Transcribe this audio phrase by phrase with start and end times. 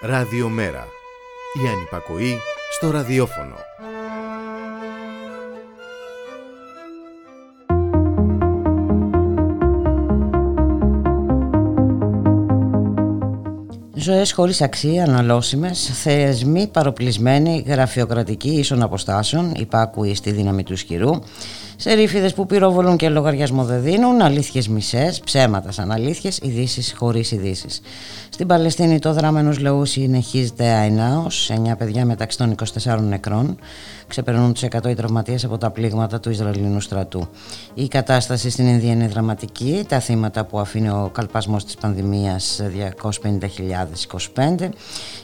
[0.00, 0.86] Ραδιομέρα.
[1.64, 2.38] Η ανυπακοή
[2.70, 3.54] στο ραδιόφωνο.
[13.94, 21.10] Ζωές χωρίς αξία, αναλώσιμες, θεσμοί παροπλισμένοι, γραφειοκρατικοί ίσων αποστάσεων, υπάκουοι στη δύναμη του ισχυρού,
[21.80, 27.80] Σερίφιδες που πυροβολούν και λογαριασμό δεν δίνουν, αλήθειες μισές, ψέματα σαν αλήθειες, ειδήσεις χωρίς ειδήσεις.
[28.28, 33.58] Στην Παλαιστίνη το δράμενος λαού συνεχίζεται αενάως, 9 παιδιά μεταξύ των 24 νεκρών,
[34.06, 37.28] ξεπερνούν τους 100 οι τραυματίες από τα πλήγματα του Ισραηλινού στρατού.
[37.74, 42.60] Η κατάσταση στην Ινδία είναι δραματική, τα θύματα που αφήνει ο καλπασμός της πανδημίας
[44.34, 44.68] 250.025,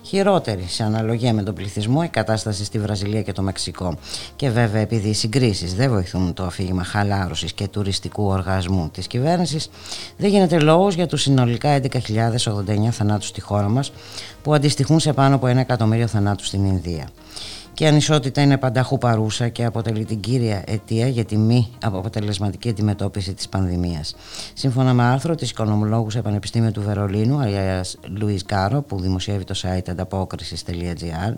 [0.02, 3.99] χειρότερη σε αναλογία με τον πληθυσμό η κατάσταση στη Βραζιλία και το Μεξικό.
[4.37, 9.70] Και βέβαια επειδή οι συγκρίσεις δεν βοηθούν το αφήγημα χαλάρωσης και τουριστικού οργασμού της κυβέρνησης,
[10.16, 13.92] δεν γίνεται λόγος για τους συνολικά 11.089 θανάτους στη χώρα μας
[14.42, 17.09] που αντιστοιχούν σε πάνω από ένα εκατομμύριο θανάτους στην Ινδία
[17.75, 22.69] και η ανισότητα είναι πανταχού παρούσα και αποτελεί την κύρια αιτία για τη μη αποτελεσματική
[22.69, 24.15] αντιμετώπιση της πανδημίας.
[24.55, 29.55] Σύμφωνα με άρθρο της οικονομολόγους σε Πανεπιστήμιο του Βερολίνου, Αλιάς Λουίς Κάρο, που δημοσιεύει το
[29.63, 31.35] site ανταπόκρισης.gr,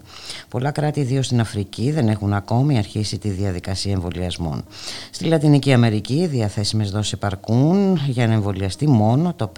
[0.49, 4.65] πολλά κράτη, ιδίως στην Αφρική, δεν έχουν ακόμη αρχίσει τη διαδικασία εμβολιασμών.
[5.11, 9.53] Στη Λατινική Αμερική, οι διαθέσιμες δόσεις επαρκούν για να εμβολιαστεί μόνο το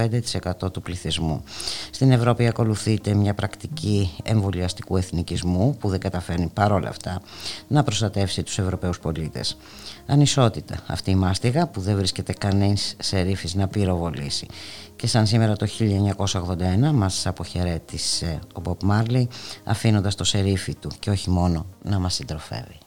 [0.62, 1.42] 5% του πληθυσμού.
[1.90, 7.20] Στην Ευρώπη ακολουθείται μια πρακτική εμβολιαστικού εθνικισμού που δεν καταφέρνει παρόλα αυτά
[7.68, 9.56] να προστατεύσει τους Ευρωπαίους πολίτες.
[10.06, 14.46] Ανισότητα αυτή η μάστιγα που δεν βρίσκεται κανείς σε ρήφης να πυροβολήσει.
[14.96, 19.28] Και σαν σήμερα το 1981 μας αποχαιρέτησε ο Μπομπ Μάρλι
[19.64, 22.78] αφήνοντας το σερίφι του και όχι μόνο να μας συντροφεύει.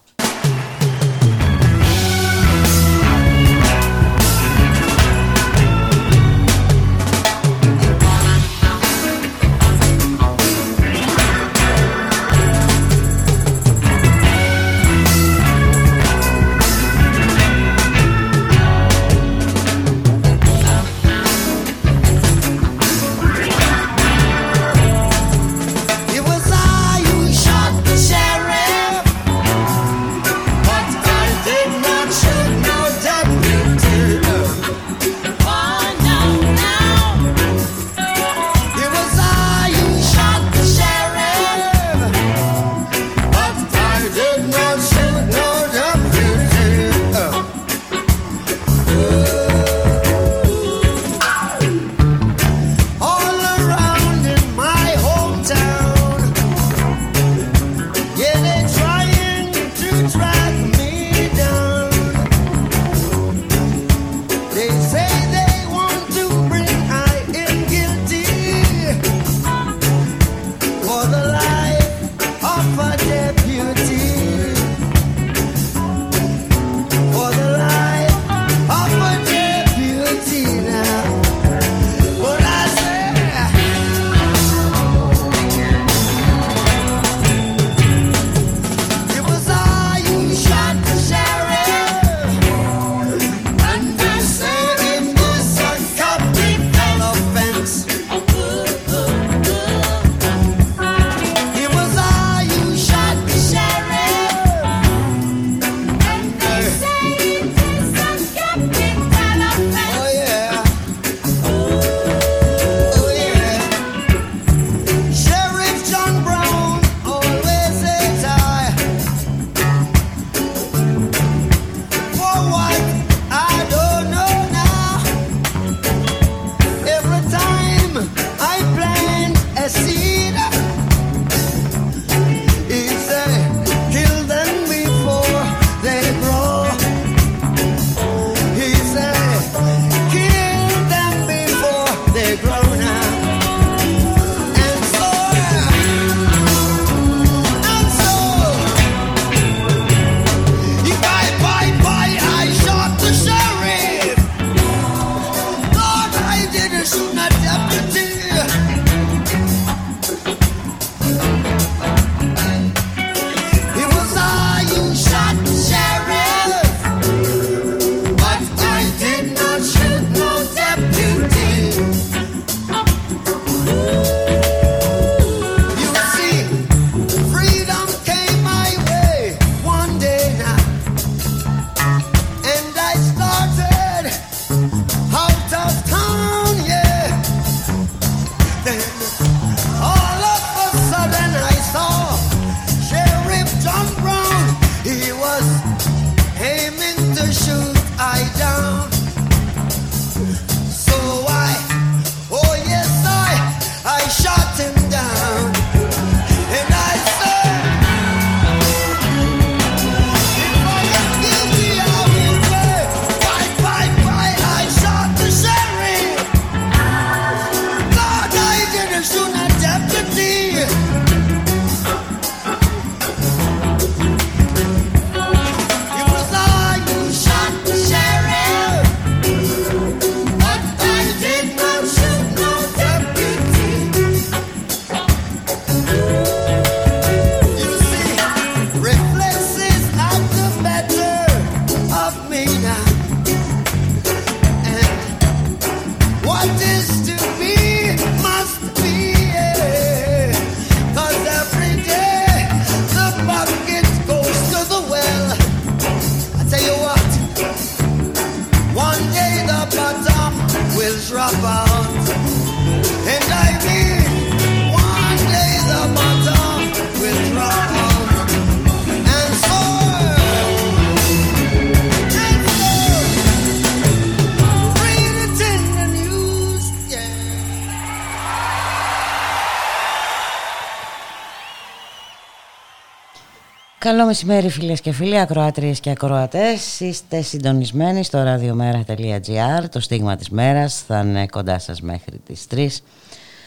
[283.92, 286.80] Καλό μεσημέρι φίλες και φίλοι, ακροάτριες και ακροατές.
[286.80, 289.70] Είστε συντονισμένοι στο radiomera.gr.
[289.72, 292.68] Το στίγμα της μέρας θα είναι κοντά σας μέχρι τις 3.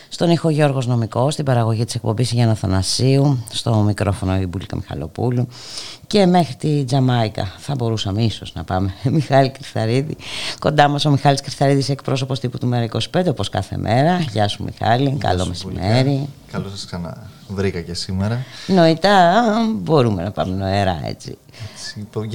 [0.08, 5.49] Στον ήχο Γιώργος Νομικός, στην παραγωγή της εκπομπής Γιάννα Θανασίου, στο μικρόφωνο η Μπουλίκα Μιχαλοπούλου
[6.06, 8.94] και μέχρι τη Τζαμάικα θα μπορούσαμε ίσως να πάμε.
[9.17, 10.17] Μιχάλη Κρυθαρίδη,
[10.58, 14.19] κοντά μας ο Μιχάλης Κρυθαρίδης εκπρόσωπος τύπου του Μέρα 25 όπως κάθε μέρα.
[14.19, 16.29] Γεια σου Μιχάλη, καλό μεσημέρι.
[16.50, 16.87] Καλώς σας
[17.55, 18.45] ξαναβρήκα και σήμερα.
[18.67, 19.43] Νοητά
[19.75, 21.39] μπορούμε να πάμε νοερά έτσι.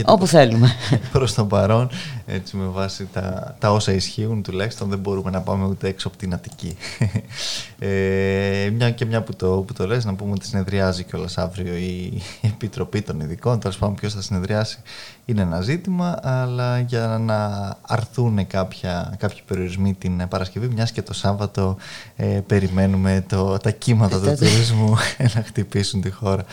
[0.05, 0.71] Όπου θέλουμε.
[1.11, 1.89] Προς το παρόν,
[2.25, 6.17] έτσι με βάση τα, τα όσα ισχύουν τουλάχιστον δεν μπορούμε να πάμε ούτε έξω από
[6.17, 6.77] την Αττική.
[7.79, 11.75] ε, μια και μια που το, που το λες, να πούμε ότι συνεδριάζει κιόλας αύριο
[11.75, 12.21] η
[12.53, 13.59] Επιτροπή των Ειδικών.
[13.59, 14.77] Τέλος πάντων, ποιος θα συνεδριάσει
[15.25, 21.13] είναι ένα ζήτημα, αλλά για να αρθούν κάποια, κάποιοι περιορισμοί την Παρασκευή, μιας και το
[21.13, 21.77] Σάββατο
[22.15, 24.95] ε, περιμένουμε το, τα κύματα του τουρισμού
[25.35, 26.45] να χτυπήσουν τη χώρα.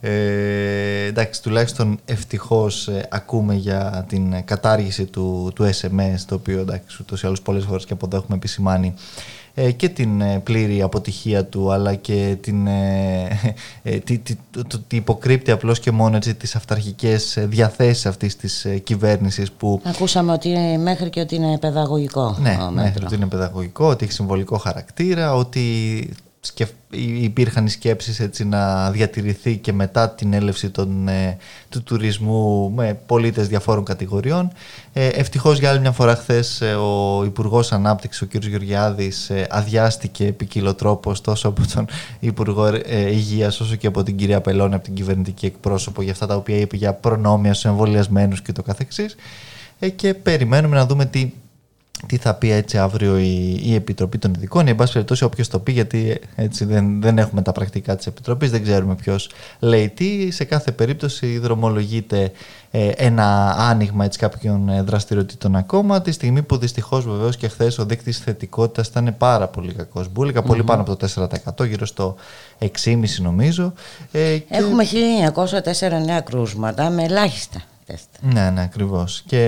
[0.00, 6.96] Ε, εντάξει, τουλάχιστον ευτυχώς ε, ακούμε για την κατάργηση του, του SMS, το οποίο εντάξει,
[7.00, 8.94] ούτως ή άλλως πολλές φορές και από εδώ έχουμε επισημάνει
[9.54, 13.28] ε, και την ε, πλήρη αποτυχία του αλλά και την, ε,
[14.04, 19.80] τη, τη, το, υποκρύπτει απλώς και μόνο έτσι, τις αυταρχικές διαθέσεις αυτής της κυβέρνησης που...
[19.84, 22.36] Ακούσαμε ότι μέχρι και ότι είναι παιδαγωγικό.
[22.40, 26.08] Ναι, μέχρι ότι είναι παιδαγωγικό, ότι έχει συμβολικό χαρακτήρα, ότι
[27.20, 31.36] υπήρχαν οι σκέψεις έτσι να διατηρηθεί και μετά την έλευση των, ε,
[31.68, 34.52] του τουρισμού με πολίτες διαφόρων κατηγοριών.
[34.92, 38.44] Ε, ευτυχώς για άλλη μια φορά χθες ε, ο Υπουργός Ανάπτυξης, ο κ.
[38.44, 40.34] Γεωργιάδης, ε, αδειάστηκε
[40.76, 41.86] τρόπος τόσο από τον
[42.20, 46.26] Υπουργό ε, Υγείας όσο και από την κυρία Πελώνη, από την κυβερνητική εκπρόσωπο για αυτά
[46.26, 49.16] τα οποία είπε για προνόμια στους εμβολιασμένους και το καθεξής.
[49.78, 51.30] Ε, και περιμένουμε να δούμε τι
[52.06, 55.48] τι θα πει έτσι αύριο η, η Επιτροπή των Ειδικών ή εν πάση περιπτώσει όποιος
[55.48, 59.88] το πει γιατί έτσι δεν, δεν έχουμε τα πρακτικά της Επιτροπής, δεν ξέρουμε ποιος λέει
[59.88, 60.30] τι.
[60.30, 62.32] Σε κάθε περίπτωση δρομολογείται
[62.70, 67.78] ε, ένα άνοιγμα έτσι, κάποιων ε, δραστηριοτήτων ακόμα τη στιγμή που δυστυχώς βεβαίως και χθες
[67.78, 70.08] ο δείκτης θετικότητας ήταν πάρα πολύ κακός.
[70.12, 71.28] Μπούλικα, πολύ πάνω από το
[71.60, 72.14] 4% γύρω στο
[72.58, 72.68] 6,5%
[73.18, 73.72] νομίζω.
[74.12, 74.44] Ε, και...
[74.48, 74.84] Έχουμε
[75.34, 78.08] 1904 νέα κρούσματα με ελάχιστα τεστ.
[78.20, 79.22] Ναι, ναι, ακριβώς.
[79.26, 79.42] Και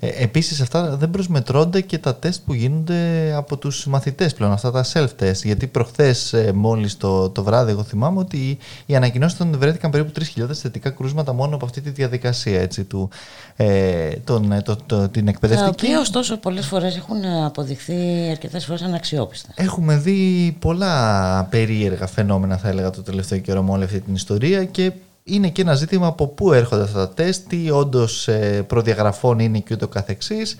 [0.00, 4.70] ε, επίσης αυτά δεν προσμετρώνται και τα τεστ που γίνονται από τους μαθητές πλέον, αυτά
[4.70, 5.42] τα self-test.
[5.42, 10.52] Γιατί προχθές, ε, μόλις το, το βράδυ, εγώ θυμάμαι ότι οι ανακοινώσεις βρέθηκαν περίπου 3.000
[10.52, 13.10] θετικά κρούσματα μόνο από αυτή τη διαδικασία έτσι, του,
[13.56, 15.76] ε, τον, ε, το, το, την εκπαιδευτική.
[15.76, 19.48] Τα οποία ωστόσο πολλές φορές έχουν αποδειχθεί αρκετές φορές αναξιόπιστα.
[19.54, 24.64] Έχουμε δει πολλά περίεργα φαινόμενα, θα έλεγα, το τελευταίο καιρό με όλη αυτή την ιστορία
[24.64, 24.92] και
[25.28, 29.58] είναι και ένα ζήτημα από πού έρχονται αυτά τα τεστ, τι όντως ε, προδιαγραφών είναι
[29.58, 30.56] και ούτω καθεξής.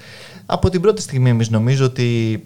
[0.46, 2.42] Από την πρώτη στιγμή εμείς νομίζω ότι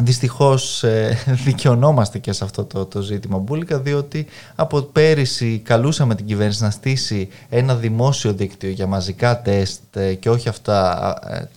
[0.00, 6.26] δυστυχώς ε, δικαιωνόμαστε και σε αυτό το, το ζήτημα μπουλικα διότι από πέρυσι καλούσαμε την
[6.26, 11.14] κυβέρνηση να στήσει ένα δημόσιο δίκτυο για μαζικά τεστ ε, και όχι αυτά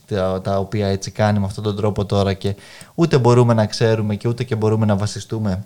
[0.07, 2.55] τα, τα οποία έτσι κάνει με αυτόν τον τρόπο τώρα και
[2.95, 5.65] ούτε μπορούμε να ξέρουμε και ούτε και μπορούμε να βασιστούμε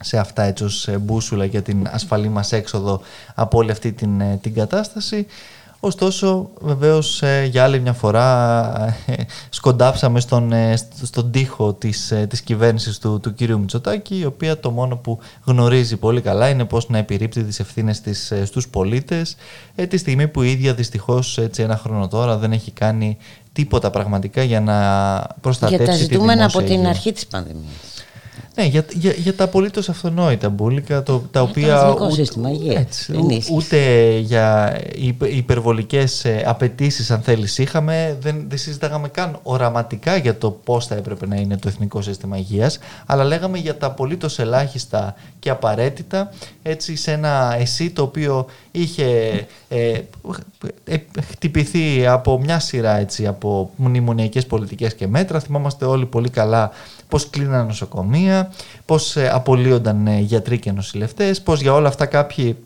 [0.00, 3.00] σε αυτά έτσι ως ε, μπούσουλα για την ασφαλή μας έξοδο
[3.34, 5.26] από όλη αυτή την, ε, την κατάσταση.
[5.80, 8.96] Ωστόσο, βεβαίως ε, για άλλη μια φορά
[9.50, 10.52] σκοντάψαμε στον,
[11.02, 15.96] στον τοίχο της, της κυβέρνησης του, του κύριου Μητσοτάκη, η οποία το μόνο που γνωρίζει
[15.96, 19.36] πολύ καλά είναι πώς να επιρρύπτει τις ευθύνες της στους πολίτες,
[19.88, 23.16] τη στιγμή που η ίδια δυστυχώς έτσι ένα χρόνο τώρα δεν έχει κάνει
[23.52, 24.76] τίποτα πραγματικά για να
[25.40, 27.97] προστατεύσει για τα ζητούμενα από την αρχή της πανδημίας.
[28.58, 31.94] Ναι, για, για, για τα απολύτως αυτονόητα μπουλικα, το, τα οποία.
[31.98, 33.14] Το ούτε, σύστημα έτσι,
[33.52, 33.78] ούτε
[34.18, 34.78] για
[35.18, 38.16] υπερβολικές ε, απαιτήσεις, αν θέλεις, είχαμε.
[38.20, 42.36] Δεν, δεν συζητάγαμε καν οραματικά για το πώς θα έπρεπε να είναι το εθνικό σύστημα
[42.36, 48.46] υγείας, αλλά λέγαμε για τα απολύτως ελάχιστα και απαραίτητα έτσι σε ένα εσύ το οποίο
[48.70, 49.06] είχε
[49.68, 50.00] ε,
[50.84, 50.98] ε,
[51.30, 55.40] χτυπηθεί από μια σειρά έτσι, από μνημονιακές πολιτικές και μέτρα.
[55.40, 56.70] Θυμόμαστε όλοι πολύ καλά
[57.08, 58.52] πώς κλείναν νοσοκομεία,
[58.84, 62.56] πώς ε, απολύονταν ε, γιατροί και νοσηλευτές, πώς για όλα αυτά κάποιοι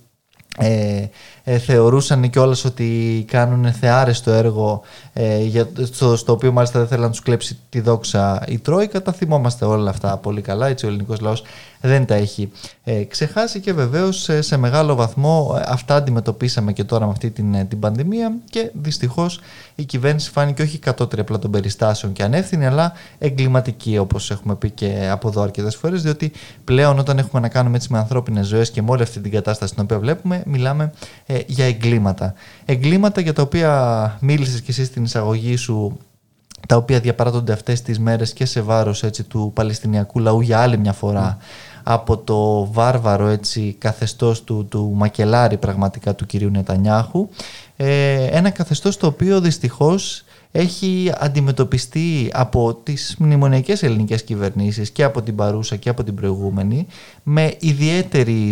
[0.58, 1.04] ε,
[1.44, 4.82] ε, θεωρούσαν κιόλας ότι κάνουν θεάρεστο έργο
[5.12, 9.02] ε, για, στο, στο οποίο μάλιστα δεν θέλουν να τους κλέψει τη δόξα η Τρόικα.
[9.02, 10.66] Τα θυμόμαστε όλα αυτά πολύ καλά.
[10.66, 11.42] Έτσι ο ελληνικός λαός
[11.82, 12.50] δεν τα έχει
[12.84, 17.30] ε, ξεχάσει και βεβαίως σε, σε μεγάλο βαθμό ε, αυτά αντιμετωπίσαμε και τώρα με αυτή
[17.30, 19.40] την, ε, την πανδημία και δυστυχώς
[19.74, 24.70] η κυβέρνηση φάνηκε όχι κατώτερη απλά των περιστάσεων και ανεύθυνη, αλλά εγκληματική όπως έχουμε πει
[24.70, 26.32] και από εδώ αρκετές φορές, διότι
[26.64, 29.74] πλέον όταν έχουμε να κάνουμε έτσι με ανθρώπινες ζωές και με όλη αυτή την κατάσταση
[29.74, 30.92] την οποία βλέπουμε, μιλάμε
[31.32, 32.34] ε, για εγκλήματα.
[32.64, 35.98] Εγκλήματα για τα οποία μίλησες και εσύ στην εισαγωγή σου
[36.68, 40.78] τα οποία διαπαράττονται αυτές τις μέρες και σε βάρος έτσι, του Παλαιστινιακού λαού για άλλη
[40.78, 41.36] μια φορά
[41.82, 47.28] από το βάρβαρο έτσι, καθεστώς του, του μακελάρι πραγματικά του κυρίου Νετανιάχου
[47.76, 55.22] ε, ένα καθεστώς το οποίο δυστυχώς έχει αντιμετωπιστεί από τις μνημονιακές ελληνικές κυβερνήσεις και από
[55.22, 56.86] την παρούσα και από την προηγούμενη
[57.22, 58.50] με ιδιαίτερη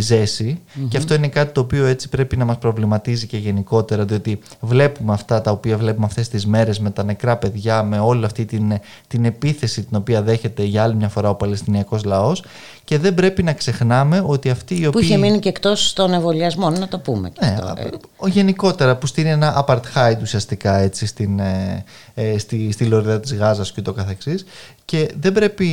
[0.89, 5.13] και αυτό είναι κάτι το οποίο έτσι πρέπει να μας προβληματίζει και γενικότερα διότι βλέπουμε
[5.13, 8.73] αυτά τα οποία βλέπουμε αυτές τις μέρες με τα νεκρά παιδιά με όλη αυτή την,
[9.07, 12.45] την επίθεση την οποία δέχεται για άλλη μια φορά ο Παλαιστινιακός λαός
[12.91, 14.91] και δεν πρέπει να ξεχνάμε ότι αυτοί οι οποίοι...
[14.91, 17.31] Που είχε μείνει και εκτός των εμβολιασμών, να το πούμε.
[17.31, 18.27] Και ναι, αυτό.
[18.27, 23.73] γενικότερα που στείλει ένα apartheid ουσιαστικά έτσι στην, ε, ε, στη, στη Λωρίδα της Γάζας
[23.73, 24.45] και το καθεξής
[24.85, 25.67] και δεν πρέπει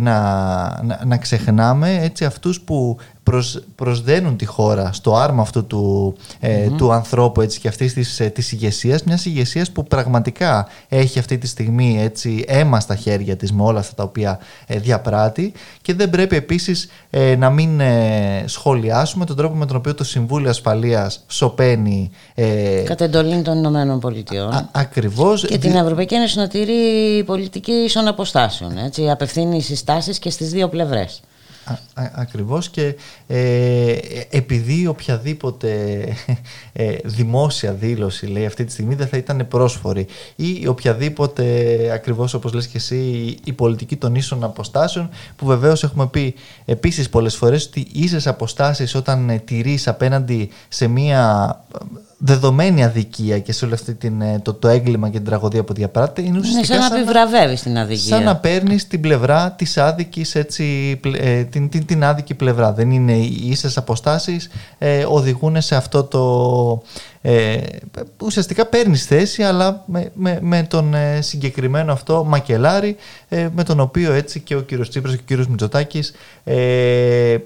[0.00, 0.20] να,
[0.82, 2.98] να, να ξεχνάμε έτσι αυτούς που
[3.28, 8.20] προσ, προσδένουν τη χώρα στο άρμα αυτού του, ε, του ανθρώπου έτσι, και αυτής της,
[8.20, 13.36] ε, της ηγεσίας, μιας ηγεσίας που πραγματικά έχει αυτή τη στιγμή έτσι, αίμα στα χέρια
[13.36, 17.80] της με όλα αυτά τα οποία ε, διαπράττει και δεν πρέπει επίσης ε, να μην
[18.44, 22.10] σχολιάσουμε τον τρόπο με τον οποίο το Συμβούλιο Ασφαλείας σωπαίνει
[22.84, 24.68] Κατ' εντολή των Ηνωμένων Πολιτειών.
[24.72, 30.50] Ακριβώς και την Ευρωπαϊκή Ένωση να τηρεί πολιτική ίσων αποστάσεων έτσι, απευθύνει συστάσεις και στις
[30.50, 31.20] δύο πλευρές
[31.94, 32.94] ακριβώς και
[33.26, 33.96] ε,
[34.30, 36.02] επειδή οποιαδήποτε
[36.72, 40.06] ε, δημόσια δήλωση λέει αυτή τη στιγμή δεν θα ήταν πρόσφορη
[40.36, 41.44] ή οποιαδήποτε
[41.92, 46.34] ακριβώς όπως λες και εσύ η πολιτική των ίσων αποστάσεων που βεβαίως έχουμε πει
[46.64, 51.64] επίσης πολλές φορές ότι ίσες αποστάσεις όταν ε, τηρείς απέναντι σε μία
[52.18, 55.72] δεδομένη αδικία και σε όλο αυτό την, ε, το, το έγκλημα και την τραγωδία που
[55.72, 58.16] διαπράττει είναι ουσιαστικά ναι, σαν να επιβραβεύεις την αδικία.
[58.16, 60.44] Σαν να παίρνεις την πλευρά της άδικης, ε,
[61.50, 62.72] την, την, την άδικη πλευρά.
[62.72, 64.48] Δεν είναι οι ίσες αποστάσεις,
[64.78, 66.82] ε, οδηγούν σε αυτό το,
[67.20, 67.58] ε,
[68.22, 72.96] ουσιαστικά παίρνεις θέση αλλά με, με, με τον ε, συγκεκριμένο αυτό μακελάρι
[73.28, 76.12] ε, με τον οποίο έτσι και ο κύριος Τσίπρας και ο κύριος Μητσοτάκης
[76.44, 77.36] ε,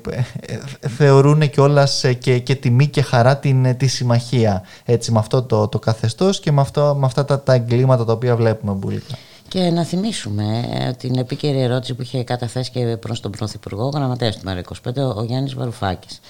[0.97, 5.69] θεωρούν και όλας και, και τιμή και χαρά την, τη συμμαχία έτσι, με αυτό το,
[5.69, 9.15] το καθεστώς και με, αυτό, με αυτά τα, τα εγκλήματα τα οποία βλέπουμε μπουλικά.
[9.49, 10.65] Και να θυμίσουμε
[10.99, 15.55] την επίκαιρη ερώτηση που είχε καταθέσει και προς τον Πρωθυπουργό Γραμματέας του ΜΕΡΑ25 ο Γιάννης
[15.55, 16.21] Βαρουφάκης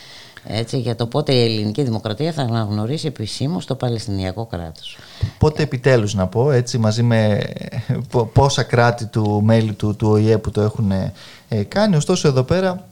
[0.46, 4.96] έτσι, για το πότε η ελληνική δημοκρατία θα αναγνωρίσει επισήμως το Παλαιστινιακό κράτος.
[5.38, 7.42] Πότε επιτέλους να πω, έτσι, μαζί με
[8.32, 10.90] πόσα κράτη του μέλη του, του ΟΗΕ που το έχουν
[11.48, 11.96] ε, κάνει.
[11.96, 12.88] Ωστόσο εδώ πέρα,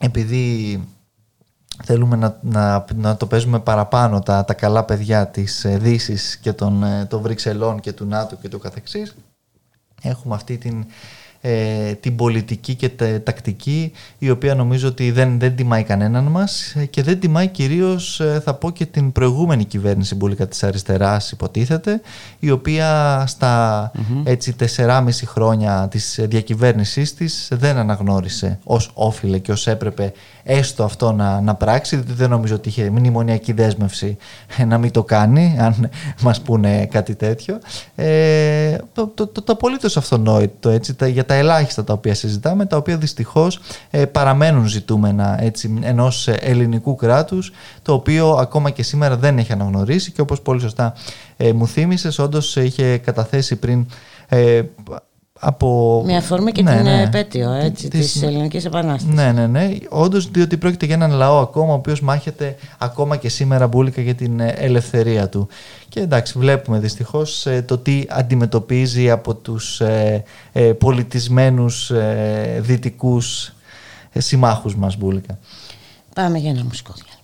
[0.00, 0.84] επειδή
[1.84, 6.52] θέλουμε να, να, να το παίζουμε παραπάνω τα, τα καλά παιδιά της ε, Δύσης και
[6.52, 9.14] των, ε, των Βρυξελών και του ΝΑΤΟ και του καθεξής,
[10.02, 10.86] έχουμε αυτή την
[11.48, 16.74] ε, την πολιτική και τα, τακτική η οποία νομίζω ότι δεν, δεν τιμάει κανέναν μας
[16.76, 21.30] ε, και δεν τιμάει κυρίως ε, θα πω και την προηγούμενη κυβέρνηση μπουλικα της αριστεράς
[21.30, 22.00] υποτίθεται
[22.38, 24.22] η οποία στα mm-hmm.
[24.24, 30.12] έτσι 4,5 χρόνια της διακυβέρνησής της δεν αναγνώρισε ως όφιλε και ως έπρεπε
[30.42, 34.16] έστω αυτό να, να πράξει διότι δεν νομίζω ότι είχε μνημονιακή δέσμευση
[34.70, 35.90] να μην το κάνει αν
[36.22, 37.58] μας πούνε κάτι τέτοιο
[37.94, 42.66] ε, το, το, το, το απολύτως αυτονόητο έτσι, τα, για τα ελάχιστα τα οποία συζητάμε,
[42.66, 47.52] τα οποία δυστυχώς ε, παραμένουν ζητούμενα έτσι, ενός ελληνικού κράτους,
[47.82, 50.94] το οποίο ακόμα και σήμερα δεν έχει αναγνωρίσει και όπως πολύ σωστά
[51.36, 53.86] ε, μου θύμισες, όντως είχε καταθέσει πριν
[54.28, 54.62] ε,
[55.38, 56.02] από...
[56.06, 59.14] Με αφορμή και ναι, την ναι, επέτειο έτσι, της, της Ελληνικής Επανάστασης.
[59.14, 59.76] Ναι, ναι, ναι.
[59.88, 64.14] Όντως, διότι πρόκειται για έναν λαό ακόμα, ο οποίος μάχεται ακόμα και σήμερα μπουλικα για
[64.14, 65.48] την ε, ελευθερία του.
[65.88, 73.52] Και εντάξει, βλέπουμε δυστυχώς ε, το τι αντιμετωπίζει από τους ε, ε, πολιτισμένους ε, δυτικούς
[74.12, 75.38] ε, συμμάχους μας μπουλικα.
[76.14, 77.14] Πάμε για ένα μουσικό διάλειμμα.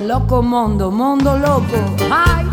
[0.00, 1.94] Loco mondo, mondo loco.
[2.10, 2.44] Ai.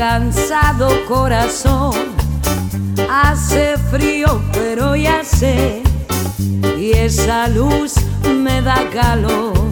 [0.00, 1.92] Cansado corazón
[3.10, 5.82] Hace frío, pero ya sé,
[6.78, 7.94] y esa luz
[8.26, 9.69] me da calor.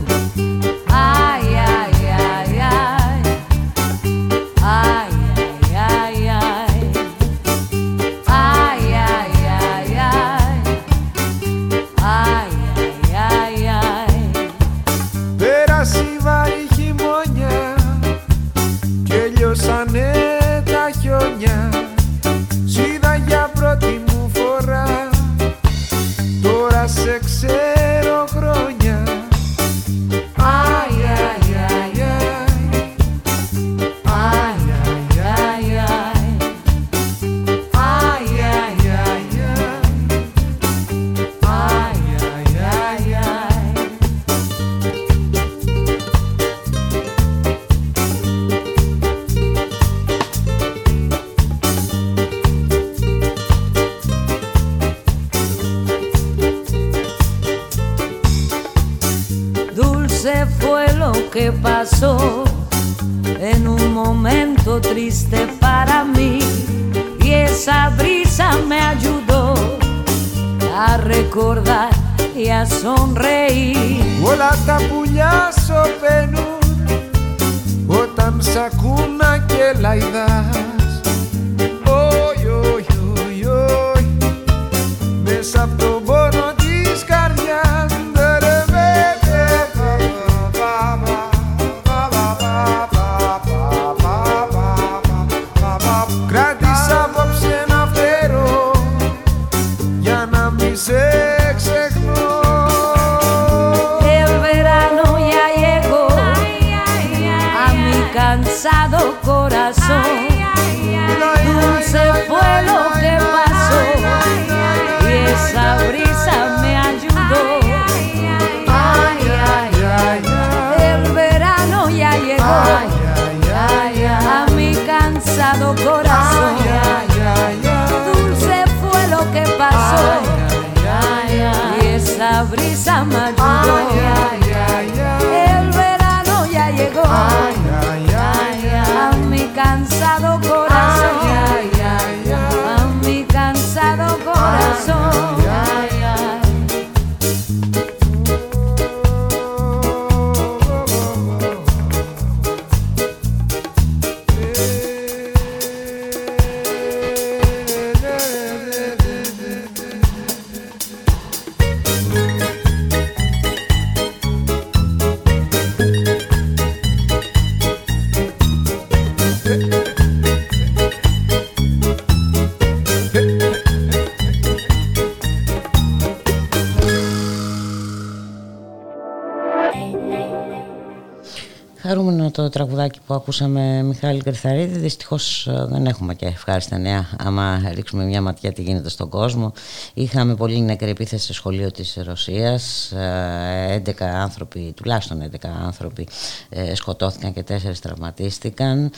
[183.29, 184.79] Ακούσαμε Μιχάλη Κρυθαρίδη.
[184.79, 187.09] Δυστυχώς ε, δεν έχουμε και ευχάριστα νέα.
[187.19, 189.53] Άμα ρίξουμε μια ματιά τι γίνεται στον κόσμο.
[189.95, 192.93] Είχαμε πολύ νεκρή επίθεση στο σχολείο της Ρωσίας.
[192.93, 195.37] Ε, 11 άνθρωποι, τουλάχιστον 11
[195.67, 196.09] άνθρωποι
[196.49, 198.91] ε, σκοτώθηκαν και 4 τραυματίστηκαν.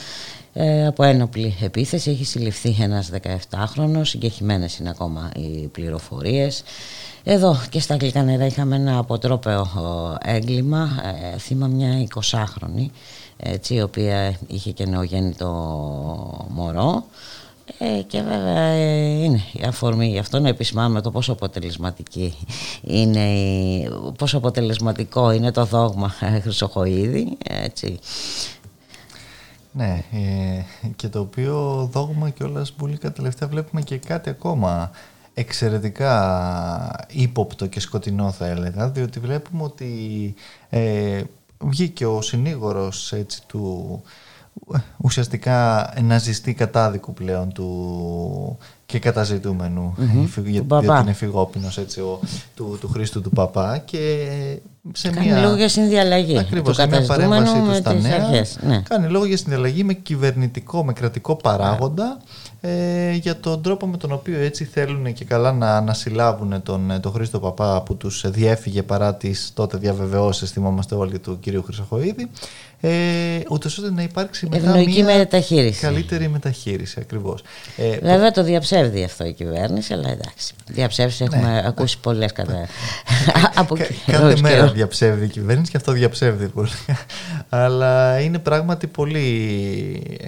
[0.53, 3.09] Ε, από ένοπλη επίθεση έχει συλληφθεί ένας
[3.49, 4.01] 17χρονος.
[4.03, 6.63] Συγκεχημένες είναι ακόμα οι πληροφορίες.
[7.23, 9.67] Εδώ και στα αγγλικά νερά είχαμε ένα αποτρόπαιο
[10.25, 10.89] ε, έγκλημα,
[11.33, 12.85] ε, θύμα μια 20χρονη,
[13.43, 15.47] έτσι, η οποία είχε και νεογέννητο
[16.49, 17.05] μωρό
[17.77, 22.35] ε, και βέβαια ε, είναι η αφορμή γι' αυτό να επισημάνουμε το πόσο αποτελεσματική
[22.81, 27.99] είναι η, πόσο αποτελεσματικό είναι το δόγμα ε, Χρυσοχοίδη, έτσι.
[29.71, 34.91] Ναι, ε, και το οποίο δόγμα και όλα μπουλίκα τελευταία βλέπουμε και κάτι ακόμα
[35.33, 40.33] εξαιρετικά ύποπτο και σκοτεινό θα έλεγα διότι βλέπουμε ότι
[40.69, 41.21] ε,
[41.61, 44.01] βγήκε ο συνήγορος έτσι, του
[44.97, 48.57] ουσιαστικά ναζιστή κατάδικου πλέον του
[48.91, 50.43] και καταζητούμενου mm-hmm.
[50.45, 52.19] για, διότι είναι φυγόπινος έτσι, ο,
[52.55, 54.27] του, του Χρήστου του Παπά και
[54.93, 55.41] σε κάνει μια...
[55.41, 58.81] λόγο για συνδιαλλαγή Ακριβώς, του σε μια παρέμβαση του με στα τις νέα αρχές, ναι.
[58.89, 62.17] κάνει λόγο για συνδιαλλαγή με κυβερνητικό, με κρατικό παράγοντα
[62.61, 66.99] ε, για τον τρόπο με τον οποίο έτσι θέλουν και καλά να, να συλλάβουν τον,
[67.01, 72.27] τον Χρήστο Παπά που τους διέφυγε παρά τις τότε διαβεβαιώσεις θυμόμαστε όλοι του κυρίου Χρυσοχοίδη
[72.81, 72.89] ε,
[73.49, 75.79] ούτως ώστε να υπάρξει μετά Ευνοϊκή μια μεταχείριση.
[75.81, 77.43] καλύτερη μεταχείριση ακριβώς.
[77.77, 80.53] Ε, Βέβαια το διαψεύδει αυτό η κυβέρνηση, αλλά εντάξει.
[80.67, 82.67] Διαψεύσεις έχουμε ακούσει πολλές κατά.
[83.55, 84.71] από Κα- καιρό Κάθε εις μέρα καιρό.
[84.71, 86.69] διαψεύδει η κυβέρνηση και αυτό διαψεύδει πολύ.
[87.49, 89.19] Αλλά είναι πράγματι πολύ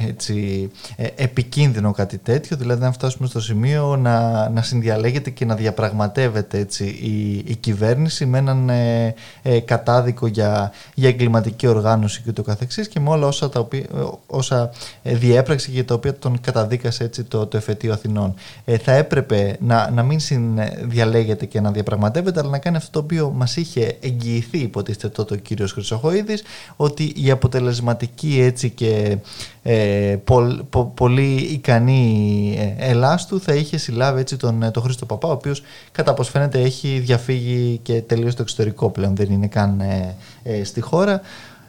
[0.08, 2.58] έτσι, ε, επικίνδυνο κάτι τέτοιο.
[2.58, 8.26] Δηλαδή, αν φτάσουμε στο σημείο να, να συνδιαλέγεται και να διαπραγματεύεται έτσι, η, η κυβέρνηση
[8.26, 13.27] με έναν ε, ε, κατάδικο για, για εγκληματική οργάνωση και το καθεξής και με όλα
[13.27, 13.86] όσα, τα οποία,
[14.27, 14.71] όσα
[15.03, 18.34] ε, διέπραξε και τα οποία τον καταδίκασε έτσι, το, το εφετείο Αθηνών.
[18.65, 22.99] Ε, θα έπρεπε να, να μην συνδιαλέγεται και να διαπραγματεύεται, αλλά να κάνει αυτό το
[22.99, 26.43] οποίο μας είχε εγγυηθεί, υποτίθεται τότε ο κύριος Χρυσοχοίδης,
[26.75, 29.17] ότι η αποτελεσματική έτσι και
[29.63, 34.84] ε, πολ- πο- πολύ ικανή ε, Ελλάς του θα είχε συλλάβει έτσι τον, ε, τον
[34.84, 39.32] Χρήστο Παπά, ο οποίος κατά πως φαίνεται έχει διαφύγει και τελείως στο εξωτερικό πλέον, δεν
[39.32, 41.21] είναι καν ε, ε, στη χώρα.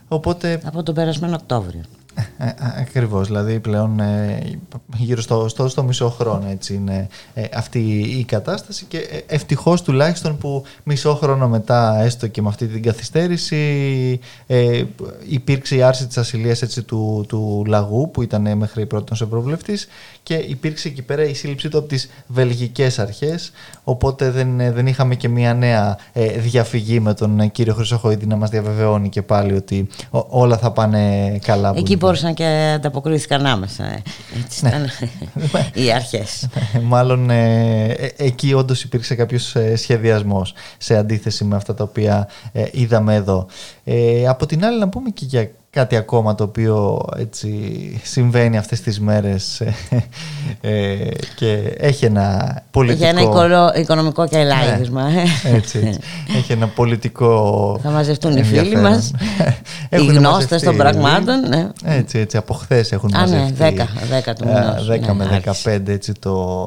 [0.09, 1.83] Οπότε Από τον περασμένο Οκτώβριο.
[2.39, 2.47] Ε,
[2.81, 4.43] ακριβώς, δηλαδή πλέον ε,
[4.97, 7.79] γύρω στο, στο, στο μισό χρόνο έτσι είναι ε, αυτή
[8.19, 12.83] η κατάσταση και ε, ευτυχώς τουλάχιστον που μισό χρόνο μετά έστω και με αυτή την
[12.83, 14.85] καθυστέρηση ε,
[15.29, 19.89] υπήρξε η άρση της ασυλίας έτσι, του, του λαγού που ήταν μέχρι πρώτον σε προβλεφτής
[20.23, 23.53] και υπήρξε εκεί πέρα η σύλληψή του από τις βελγικές αρχές
[23.85, 25.99] οπότε δεν, δεν είχαμε και μια νέα
[26.39, 31.73] διαφυγή με τον κύριο Χρυσοχοίδη να μας διαβεβαιώνει και πάλι ότι όλα θα πάνε καλά.
[31.77, 33.85] Εκεί μπορούσαν και ανταποκρίθηκαν άμεσα.
[33.85, 34.03] Ε.
[34.45, 34.69] Έτσι ναι.
[34.69, 34.91] ήταν
[35.85, 36.49] οι αρχές.
[36.83, 42.29] Μάλλον ε, ε, εκεί όντως υπήρξε κάποιος σχεδιασμός σε αντίθεση με αυτά τα οποία
[42.73, 43.47] είδαμε εδώ.
[44.29, 47.51] από την άλλη να πούμε και για κάτι ακόμα το οποίο έτσι
[48.03, 49.75] συμβαίνει αυτές τις μέρες ε,
[50.61, 52.99] ε και έχει ένα πολιτικό...
[52.99, 55.09] Για ένα οικονομικό και ελάχισμα.
[55.11, 56.01] Ναι, έτσι, έτσι.
[56.37, 59.11] έχει ένα πολιτικό Θα μαζευτούν οι φίλοι μας,
[59.91, 61.49] οι γνώστες των πραγμάτων.
[61.49, 61.69] Ναι.
[61.85, 63.63] Έτσι, έτσι, από χθες έχουν Α, μαζευτεί.
[63.63, 64.89] Ναι, 10, 10 του μηνός.
[64.91, 66.67] 10 ναι, με 15 έτσι, το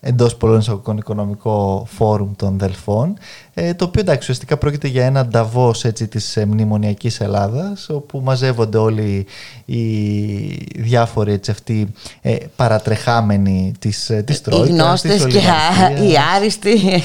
[0.00, 3.45] εντός πολλών εισαγωγικών οικονομικό φόρουμ των Δελφών ε,
[3.76, 8.78] το οποίο εντάξει ουσιαστικά πρόκειται για ένα νταβός έτσι, της ε, μνημονιακής Ελλάδας όπου μαζεύονται
[8.78, 9.26] όλοι
[9.64, 9.76] οι
[10.76, 11.88] διάφοροι έτσι, αυτοί
[12.20, 14.68] ε, παρατρεχάμενοι της, ε, της Τρόικας.
[14.68, 15.38] Οι γνώστες και
[16.02, 17.02] οι άριστοι.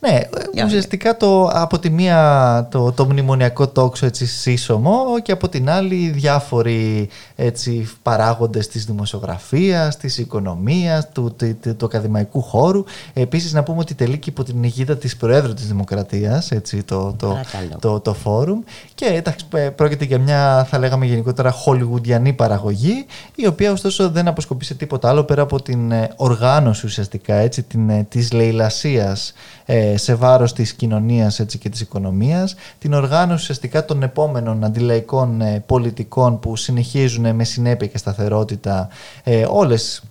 [0.00, 0.18] ναι,
[0.64, 5.94] ουσιαστικά το, από τη μία το, το μνημονιακό τόξο έτσι σύσσωμο και από την άλλη
[5.94, 12.84] οι διάφοροι έτσι, παράγοντες της δημοσιογραφίας, της οικονομίας, του, του, του, του ακαδημαϊκού χώρου.
[13.12, 17.40] Επίσης να πούμε ότι τελεί υπό την αιγίδα της Προέδρου της Δημοκρατίας, έτσι, το, το,
[17.80, 18.60] το, το, φόρουμ.
[18.94, 24.64] Και εντάξει, πρόκειται για μια θα λέγαμε γενικότερα χολιγουντιανή παραγωγή η οποία ωστόσο δεν αποσκοπεί
[24.64, 29.32] σε τίποτα άλλο πέρα από την ε, οργάνωση ουσιαστικά έτσι, την, ε, της λαιλασίας
[29.64, 32.54] ε, σε βάρος της κοινωνίας έτσι, και της οικονομίας.
[32.78, 38.88] Την οργάνωση ουσιαστικά των επόμενων αντιλαϊκών πολιτικών που συνεχίζουν με συνέπεια και σταθερότητα
[39.24, 40.02] ε, όλες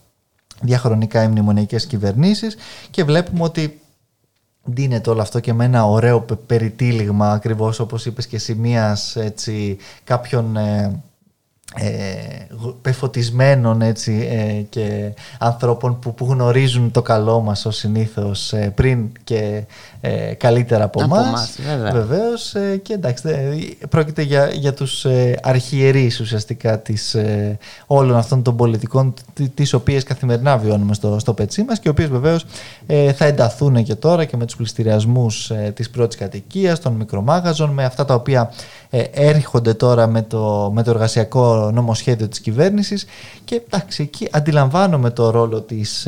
[0.61, 2.55] διαχρονικά οι μνημονιακές κυβερνήσεις.
[2.89, 3.81] Και βλέπουμε ότι
[4.63, 10.58] δίνεται όλο αυτό και με ένα ωραίο περιτύλιγμα ακριβώς όπως είπες και σημείας έτσι κάποιων
[10.58, 11.04] ε,
[11.75, 12.45] ε,
[12.81, 19.10] πεφωτισμένων έτσι, ε, και ανθρώπων που, που γνωρίζουν το καλό μας ως συνήθως ε, πριν
[19.23, 19.63] και
[20.01, 21.60] ε, καλύτερα από, από εμάς,
[21.91, 23.23] βεβαίως ε, και εντάξει
[23.89, 27.57] πρόκειται για, για τους ε, αρχιερείς ουσιαστικά της, ε,
[27.88, 29.13] όλων αυτών των πολιτικών
[29.53, 32.45] τις οποίες καθημερινά βιώνουμε στο, στο πετσί μας και οι οποίες βεβαίως
[33.15, 38.05] θα ενταθούν και τώρα και με τους πληστηριασμούς της πρώτης κατοικίας των μικρομάγαζων με αυτά
[38.05, 38.51] τα οποία
[39.12, 43.06] έρχονται τώρα με το, με το εργασιακό νομοσχέδιο της κυβέρνησης
[43.45, 46.08] και εντάξει εκεί αντιλαμβάνομαι το ρόλο της,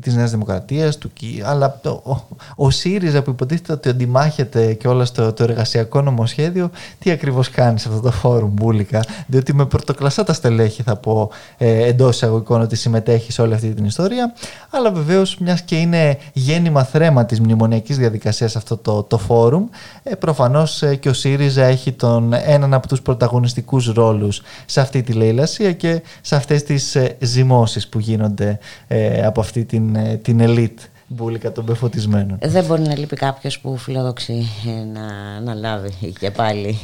[0.00, 1.10] της Νέας Δημοκρατίας του,
[1.44, 2.16] αλλά ο,
[2.56, 7.78] ο ΣΥΡΙΖΑ που υποτίθεται ότι αντιμάχεται και όλα στο το εργασιακό νομοσχέδιο, τι ακριβώς κάνει
[7.78, 12.60] σε αυτό το φόρουμ μπουλικα, διότι με πρωτοκλασσά τα στελέχη θα πω ε, εντός εισαγωγικών
[12.60, 14.34] ότι συμμετέχει σε όλη αυτή την ιστορία,
[14.70, 19.64] αλλά βεβαίως μιας και είναι γέννημα θρέμα της μνημονιακής διαδικασίας αυτό το, το φόρουμ,
[20.10, 25.02] ε, προφανώς ε, και ο ΣΥΡΙΖΑ έχει τον, έναν από τους πρωταγωνιστικούς ρόλους σε αυτή
[25.02, 30.16] τη λαιλασία και σε αυτές τις ε, ζυμώσεις που γίνονται ε, από αυτή την, ε,
[30.22, 32.38] την ελίτ μπουλικα των πεφωτισμένων.
[32.42, 34.48] Δεν μπορεί να λείπει κάποιος που φιλοδοξεί
[34.92, 36.78] να αναλάβει και πάλι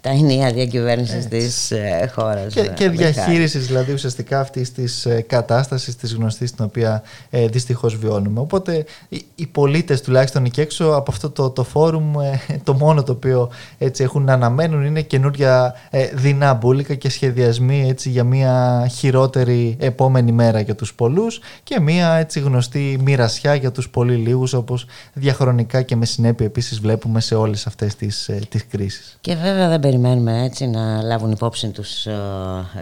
[0.00, 2.54] τα ενία διακυβέρνησης της ε, χώρας.
[2.54, 7.96] Και, και διαχείρισης δηλαδή ουσιαστικά αυτής της ε, κατάστασης της γνωστής την οποία ε, δυστυχώς
[7.96, 8.40] βιώνουμε.
[8.40, 13.02] Οπότε οι, οι πολίτες τουλάχιστον εκεί έξω από αυτό το, το φόρουμ ε, το μόνο
[13.02, 18.24] το οποίο έτσι έχουν να αναμένουν είναι καινούρια ε, δεινά μπουλικα και σχεδιασμοί έτσι, για
[18.24, 24.14] μια χειρότερη επόμενη μέρα για τους πολλούς και μια έτσι γνωστή μοιρασιά για τους πολύ
[24.14, 29.16] λίγους όπως διαχρονικά και με συνέπεια επίσης βλέπουμε σε όλες αυτές τις, ε, τις κρίσεις.
[29.20, 32.14] Και βέβαια δεν περιμένουμε έτσι να λάβουν υπόψη τους ε,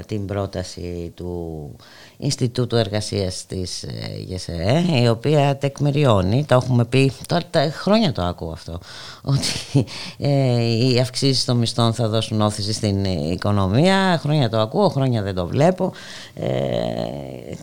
[0.06, 1.70] την πρόταση του
[2.22, 8.22] Ινστιτούτου Εργασίας της ε, ΓΕΣΕ η οποία τεκμηριώνει, το έχουμε πει, τώρα τα χρόνια το
[8.22, 8.78] ακούω αυτό,
[9.34, 9.86] ότι
[10.18, 15.34] ε, οι αυξήσεις των μισθών θα δώσουν όθηση στην οικονομία, χρόνια το ακούω, χρόνια δεν
[15.34, 15.92] το βλέπω.
[16.34, 16.50] Ε,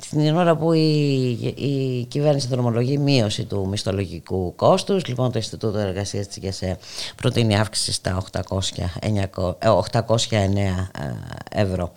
[0.10, 6.28] την ώρα που η, η κυβέρνηση δρομολογεί μείωση του μισθολογικού κόστους, λοιπόν το Ινστιτούτο Εργασίας
[6.28, 6.78] της ΓΕΣΕ
[7.15, 11.91] προτείνει αύξηση στα 809 ε, ευρώ.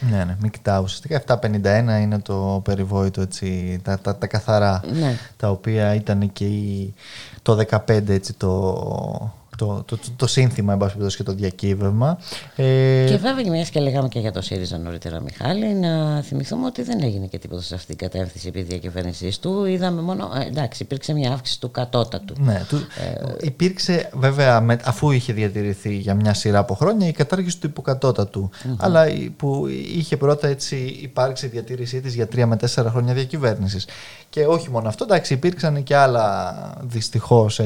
[0.00, 1.22] Ναι, ναι, μεικτά ουσιαστικά.
[1.26, 1.64] 751
[2.00, 5.16] είναι το περιβόητο, έτσι, τα, τα, τα καθαρά, ναι.
[5.36, 6.94] τα οποία ήταν και η,
[7.42, 12.18] το 15 έτσι, το, το, το, το, σύνθημα, εν πάση και το διακύβευμα.
[12.56, 13.04] Ε...
[13.08, 17.02] Και βέβαια, μια και λέγαμε και για το ΣΥΡΙΖΑ νωρίτερα, Μιχάλη, να θυμηθούμε ότι δεν
[17.02, 19.64] έγινε και τίποτα σε αυτήν την κατεύθυνση επί διακυβέρνησή του.
[19.64, 20.30] Είδαμε μόνο.
[20.40, 22.34] Ε, εντάξει, υπήρξε μια αύξηση του κατώτατου.
[22.38, 27.12] Ναι, του, ε, υπήρξε βέβαια, με, αφού είχε διατηρηθεί για μια σειρά από χρόνια, η
[27.12, 28.50] κατάργηση του υποκατώτατου.
[28.52, 28.74] Mm-hmm.
[28.78, 33.86] Αλλά που είχε πρώτα έτσι υπάρξει η διατήρησή της για τρία με τέσσερα χρόνια διακυβέρνησης.
[34.30, 37.60] Και όχι μόνο αυτό, εντάξει, υπήρξαν και άλλα δυστυχώς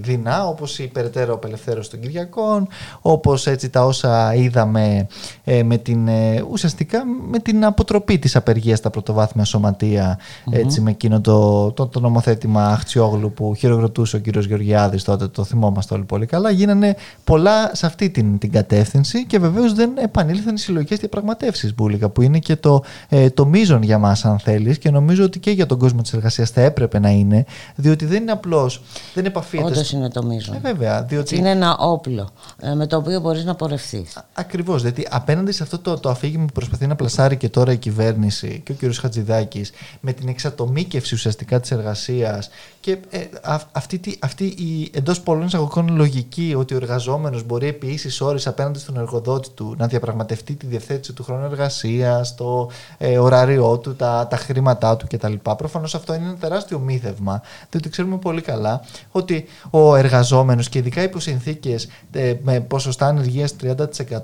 [0.00, 2.68] δεινά, όπως η περαιτέρω απελευθέρωση των Κυριακών,
[3.00, 5.06] όπως έτσι τα όσα είδαμε
[5.44, 10.18] ε, με την, ε, ουσιαστικά με την αποτροπή της απεργίας στα πρωτοβάθμια σωματεία,
[10.50, 15.44] έτσι, με εκείνο το, το, το νομοθέτημα Αχτσιόγλου που χειροκροτούσε ο κύριος Γεωργιάδης τότε, το
[15.44, 16.50] θυμόμαστε όλοι πολύ καλά.
[16.50, 22.08] Γίνανε πολλά σε αυτή την, την κατεύθυνση και βεβαίως δεν επανήλθαν οι συλλογικές διαπραγματεύσεις, Μπούλικα,
[22.08, 25.50] που είναι και το, ε, το μείζον για μας, αν θέλεις, και νομίζω ότι και
[25.50, 28.82] για τον κόσμο της εργασίας θα έπρεπε να είναι, διότι δεν είναι απλώς.
[29.14, 29.64] Δεν επαφείται.
[29.64, 30.54] Όντως είναι το μείζον.
[30.54, 31.27] Ε, βέβαια, διότι...
[31.36, 34.18] Είναι ένα όπλο ε, με το οποίο μπορείς να πορευθείς.
[34.32, 34.82] Ακριβώς.
[34.82, 38.62] Δηλαδή, απέναντι σε αυτό το, το αφήγημα που προσπαθεί να πλασάρει και τώρα η κυβέρνηση
[38.64, 38.94] και ο κ.
[38.94, 42.50] Χατζηδάκης με την εξατομίκευση ουσιαστικά της εργασίας
[42.88, 43.24] και ε,
[43.72, 48.78] αυτή, αυτή η εντός πολλών εισαγωγικών λογική ότι ο εργαζόμενος μπορεί επί ίσης ώρες απέναντι
[48.78, 54.26] στον εργοδότη του να διαπραγματευτεί τη διευθέτηση του χρόνου εργασίας, το ε, ωράριό του, τα,
[54.30, 55.32] τα χρήματά του κτλ.
[55.56, 61.02] Προφανώς αυτό είναι ένα τεράστιο μύθευμα, διότι ξέρουμε πολύ καλά ότι ο εργαζόμενος και ειδικά
[61.02, 61.76] υπό συνθήκε
[62.12, 63.54] ε, με ποσοστά ανεργίας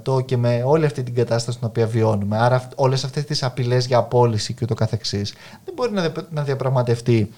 [0.06, 3.86] 30% και με όλη αυτή την κατάσταση την οποία βιώνουμε, άρα όλες αυτές τις απειλές
[3.86, 7.30] για απόλυση και ούτω καθεξής, δεν μπορεί να, να διαπραγματευτεί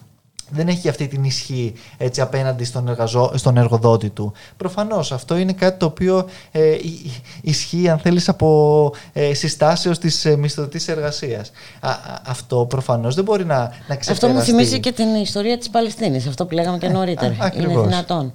[0.51, 4.33] δεν έχει αυτή την ισχύ έτσι απέναντι στον, εργαζό, στον εργοδότη του.
[4.57, 6.77] Προφανώς αυτό είναι κάτι το οποίο ε,
[7.41, 11.51] ισχύει αν θέλεις από ε, συστάσεως της ε, μισθωτής εργασίας.
[12.27, 14.11] αυτό προφανώς δεν μπορεί να, να ξεπεραστεί.
[14.11, 17.53] Αυτό μου θυμίζει και την ιστορία της Παλαιστίνης, αυτό που λέγαμε και ε, νωρίτερα.
[17.57, 18.33] είναι δυνατόν.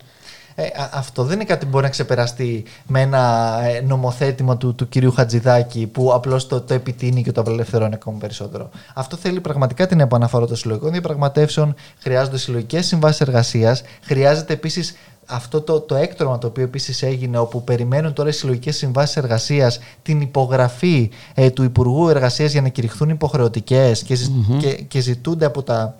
[0.55, 4.89] Ε, αυτό δεν είναι κάτι που μπορεί να ξεπεραστεί με ένα ε, νομοθέτημα του, του
[4.89, 8.69] κυρίου Χατζηδάκη που απλώς το, το επιτείνει και το απελευθερώνει ακόμα περισσότερο.
[8.93, 11.75] Αυτό θέλει πραγματικά την επαναφορά των συλλογικών διαπραγματεύσεων.
[11.99, 13.81] Χρειάζονται συλλογικές συμβάσεις εργασίας.
[14.01, 18.75] Χρειάζεται επίσης αυτό το, το έκτρωμα το οποίο επίσης έγινε, όπου περιμένουν τώρα οι συλλογικές
[18.77, 24.15] συμβάσεις εργασίας την υπογραφή ε, του Υπουργού Εργασίας για να κηρυχθούν υποχρεωτικές και,
[24.59, 25.95] και, και ζητούνται από τα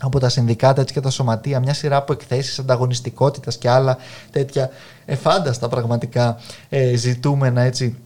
[0.00, 3.98] από τα συνδικάτα έτσι και τα σωματεία, μια σειρά από εκθέσεις ανταγωνιστικότητας και άλλα
[4.30, 4.70] τέτοια
[5.04, 6.36] εφάνταστα πραγματικά
[6.68, 7.96] ε, ζητούμενα έτσι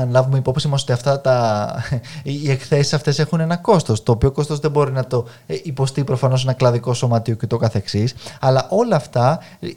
[0.00, 1.74] αν λάβουμε υπόψη μας ότι αυτά τα,
[2.22, 6.04] οι εκθέσεις αυτές έχουν ένα κόστος, το οποίο κόστος δεν μπορεί να το ε, υποστεί
[6.04, 9.68] προφανώς ένα κλαδικό σωματείο και το καθεξής, αλλά όλα αυτά ε,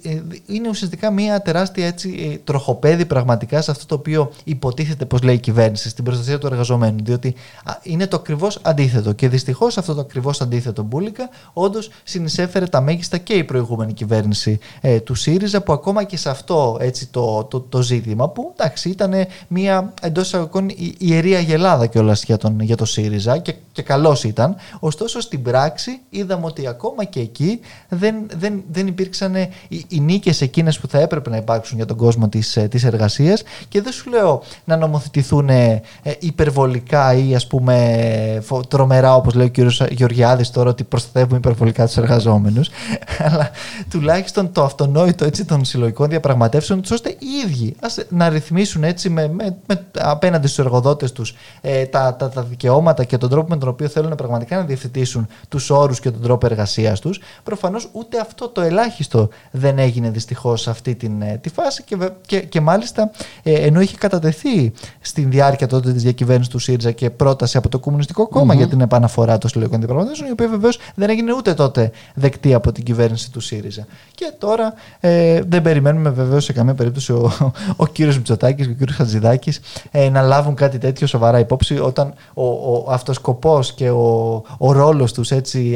[0.46, 5.36] είναι ουσιαστικά μια τεράστια έτσι, ε, τροχοπέδη πραγματικά σε αυτό το οποίο υποτίθεται πως λέει
[5.36, 7.36] η κυβέρνηση, στην προστασία του εργαζομένου, διότι
[7.84, 9.12] είναι το ακριβώς αντίθετο.
[9.12, 14.60] Και δυστυχώς αυτό το ακριβώς αντίθετο μπουλικα όντως συνεισέφερε τα μέγιστα και η προηγούμενη κυβέρνηση
[14.82, 18.90] ε, του ΣΥΡΙΖΑ που ακόμα και σε αυτό έτσι, το, το, το ζήτημα που εντάξει
[18.90, 19.14] ήταν
[19.48, 24.18] μια εντός εισαγωγικών η ιερή αγελάδα κιόλας για, τον, για το ΣΥΡΙΖΑ και, και καλώ
[24.24, 24.56] ήταν.
[24.80, 30.42] Ωστόσο στην πράξη είδαμε ότι ακόμα και εκεί δεν, δεν, δεν υπήρξαν οι, οι νίκες
[30.42, 33.92] εκείνες που θα έπρεπε να υπάρξουν για τον κόσμο της της ε, εργασίας και δεν
[33.92, 35.82] σου λέω να νομοθετηθούν ε,
[36.20, 39.92] υπερβολικά ή ας πούμε τρομερά όπως λέει ο κ.
[39.92, 42.70] Γεωργιάδης τώρα ότι προστατεύουμε υπερβολικά τους εργαζόμενους,
[43.28, 43.52] αλλά
[43.90, 49.28] τουλάχιστον το αυτονόητο έτσι, των συλλογικών διαπραγματεύσεων ώστε οι ίδιοι ας, να ρυθμίσουν έτσι με,
[49.28, 53.58] με, με απέναντι στους εργοδότες τους ε, τα, τα, τα δικαιώματα και τον τρόπο με
[53.58, 57.20] τον οποίο θέλουν πραγματικά να διευθετήσουν τους όρους και τον τρόπο εργασίας τους.
[57.44, 61.98] Προφανώς ούτε αυτό το ελάχιστο δεν έγινε δυστυχώς σε αυτή την, ε, τη φάση και,
[62.26, 63.12] και, και μάλιστα
[63.44, 67.80] ε, ενώ είχε κατατεθεί στην διάρκεια τότε της διακυβέρνησης του ΣΥΡΙΖΑ και πρόταση από το
[67.80, 72.54] Κομμουνιστικό για την επαναφορά των συλλογικών διαπραγματεύσεων, η οποία βεβαίως δεν έγινε ούτε τότε δεκτή
[72.54, 73.86] από την κυβέρνηση του ΣΥΡΙΖΑ.
[74.16, 78.72] Και τώρα ε, δεν περιμένουμε βεβαίως σε καμία περίπτωση ο, ο, ο κύριος Μητσοτάκης και
[78.72, 79.60] ο κύριος Χατζηδάκης
[79.92, 85.14] ε, να λάβουν κάτι τέτοιο σοβαρά υπόψη όταν ο, ο αυτοσκοπός και ο, ο ρόλος
[85.14, 85.76] τους έτσι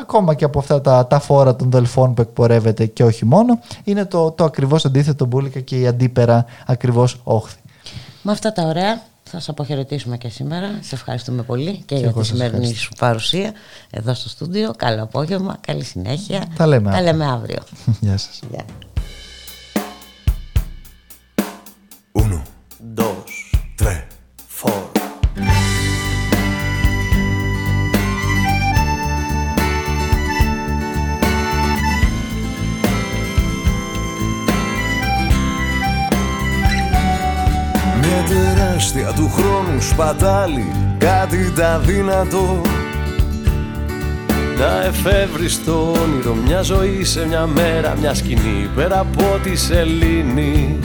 [0.00, 4.04] ακόμα και από αυτά τα, τα φόρα των δελφών που εκπορεύεται και όχι μόνο είναι
[4.04, 7.58] το, το ακριβώς αντίθετο μπουλικα και η αντίπερα ακριβώς όχθη.
[8.22, 10.68] Με αυτά τα ωραία θα σας αποχαιρετήσουμε και σήμερα.
[10.80, 13.52] Σε ευχαριστούμε πολύ και, για τη σημερινή σου παρουσία
[13.90, 14.72] εδώ στο στούντιο.
[14.76, 16.44] Καλό απόγευμα, καλή συνέχεια.
[16.56, 17.58] Τα λέμε, τα λέμε αύριο.
[18.00, 18.40] Γεια σας.
[22.22, 22.42] Uno,
[22.98, 23.29] dos,
[38.80, 42.60] τεράστια του χρόνου σπατάλη Κάτι τα δυνατό
[44.54, 50.78] Ένα εφεύριστο όνειρο, μια ζωή σε μια μέρα, μια σκηνή πέρα από τη σελήνη.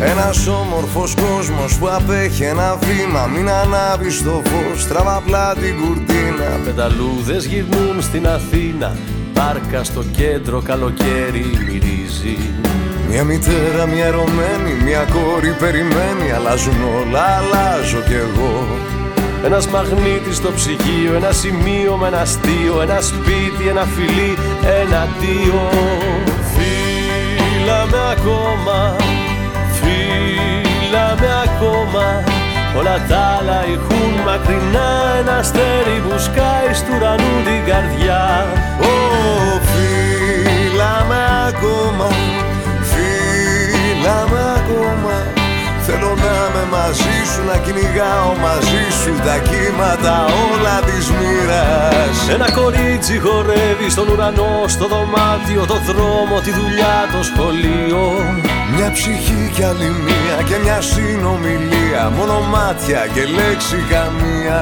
[0.00, 5.22] Ένας όμορφος κόσμος που απέχει ένα βήμα Μην ανάβεις το φως, τραβά
[5.60, 6.60] την κουρτίνα.
[6.64, 8.96] Πεταλούδες γυρνούν στην Αθήνα
[9.34, 12.36] Πάρκα στο κέντρο καλοκαίρι μυρίζει
[13.10, 16.32] Μια μητέρα, μια ερωμένη, μια κόρη περιμένει.
[16.36, 18.66] Αλλάζουν όλα, αλλάζω κι εγώ.
[19.44, 24.36] Ένας μαγνήτης στο ψυγείο, ένα σημείο με ένα αστείο Ένα σπίτι, ένα φιλί,
[24.82, 25.70] ένα δύο
[26.52, 28.96] Φύλαμε ακόμα
[31.20, 32.24] με ακόμα.
[32.78, 38.46] Όλα τα άλλα ηχούν μακρινά Ένα αστέρι που σκάει στου ουρανού την καρδιά.
[38.80, 39.10] Ω,
[41.08, 42.29] με ακόμα
[46.40, 50.14] Θέλω να είμαι μαζί σου, να κυνηγάω μαζί σου τα κύματα
[50.48, 52.16] όλα της μοίρας.
[52.34, 58.02] Ένα κορίτσι χορεύει στον ουρανό, στο δωμάτιο, το δρόμο, τη δουλειά, το σχολείο.
[58.74, 64.60] Μια ψυχή κι άλλη μία και μια συνομιλία Μόνο μάτια και λέξη καμία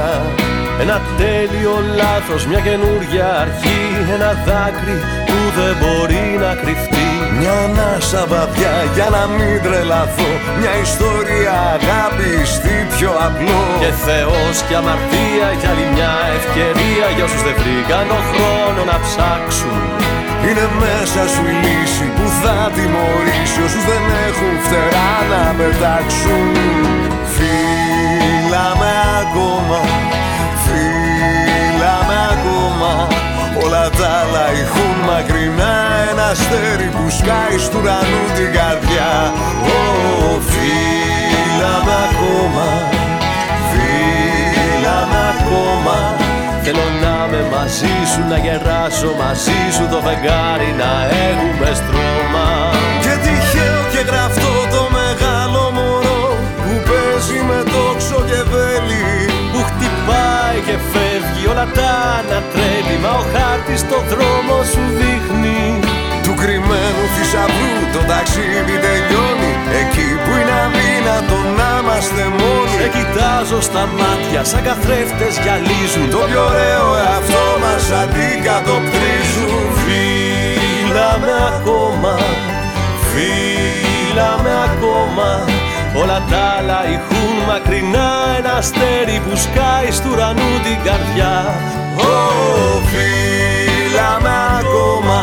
[0.83, 3.83] ένα τέλειο λάθος, μια καινούργια αρχή
[4.14, 7.11] Ένα δάκρυ που δεν μπορεί να κρυφτεί.
[7.38, 13.62] Μια ανάσα βαθιά για να μην τρελαθώ Μια ιστορία αγάπη στη πιο απλό.
[13.83, 18.97] Και Θεός και αμαρτία για άλλη μια ευκαιρία Για όσους δεν βρήκαν το χρόνο να
[19.05, 19.81] ψάξουν.
[20.47, 26.53] Είναι μέσα σου η λύση που θα τιμωρήσει όσους δεν έχουν φτερά να πετάξουν.
[27.35, 29.81] Φύλαμε ακόμα
[33.62, 35.75] Όλα τα άλλα ηχούν μακρινά.
[36.11, 39.11] Ένα αστέρι που σκάει στου ουρανού την καρδιά.
[39.75, 39.79] Ω,
[40.51, 42.66] φύλαμε ακόμα
[43.71, 45.97] Φύλαμε ακόμα.
[46.62, 50.92] Θέλω να είμαι μαζί σου, να γεράσω μαζί σου Το φεγγάρι να
[51.27, 52.49] έχουμε στρώμα.
[53.05, 54.58] Και τυχαίο και γραφτό
[60.68, 65.62] και φεύγει όλα τα ανατρέλει Μα ο χάρτης το δρόμο σου δείχνει.
[66.24, 69.52] Του κρυμμένου θησαυρού το ταξίδι τελειώνει.
[69.81, 76.07] Εκεί που είναι αδύνατο να είμαστε μόνοι Σε κοιτάζω στα μάτια σαν καθρέφτες γυαλίζουν.
[76.14, 79.62] Το πιο ωραίο εαυτό μας αντικατοπτρίζουν.
[79.83, 82.14] Φύλαμε ακόμα,
[83.11, 85.58] φύλαμε ακόμα
[86.00, 91.34] Όλα τα άλλα ηχούν μακρινά Ένα αστέρι που σκάει στου ουρανού την καρδιά.
[91.96, 92.16] Ω,
[92.90, 95.20] φύλαμε ακόμα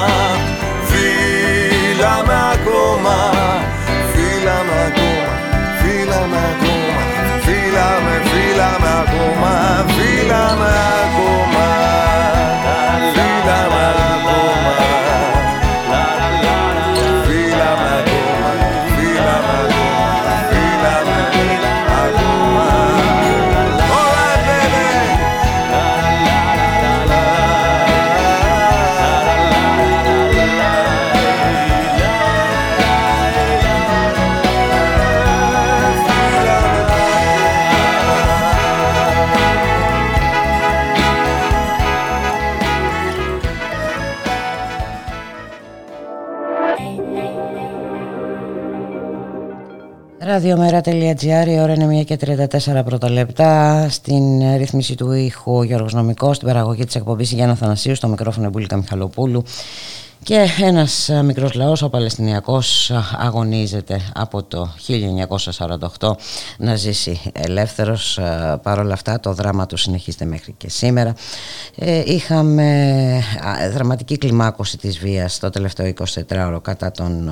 [0.90, 3.16] Φύλαμε ακόμα
[4.14, 5.34] Φύλαμε ακόμα
[5.80, 7.02] Φύλαμε ακόμα
[7.46, 9.54] Φύλαμε, φύλαμε ακόμα
[9.96, 10.72] Φύλαμε
[11.04, 11.55] ακόμα
[50.36, 52.18] Ραδιομέρα.gr, η ώρα είναι 1 και
[52.80, 53.86] 34 πρώτα λεπτά.
[53.90, 58.50] Στην ρύθμιση του ήχου ο Γιώργος Νομικός, στην παραγωγή της εκπομπής Γιάννα Θανασίου, στο μικρόφωνο
[58.50, 59.44] Μπουλίκα Μιχαλοπούλου.
[60.26, 64.70] Και ένας μικρός λαός, ο Παλαιστινιακός, αγωνίζεται από το
[66.00, 66.16] 1948
[66.58, 68.20] να ζήσει ελεύθερος.
[68.62, 71.14] Παρ' όλα αυτά το δράμα του συνεχίζεται μέχρι και σήμερα.
[71.76, 73.22] Ε, είχαμε
[73.74, 75.94] δραματική κλιμάκωση της βίας το τελευταίο
[76.30, 77.32] 24ωρο κατά των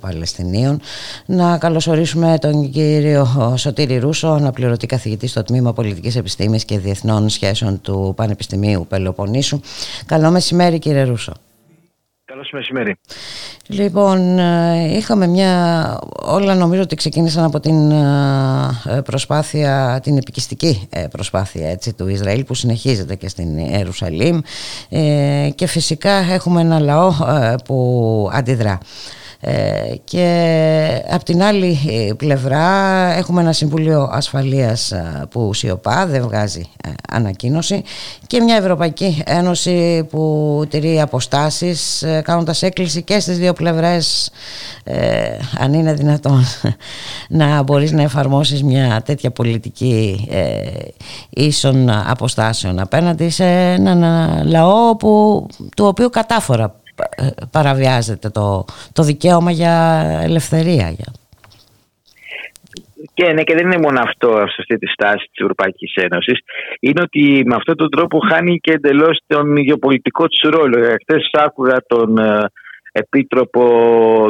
[0.00, 0.80] Παλαιστινίων.
[1.26, 7.80] Να καλωσορίσουμε τον κύριο Σωτήρη Ρούσο, αναπληρωτή καθηγητή στο Τμήμα Πολιτικής Επιστήμης και Διεθνών Σχέσεων
[7.80, 9.60] του Πανεπιστημίου Πελοποννήσου.
[10.06, 11.32] Καλό μεσημέρι κύριε Ρούσο.
[12.34, 12.96] Καλώς μεσημέρι.
[13.66, 15.98] Λοιπόν, ε, είχαμε μια...
[16.22, 22.44] Όλα νομίζω ότι ξεκίνησαν από την ε, προσπάθεια, την επικιστική ε, προσπάθεια έτσι, του Ισραήλ
[22.44, 24.40] που συνεχίζεται και στην Ιερουσαλήμ
[25.54, 27.12] και φυσικά έχουμε ένα λαό
[27.64, 28.78] που αντιδρά.
[29.46, 32.66] Ε, και από την άλλη ε, πλευρά
[33.16, 36.62] έχουμε ένα Συμβουλίο Ασφαλείας ε, που σιωπά, δεν βγάζει
[37.10, 37.82] ανακοίνωση.
[38.26, 44.30] Και μια Ευρωπαϊκή Ένωση που τηρεί αποστάσεις κάνοντας έκκληση και στις δύο πλευρές
[45.58, 46.44] αν είναι δυνατόν
[47.28, 50.28] να μπορείς να εφαρμόσεις μια τέτοια πολιτική
[51.30, 54.00] ίσων αποστάσεων απέναντι σε έναν
[54.46, 56.74] λαό που, του οποίου κατάφορα
[57.50, 59.74] παραβιάζεται το, το δικαίωμα για
[60.22, 60.96] ελευθερία.
[63.14, 66.38] Και, ναι, και δεν είναι μόνο αυτό σε αυτή τη στάση της Ευρωπαϊκής Ένωσης.
[66.80, 70.76] Είναι ότι με αυτόν τον τρόπο χάνει και εντελώς τον γεωπολιτικό της ρόλο.
[71.02, 72.44] Χθες άκουγα τον ε,
[72.92, 73.64] επίτροπο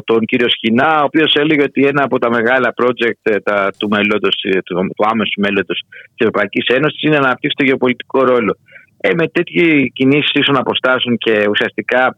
[0.05, 3.89] τον κύριο Σχοινά, ο οποίος έλεγε ότι ένα από τα μεγάλα project ε, τα, του,
[3.89, 8.57] μέλλοντος, ε, του, του άμεσου μέλλοντος της Ευρωπαϊκής Ένωσης είναι να αναπτύξει το γεωπολιτικό ρόλο.
[9.01, 12.17] Ε, με τέτοιες κινήσεις ίσων αποστάσεων και ουσιαστικά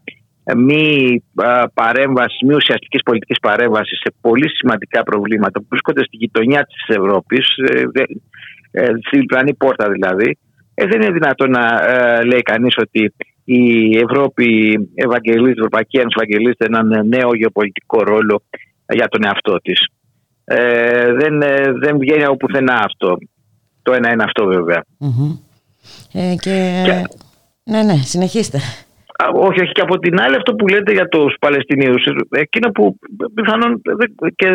[0.55, 1.23] μη
[1.73, 7.55] παρέμβασης, μη ουσιαστικής πολιτικής παρέμβασης σε πολύ σημαντικά προβλήματα που βρίσκονται στη γειτονιά της Ευρώπης,
[7.57, 7.83] ε,
[8.71, 10.37] ε, στην διπλανή πόρτα δηλαδή,
[10.73, 11.65] ε, δεν είναι δυνατόν να
[12.25, 18.43] λέει κανείς ότι η Ευρώπη ευαγγελίζει, η Ευρωπαϊκή Ένωση ευαγγελίζεται έναν νέο γεωπολιτικό ρόλο
[18.93, 19.87] για τον εαυτό της.
[20.43, 21.39] Ε, δεν,
[21.79, 23.17] δεν βγαίνει από πουθενά αυτό.
[23.81, 24.43] Το ένα είναι αυτό
[26.13, 26.81] Ε, και...
[26.85, 27.03] και...
[27.63, 28.59] Ναι, ναι, συνεχίστε.
[29.33, 29.71] Όχι, όχι.
[29.71, 32.95] Και από την άλλη, αυτό που λέτε για τους Παλαιστινίους, εκείνο που
[33.33, 33.81] πιθανόν
[34.35, 34.47] και,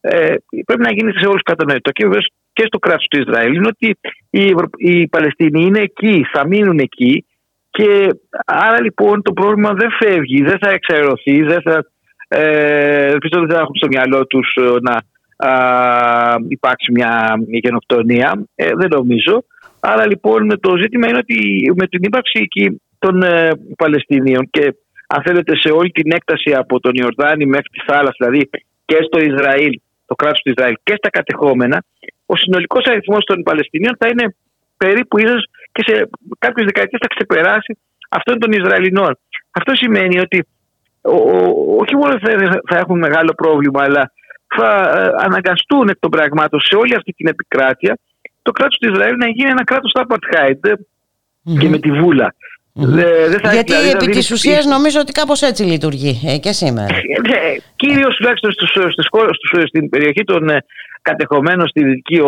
[0.00, 0.34] ε,
[0.66, 2.20] πρέπει να γίνει σε όλους κατανοητό και βέβαια
[2.52, 3.98] και στο κράτος του Ισραήλ είναι ότι
[4.30, 7.24] οι, οι Παλαιστίνοι είναι εκεί, θα μείνουν εκεί
[7.70, 8.08] και
[8.46, 11.84] άρα λοιπόν το πρόβλημα δεν φεύγει, δεν θα εξαιρερωθεί, δεν θα,
[12.28, 15.02] ε, δεν θα έχουν στο μυαλό τους να
[15.48, 18.44] α, υπάρξει μια γενοκτονία.
[18.54, 19.44] Ε, δεν νομίζω.
[19.80, 24.64] Άρα λοιπόν το ζήτημα είναι ότι με την ύπαρξη εκεί των ε, Παλαιστινίων και
[25.06, 28.50] αν θέλετε σε όλη την έκταση από τον Ιορδάνη μέχρι τη θάλασσα, δηλαδή
[28.84, 31.84] και στο Ισραήλ, το κράτος του Ισραήλ και στα κατεχόμενα,
[32.26, 34.36] ο συνολικός αριθμός των Παλαιστινίων θα είναι
[34.76, 35.42] περίπου ίσως
[35.72, 37.78] και σε κάποιες δεκαετίες θα ξεπεράσει
[38.08, 39.18] αυτόν των Ισραηλινών.
[39.50, 40.46] Αυτό σημαίνει ότι
[41.00, 41.16] ο,
[41.82, 44.12] όχι μόνο θα, θα έχουν μεγάλο πρόβλημα, αλλά
[44.56, 47.98] θα ε, αναγκαστούν εκ των πραγμάτων σε όλη αυτή την επικράτεια
[48.42, 51.58] το κράτος του Ισραήλ να γίνει ένα κράτος apartheid mm-hmm.
[51.58, 52.34] και με τη βούλα.
[52.72, 56.94] Γιατί δηλαδή, επί της ουσίας νομίζω ότι κάπως έτσι λειτουργεί ε, και σήμερα.
[56.94, 60.64] Ε, ναι, Κυρίως τουλάχιστον στους, στους, στην περιοχή των ε,
[61.02, 62.20] κατεχομένων στη δυτική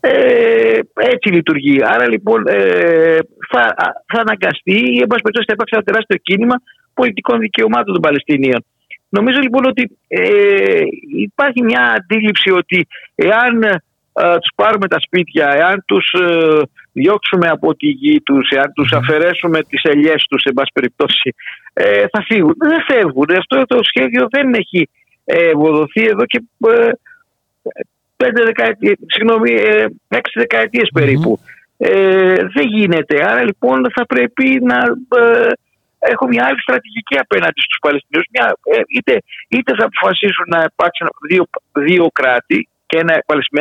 [0.00, 1.78] ε, έτσι λειτουργεί.
[1.84, 3.18] Άρα λοιπόν ε,
[3.50, 3.74] θα,
[4.06, 6.54] θα αναγκαστεί ή εν πάση περιπτώσει θα υπάρξει ένα τεράστιο κίνημα
[6.94, 8.64] πολιτικών δικαιωμάτων των Παλαιστινίων.
[9.08, 10.82] Νομίζω λοιπόν ότι ε,
[11.16, 13.76] υπάρχει μια αντίληψη ότι εάν ε,
[14.12, 16.14] τους πάρουμε τα σπίτια, εάν τους
[16.92, 21.34] διώξουμε από τη γη τους, αν τους αφαιρέσουμε τις ελιές τους, σε πάση περιπτώσει,
[21.72, 22.54] ε, θα φύγουν.
[22.58, 23.26] Δεν φεύγουν.
[23.38, 24.88] Αυτό το σχέδιο δεν έχει
[25.24, 26.90] ε, ευοδοθεί εδώ και ε,
[28.16, 31.38] πέντε δεκαετίες, συγγνώμη, ε, έξι δεκαετίες περίπου.
[31.76, 33.24] Ε, δεν γίνεται.
[33.30, 34.78] Άρα λοιπόν θα πρέπει να
[35.20, 35.50] ε,
[35.98, 38.26] έχω μια άλλη στρατηγική απέναντι στους Παλαιστινίους.
[38.34, 39.14] Μια, ε, είτε,
[39.48, 43.12] είτε θα αποφασίσουν να υπάρξουν δύο, δύο κράτη και ένα,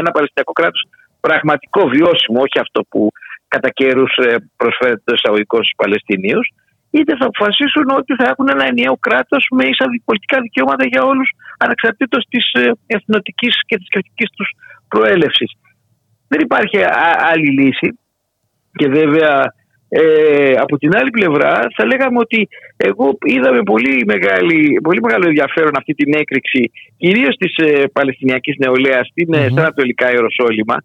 [0.02, 0.84] ένα Παλαιστινιακό κράτος
[1.20, 3.12] πραγματικό βιώσιμο, όχι αυτό που
[3.48, 6.48] κατά καιρούς ε, προσφέρεται το εισαγωγικό στους Παλαιστινίους,
[6.92, 11.30] είτε θα αποφασίσουν ότι θα έχουν ένα ενιαίο κράτος με ίσα πολιτικά δικαιώματα για όλους,
[11.58, 14.50] ανεξαρτήτως της ε, εθνοτικής και της κρατικής τους
[14.88, 15.52] προέλευσης.
[16.28, 16.78] Δεν υπάρχει
[17.32, 18.00] άλλη λύση.
[18.72, 19.54] Και βέβαια
[19.90, 22.48] ε, από την άλλη πλευρά θα λέγαμε ότι
[22.78, 28.56] εγώ είδα με πολύ, μεγάλη, πολύ μεγάλο ενδιαφέρον αυτή την έκρηξη κυρίως της ε, Παλαιστινιακής
[28.58, 29.52] νεολαίας στην, mm-hmm.
[29.52, 30.78] στα Ανατολικά Ιεροσόλυμα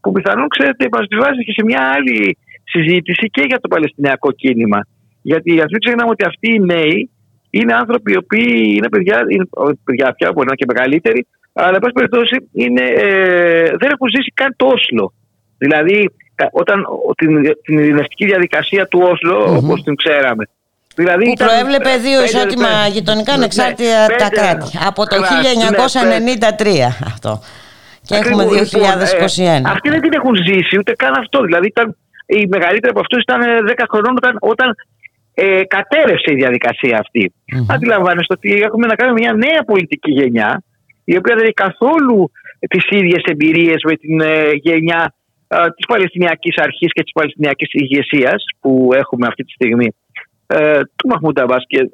[0.00, 4.80] που πιθανόν ξέρετε μας βάζει και σε μια άλλη συζήτηση και για το Παλαιστινιακό κίνημα.
[5.22, 7.10] Γιατί ας μην ξεχνάμε ότι αυτοί οι νέοι
[7.50, 9.46] είναι άνθρωποι οι οποίοι είναι παιδιά, είναι
[9.84, 14.08] παιδιά πια μπορεί να είναι και μεγαλύτεροι, αλλά εν πάση περιπτώσει είναι, ε, δεν έχουν
[14.14, 15.12] ζήσει καν το Όσλο.
[15.58, 16.10] Δηλαδή,
[16.50, 16.84] όταν
[17.16, 17.30] την,
[17.62, 19.56] την ειρηνευτική διαδικασία του Όσλο, mm-hmm.
[19.56, 20.44] όπως την ξέραμε.
[20.96, 24.78] Δηλαδή που προέβλεπε δύο ισότιμα γειτονικά ναι, ανεξάρτητα ναι, τα κράτη.
[24.86, 26.66] Από το 1993
[27.04, 27.40] αυτό.
[28.06, 28.48] Και έχουμε 2021.
[28.48, 28.90] Λοιπόν,
[29.46, 31.38] ε, αυτοί δεν την έχουν ζήσει ούτε καν αυτό.
[31.48, 31.96] Δηλαδή ήταν,
[32.26, 34.68] οι μεγαλύτεροι από αυτούς ήταν 10 ε, χρονών όταν, όταν
[35.34, 37.32] ε, κατέρευσε η διαδικασία αυτή.
[37.34, 37.74] Mm-hmm.
[37.74, 40.62] Αντιλαμβάνεστε ότι έχουμε να κάνουμε μια νέα πολιτική γενιά
[41.04, 42.30] η οποία δεν έχει καθόλου
[42.68, 45.14] τις ίδιες εμπειρίες με την ε, γενιά
[45.48, 49.88] ε, της Παλαιστινιακής Αρχής και της Παλαιστινιακής ηγεσίας που έχουμε αυτή τη στιγμή
[50.46, 51.88] ε, του Μαχμούντα Αμπάς και ε,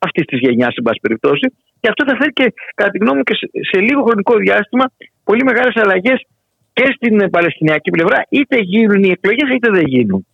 [0.00, 1.52] αυτής της γενιάς, εν πάση περιπτώσει.
[1.80, 3.34] Και αυτό θα φέρει και, κατά τη γνώμη μου, και
[3.70, 4.84] σε, λίγο χρονικό διάστημα
[5.24, 6.26] πολύ μεγάλες αλλαγές
[6.72, 10.26] και στην Παλαιστινιακή πλευρά, είτε γίνουν οι εκλογές είτε δεν γίνουν.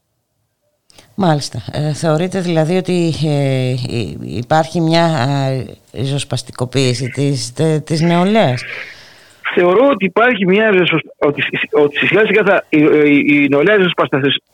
[1.14, 1.62] Μάλιστα.
[1.72, 3.74] Ε, θεωρείτε δηλαδή ότι ε,
[4.22, 5.05] υπάρχει μια
[5.93, 7.53] ε, ριζοσπαστικοποίηση της,
[7.84, 8.62] της νεολαίας;
[9.55, 10.68] Θεωρώ ότι υπάρχει μια
[11.18, 13.76] ότι, ότι σιγά σιγά θα, η, η, η νεολαία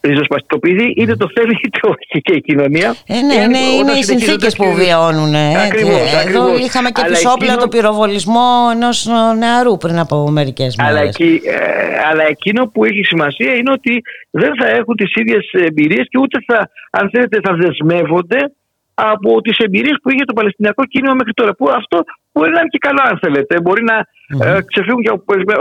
[0.01, 2.94] ριζοσπαστικοποιηθεί είτε το θέλει είτε όχι και η κοινωνία.
[3.07, 5.34] Ε, ναι, είναι, είναι οι συνθήκες που βιώνουν.
[5.34, 10.94] Ε, ακριβώς, Εδώ είχαμε και επισόπλα το πυροβολισμό ενός νεαρού πριν από μερικές μέρες.
[10.94, 16.07] Αλλά, ε, αλλά εκείνο που έχει σημασία είναι ότι δεν θα έχουν τις ίδιες εμπειρίες
[16.09, 18.53] και ούτε θα, αν θέλετε, θα δεσμεύονται
[19.01, 21.53] από τις εμπειρίες που είχε το Παλαιστινιακό κίνημα μέχρι τώρα.
[21.55, 21.99] Που αυτό
[22.32, 23.61] μπορεί να είναι και καλό, αν θέλετε.
[23.61, 24.46] Μπορεί να mm.
[24.46, 25.12] ε, ξεφύγουν και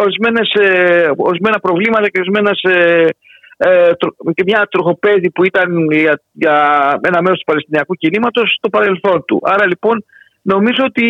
[0.06, 3.08] ορισμένες, ε, ορισμένα προβλήματα και ορισμένες, ε,
[3.58, 3.92] ε,
[4.34, 6.56] και μια τροχοπέδη που ήταν για, για
[7.02, 9.40] ένα μέρος του Παλαιστινιακού κινήματος στο παρελθόν του.
[9.44, 10.06] Άρα λοιπόν
[10.42, 11.06] νομίζω ότι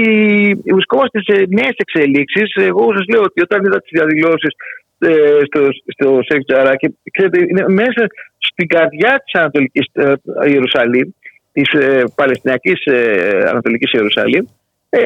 [0.65, 2.49] βρισκόμαστε σε νέες εξελίξεις.
[2.55, 4.53] Εγώ σας λέω ότι όταν είδα τις διαδηλώσεις
[4.99, 8.07] ε, στο, στο Σέκτζαρα και ξέρετε, είναι μέσα
[8.37, 10.13] στην καρδιά της Ανατολικής ε,
[10.51, 11.09] Ιερουσαλήμ,
[11.57, 14.45] της ε, Παλαιστινιακής ε, Ανατολικής Ιερουσαλήμ,
[14.89, 14.99] ε,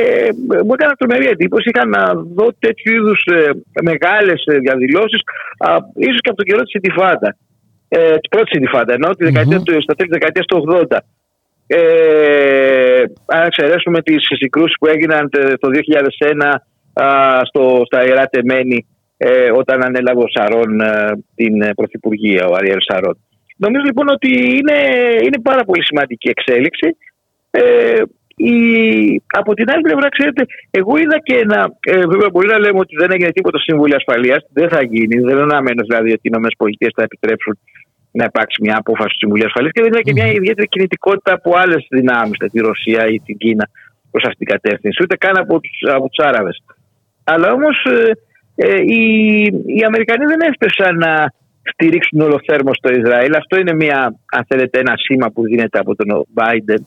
[0.66, 1.70] μου έκανε τρομερή εντύπωση.
[1.70, 3.50] Είχα να δω τέτοιου είδους ε,
[3.84, 5.22] μεγάλες διαδηλώσεις,
[5.96, 7.36] ίσως και από τον καιρό της Ιντιφάντα.
[7.88, 9.64] Ε, της πρώτης Ιντιφάντα, ενώ τη δεκαετία mm-hmm.
[9.64, 10.98] του, στα τέλη της δεκαετίας του 80.
[11.68, 15.30] Ε, αν εξαιρέσουμε τις συγκρούσεις που έγιναν
[15.60, 18.86] το 2001 α, στο, στα Ιερά Τεμένη
[19.18, 23.18] ε, όταν ανέλαβε ο Σαρών ε, την Πρωθυπουργία, ο Αριέλ Σαρών.
[23.64, 24.78] Νομίζω λοιπόν ότι είναι,
[25.26, 26.88] είναι πάρα πολύ σημαντική εξέλιξη.
[27.52, 28.02] Ε,
[28.36, 28.56] η,
[29.42, 31.60] από την άλλη πλευρά, ξέρετε, εγώ είδα και ένα.
[31.80, 34.42] Ε, βέβαια, μπορεί να λέμε ότι δεν έγινε τίποτα στο Συμβούλιο Ασφαλείας.
[34.54, 35.16] Δεν θα γίνει.
[35.28, 37.54] Δεν είναι αναμένο δηλαδή ότι οι ΗΠΑ θα επιτρέψουν
[38.12, 41.50] να υπάρξει μια απόφαση του Συμβουλίου Ασφαλείας και δεν είναι και μια ιδιαίτερη κινητικότητα από
[41.62, 43.66] άλλες δυνάμεις, τη Ρωσία ή την Κίνα,
[44.12, 46.58] προς αυτήν την κατεύθυνση, ούτε καν από τους από τους Άραβες.
[47.24, 48.12] Αλλά όμως ε,
[48.56, 49.04] ε, οι,
[49.78, 51.12] οι Αμερικανοί δεν έφτασαν να
[51.74, 53.36] στηρίξουν ολοθέρμο στο Ισραήλ.
[53.36, 56.84] Αυτό είναι μια, αν θέλετε, ένα σήμα που δίνεται από τον Biden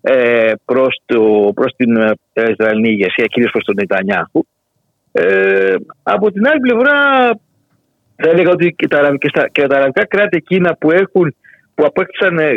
[0.00, 4.46] ε, προς, το, προς την ε, Ισραηλινή ηγεσία, κυρίως προς τον Νετανιάχου.
[5.12, 6.98] Ε, από την άλλη πλευρά
[8.16, 11.34] θα έλεγα ότι και τα, και, στα, και τα αραβικά κράτη εκείνα που, έχουν,
[11.74, 12.56] που απέκτησαν ε,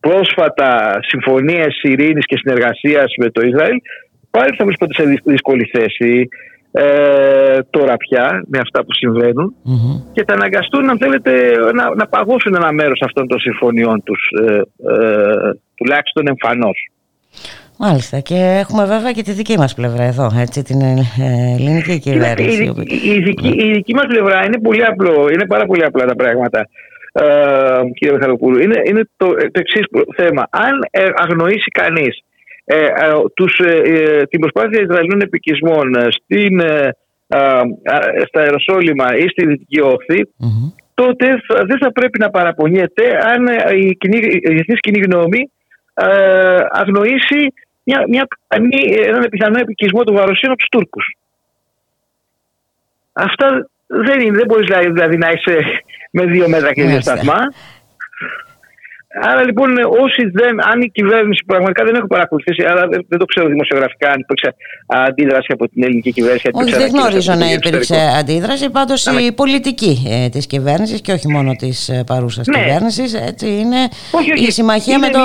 [0.00, 3.78] πρόσφατα συμφωνίες ειρήνης και συνεργασίας με το Ισραήλ
[4.30, 6.28] πάλι θα βρίσκονται σε δύσκολη θέση
[6.76, 9.54] ε, τώρα πια με αυτά που συμβαινουν
[10.12, 11.30] και θα αναγκαστούν αν θέλετε
[11.74, 14.62] να, να παγώσουν ένα μέρος αυτών των συμφωνιών τους ε, ε,
[15.74, 16.88] τουλάχιστον εμφανώς.
[17.78, 20.94] Μάλιστα και έχουμε βέβαια και τη δική μας πλευρά εδώ, έτσι, την ε,
[21.56, 22.62] ελληνική κυβέρνηση.
[22.62, 26.04] Η, η, η, δική, η δική μας πλευρά είναι, πολύ απλό, είναι πάρα πολύ απλά
[26.04, 26.68] τα πράγματα.
[27.12, 27.24] Ε,
[27.94, 29.84] κύριε Μιχαλοπούλου, είναι, είναι το, το εξής
[30.16, 30.48] θέμα.
[30.50, 30.72] Αν
[31.16, 32.24] αγνοήσει κανείς
[32.64, 32.92] ε, ε,
[33.34, 36.60] τους, ε, ε, την προσπάθεια Ισραηλινών επικισμών στην,
[38.26, 39.80] στα Αεροσόλυμα ή στη Δυτική
[40.94, 41.26] τότε
[41.66, 43.46] δεν θα πρέπει να παραπονιέται αν
[43.76, 45.50] η, κοινή, η διεθνής κοινή γνώμη
[46.70, 47.52] αγνοήσει
[47.84, 48.26] μια, μια,
[49.06, 51.16] έναν πιθανό επικισμό του Βαροσίων από τους Τούρκους.
[53.12, 55.58] Αυτά δεν είναι, δεν μπορείς δηλαδή, δηλαδή να είσαι
[56.10, 57.38] με δύο μέτρα και δύο σταθμά.
[59.22, 59.70] Άρα λοιπόν,
[60.02, 64.20] όσοι δεν, αν η κυβέρνηση πραγματικά δεν έχω παρακολουθήσει, αλλά δεν, το ξέρω δημοσιογραφικά, αν
[64.20, 64.54] υπήρξε
[64.86, 66.48] αντίδραση από την ελληνική κυβέρνηση.
[66.52, 68.70] Όχι, δεν γνωρίζω να υπήρξε αντίδραση.
[68.70, 72.58] Πάντως η πολιτική ε, της κυβέρνησης και όχι μόνο της ε, παρούσας ναι.
[72.58, 73.12] κυβέρνησης
[73.42, 74.46] είναι όχι, όχι.
[74.46, 75.20] η συμμαχία με, το,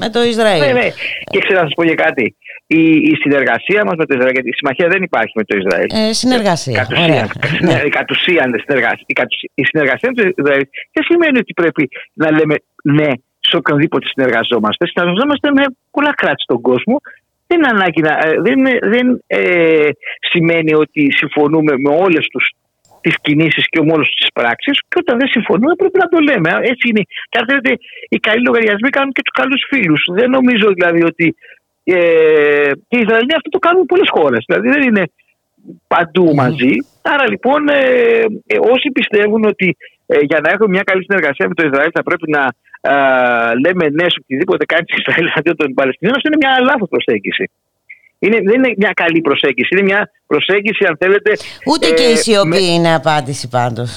[0.00, 0.60] με το Ισραήλ.
[0.60, 0.88] Ναι, ναι.
[1.30, 2.36] Και ξέρω να σας πω για κάτι
[2.78, 5.88] η, η συνεργασία μας με το Ισραήλ, γιατί η συμμαχία δεν υπάρχει με το Ισραήλ.
[6.00, 6.76] Ε, συνεργασία.
[6.80, 7.28] Κατ' ουσίαν,
[7.66, 7.88] ναι.
[7.96, 9.06] κατ ουσίαν συνεργασία.
[9.54, 10.64] Η συνεργασία με το Ισραήλ
[10.94, 11.84] δεν σημαίνει ότι πρέπει
[12.22, 12.54] να λέμε
[12.98, 13.10] ναι
[13.48, 14.82] σε οποιονδήποτε συνεργαζόμαστε.
[14.86, 16.96] Συνεργαζόμαστε με πολλά κράτη στον κόσμο.
[17.46, 18.58] Δεν, ανάγκη να, ε, δεν,
[18.94, 19.88] δεν ε,
[20.30, 22.44] σημαίνει ότι συμφωνούμε με όλες τους
[23.00, 26.48] τις κινήσεις και με όλες τις πράξεις και όταν δεν συμφωνούμε πρέπει να το λέμε.
[26.72, 27.02] Έτσι είναι.
[27.30, 27.70] Και αν θέλετε,
[28.08, 30.02] οι καλοί λογαριασμοί κάνουν και τους καλούς φίλους.
[30.18, 31.26] Δεν νομίζω δηλαδή ότι
[31.94, 34.44] ε, και οι Ισραηλοί αυτό το κάνουν πολλές χώρες.
[34.46, 35.04] Δηλαδή δεν είναι
[35.86, 36.72] παντού μαζί.
[37.02, 37.80] Άρα λοιπόν ε,
[38.46, 39.76] ε, όσοι πιστεύουν ότι
[40.06, 42.42] ε, για να έχουμε μια καλή συνεργασία με το Ισραήλ θα πρέπει να
[42.80, 42.94] ε,
[43.64, 47.50] λέμε ναι σε οτιδήποτε κάνει το Ισραήλ αντίον των Παλαιστινίων, αυτό είναι μια λάθος προσέγγιση.
[48.22, 49.68] Είναι, δεν είναι μια καλή προσέγγιση.
[49.72, 51.30] Είναι μια προσέγγιση, αν θέλετε.
[51.66, 52.58] Ούτε ε, και η σιωπή με...
[52.58, 53.90] είναι απάντηση πάντως.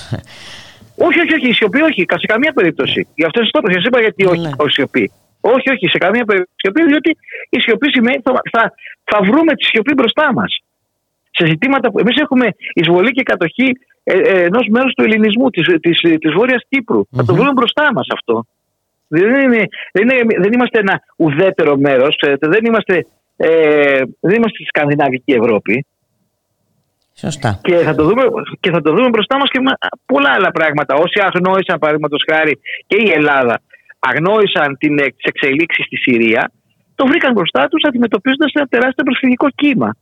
[1.08, 1.48] Όχι, όχι, όχι.
[1.50, 2.06] Η σιωπή όχι.
[2.08, 3.08] Σε καμία περίπτωση.
[3.16, 4.50] Γι' αυτό σας το είπα γιατί όχι, ναι.
[4.58, 5.12] όχι σιωπή.
[5.46, 6.88] Όχι, όχι, σε καμία περίπτωση.
[6.91, 7.18] Διότι
[7.50, 8.74] η σιωπή σημαίνει θα, θα,
[9.04, 10.52] θα βρούμε τη σιωπή μπροστά μας.
[11.32, 13.70] Σε ζητήματα που εμείς έχουμε εισβολή και κατοχή
[14.04, 16.62] ε, ε, ενός μέρους του ελληνισμού, της της, της Βόρειας
[17.16, 18.46] Θα το βρούμε μπροστά μας αυτό.
[19.08, 23.06] Δεν, είναι, δεν, είναι, δεν είμαστε ένα ουδέτερο μέρος, δεν είμαστε,
[23.38, 25.86] ε, δεν είμαστε στη Σκανδιναβική Ευρώπη.
[27.16, 27.60] Σωστά.
[27.64, 28.24] Και θα το δούμε,
[28.60, 29.72] και θα το δούμε μπροστά μας και με
[30.06, 30.96] πολλά άλλα πράγματα.
[30.96, 33.62] Όσοι αγνώρισαν, παραδείγματος χάρη, και η Ελλάδα
[34.10, 36.51] αγνόησαν την, τις εξελίξεις στη Συρία,
[36.95, 39.95] το βρήκαν μπροστά τους αντιμετωπίζοντας ένα τεράστιο προσφυγικό κύμα.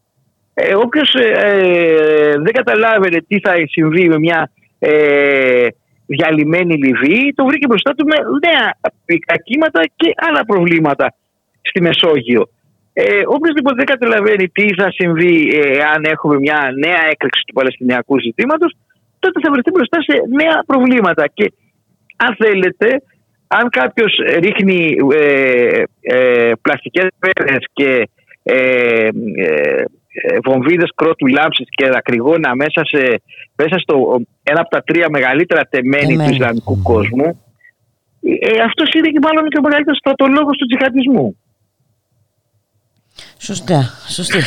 [0.53, 5.67] Ε, Όποιος ε, δεν καταλάβαινε τι θα συμβεί με μια ε,
[6.05, 8.15] διαλυμένη Λιβύη, το βρήκε μπροστά του με
[8.47, 8.65] νέα
[9.43, 11.13] κύματα και άλλα προβλήματα
[11.61, 12.49] στη Μεσόγειο.
[12.93, 17.53] Ε, Όποιο λοιπόν δεν καταλαβαίνει τι θα συμβεί ε, αν έχουμε μια νέα έκρηξη του
[17.53, 18.75] Παλαιστινιακού ζητήματος,
[19.19, 21.27] τότε θα βρεθεί μπροστά σε νέα προβλήματα.
[21.33, 21.53] Και
[22.15, 23.01] αν θέλετε,
[23.59, 27.07] αν κάποιος ρίχνει ε, ε, πλαστικές
[27.73, 28.09] και
[28.43, 29.07] ε,
[30.13, 33.21] ε, βομβίδες κρότου λάμψης και δακρυγόνα μέσα, σε,
[33.55, 37.41] μέσα στο ένα από τα τρία μεγαλύτερα τεμένη του Ισλαμικού κόσμου,
[38.39, 41.35] ε, αυτός είναι και μάλλον και ο μεγαλύτερος στρατολόγος του τζιχαντισμού.
[43.37, 44.39] Σωστά, σωστή.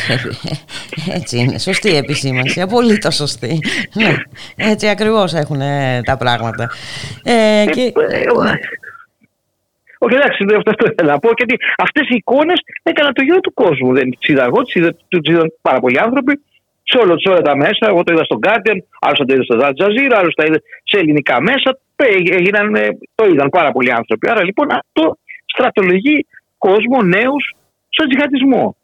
[1.19, 1.59] Έτσι είναι.
[1.59, 2.61] Σωστή η επισήμανση.
[2.61, 3.59] Απολύτως σωστή.
[3.93, 4.15] Ναι,
[4.57, 5.59] έτσι ακριβώς έχουν
[6.05, 6.71] τα πράγματα.
[7.25, 7.93] Ε, και...
[10.11, 11.31] Ε, ε, όχι, εντάξει, αυτό θέλω να πω.
[11.37, 13.95] Γιατί αυτές οι εικόνες έκανα το γύρο του κόσμου.
[13.95, 14.81] Δεν τις είδα εγώ, τι
[15.31, 16.41] είδαν πάρα πολλοί άνθρωποι
[16.83, 17.85] σε, όλο, σε όλα τα μέσα.
[17.89, 21.41] Εγώ το είδα στον Guardian, άλλος το είδα στο Al άλλος το είδα σε ελληνικά
[21.41, 21.79] μέσα.
[22.39, 22.73] Έγιναν,
[23.15, 24.31] το είδαν πάρα πολλοί άνθρωποι.
[24.31, 26.27] Άρα λοιπόν αυτό στρατολογεί
[26.59, 27.55] κόσμο, νέους,
[27.89, 28.77] στον τζιχατισμό.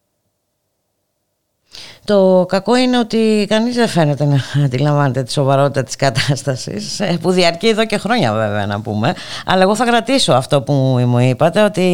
[2.11, 7.31] Το κακό είναι ότι κανείς δεν φαίνεται να αντιλαμβάνεται τη σοβαρότητα της κατάστασης ε, που
[7.31, 9.15] διαρκεί εδώ και χρόνια βέβαια να πούμε
[9.47, 10.73] αλλά εγώ θα κρατήσω αυτό που
[11.07, 11.89] μου είπατε ότι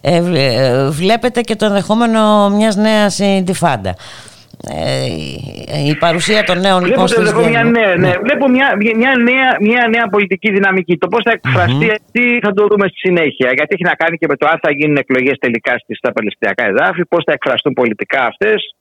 [0.00, 3.94] ε, ε, βλέπετε και το ενδεχόμενο μιας νέας ιντιφάντα.
[4.70, 5.06] Ε,
[5.90, 8.12] η παρουσία των νέων λοιπόν βλέπω, μια, ναι, ναι.
[8.22, 10.96] Βλέπω μια, μια, νέα, μια νέα πολιτική δυναμική.
[10.96, 12.38] Το πώς θα εκφραστεί mm-hmm.
[12.42, 13.48] θα το δούμε στη συνέχεια.
[13.56, 17.04] Γιατί έχει να κάνει και με το αν θα γίνουν εκλογές τελικά στα Παλαιστινιακά εδάφη,
[17.04, 18.74] πώς θα εκφραστούν πολιτικά αυτές.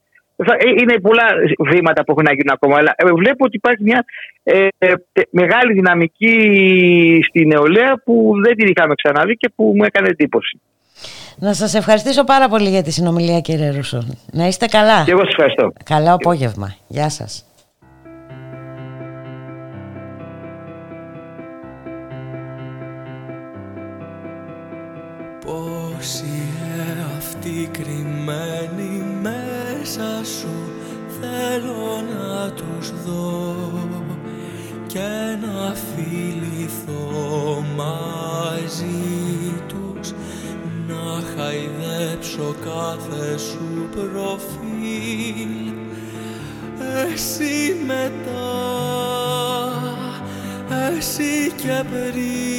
[0.52, 1.28] Ε, είναι πολλά
[1.72, 2.78] βήματα που έχουν να γίνουν ακόμα.
[2.78, 4.06] Αλλά ε, βλέπω ότι υπάρχει μια
[4.44, 4.68] ε,
[5.30, 6.36] μεγάλη δυναμική
[7.30, 10.62] στη νεολαία που δεν την είχαμε ξαναδεί και που μου έκανε εντύπωση.
[11.38, 14.04] Να σας ευχαριστήσω πάρα πολύ για τη συνομιλία κύριε Ρούσο.
[14.32, 15.04] Να είστε καλά.
[15.04, 15.74] Και εγώ σας ευχαριστώ.
[15.86, 16.76] Καλό απόγευμα.
[16.88, 17.48] Γεια σας.
[25.46, 26.24] Πώς
[27.18, 29.13] αυτή κρυμμένη
[29.84, 30.72] μέσα σου
[31.22, 33.56] θέλω να τους δω
[34.88, 38.94] και να φιληθώ μαζί
[39.68, 40.14] τους
[40.88, 45.72] να χαϊδέψω κάθε σου προφίλ.
[47.14, 48.54] Εσύ μετά
[50.98, 52.53] εσύ και πριν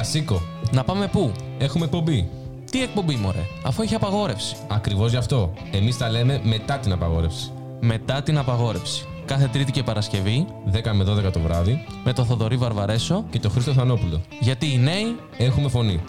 [0.00, 0.40] Έλα, σήκω.
[0.72, 2.28] Να πάμε πού; Έχουμε εκπομπή.
[2.70, 4.56] Τι εκπομπή, μωρέ, αφού έχει απαγόρευση.
[4.68, 5.52] Ακριβώς γι' αυτό.
[5.70, 7.50] Εμείς τα λέμε μετά την απαγόρευση.
[7.80, 9.06] Μετά την απαγόρευση.
[9.24, 13.48] Κάθε Τρίτη και Παρασκευή 10 με 12 το βράδυ με το Θοδωρή Βαρβαρέσο και το
[13.50, 14.20] Χρήστο Θανόπουλο.
[14.40, 16.00] γιατί οι νέοι Έχουμε φωνή.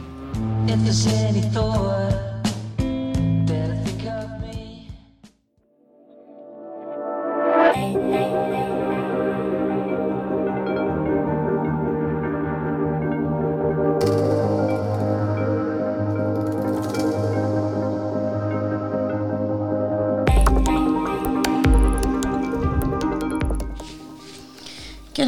[0.68, 2.31] If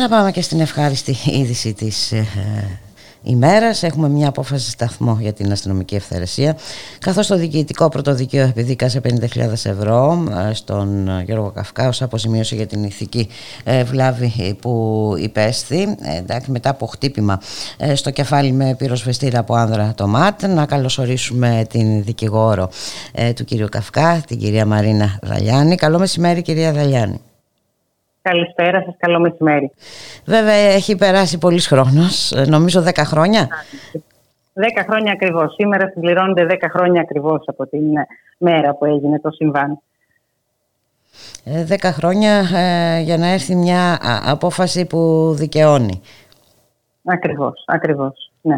[0.04, 2.26] να πάμε και στην ευχάριστη είδηση της ε,
[3.24, 3.84] ημέρας.
[3.84, 6.58] Έχουμε μια απόφαση σταθμό για την αστυνομική ευθερεσία.
[7.00, 12.84] Καθώς το διοικητικό πρωτοδικείο επιδίκασε 50.000 ευρώ ε, στον Γιώργο Καυκά ως αποζημίωση για την
[12.84, 13.28] ηθική
[13.64, 15.98] ε, βλάβη που υπέστη.
[16.02, 17.40] Ε, εντάξει, μετά από χτύπημα
[17.78, 20.46] ε, στο κεφάλι με πυροσβεστήρα από άνδρα το ΜΑΤ.
[20.46, 22.70] Να καλωσορίσουμε την δικηγόρο
[23.12, 25.76] ε, του κύριου Καυκά, την κυρία Μαρίνα Δαλιάνη.
[25.76, 27.22] Καλό μεσημέρι κυρία Δαλιάνη.
[28.24, 29.72] Καλησπέρα σας, καλό μεσημέρι.
[30.26, 33.48] Βέβαια έχει περάσει πολύς χρόνος, ε, νομίζω 10 χρόνια.
[34.54, 35.54] Δέκα χρόνια ακριβώς.
[35.54, 38.08] Σήμερα συμπληρώνονται 10 χρόνια ακριβώς από την ε,
[38.38, 39.80] μέρα που έγινε το συμβάν.
[41.44, 46.02] Ε, 10 χρόνια ε, για να έρθει μια α, απόφαση που δικαιώνει.
[47.06, 48.56] Ακριβώς, ακριβώς, ναι.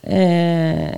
[0.00, 0.90] Ε,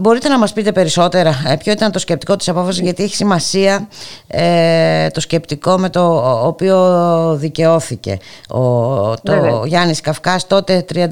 [0.00, 3.88] μπορείτε να μας πείτε περισσότερα ε, ποιο ήταν το σκεπτικό της απόφασης γιατί έχει σημασία
[4.26, 6.02] ε, το σκεπτικό με το
[6.46, 6.76] οποίο
[7.36, 8.18] δικαιώθηκε
[8.48, 8.60] ο,
[9.14, 9.60] το Βέβαια.
[9.64, 11.04] Γιάννης Καυκάς τότε 31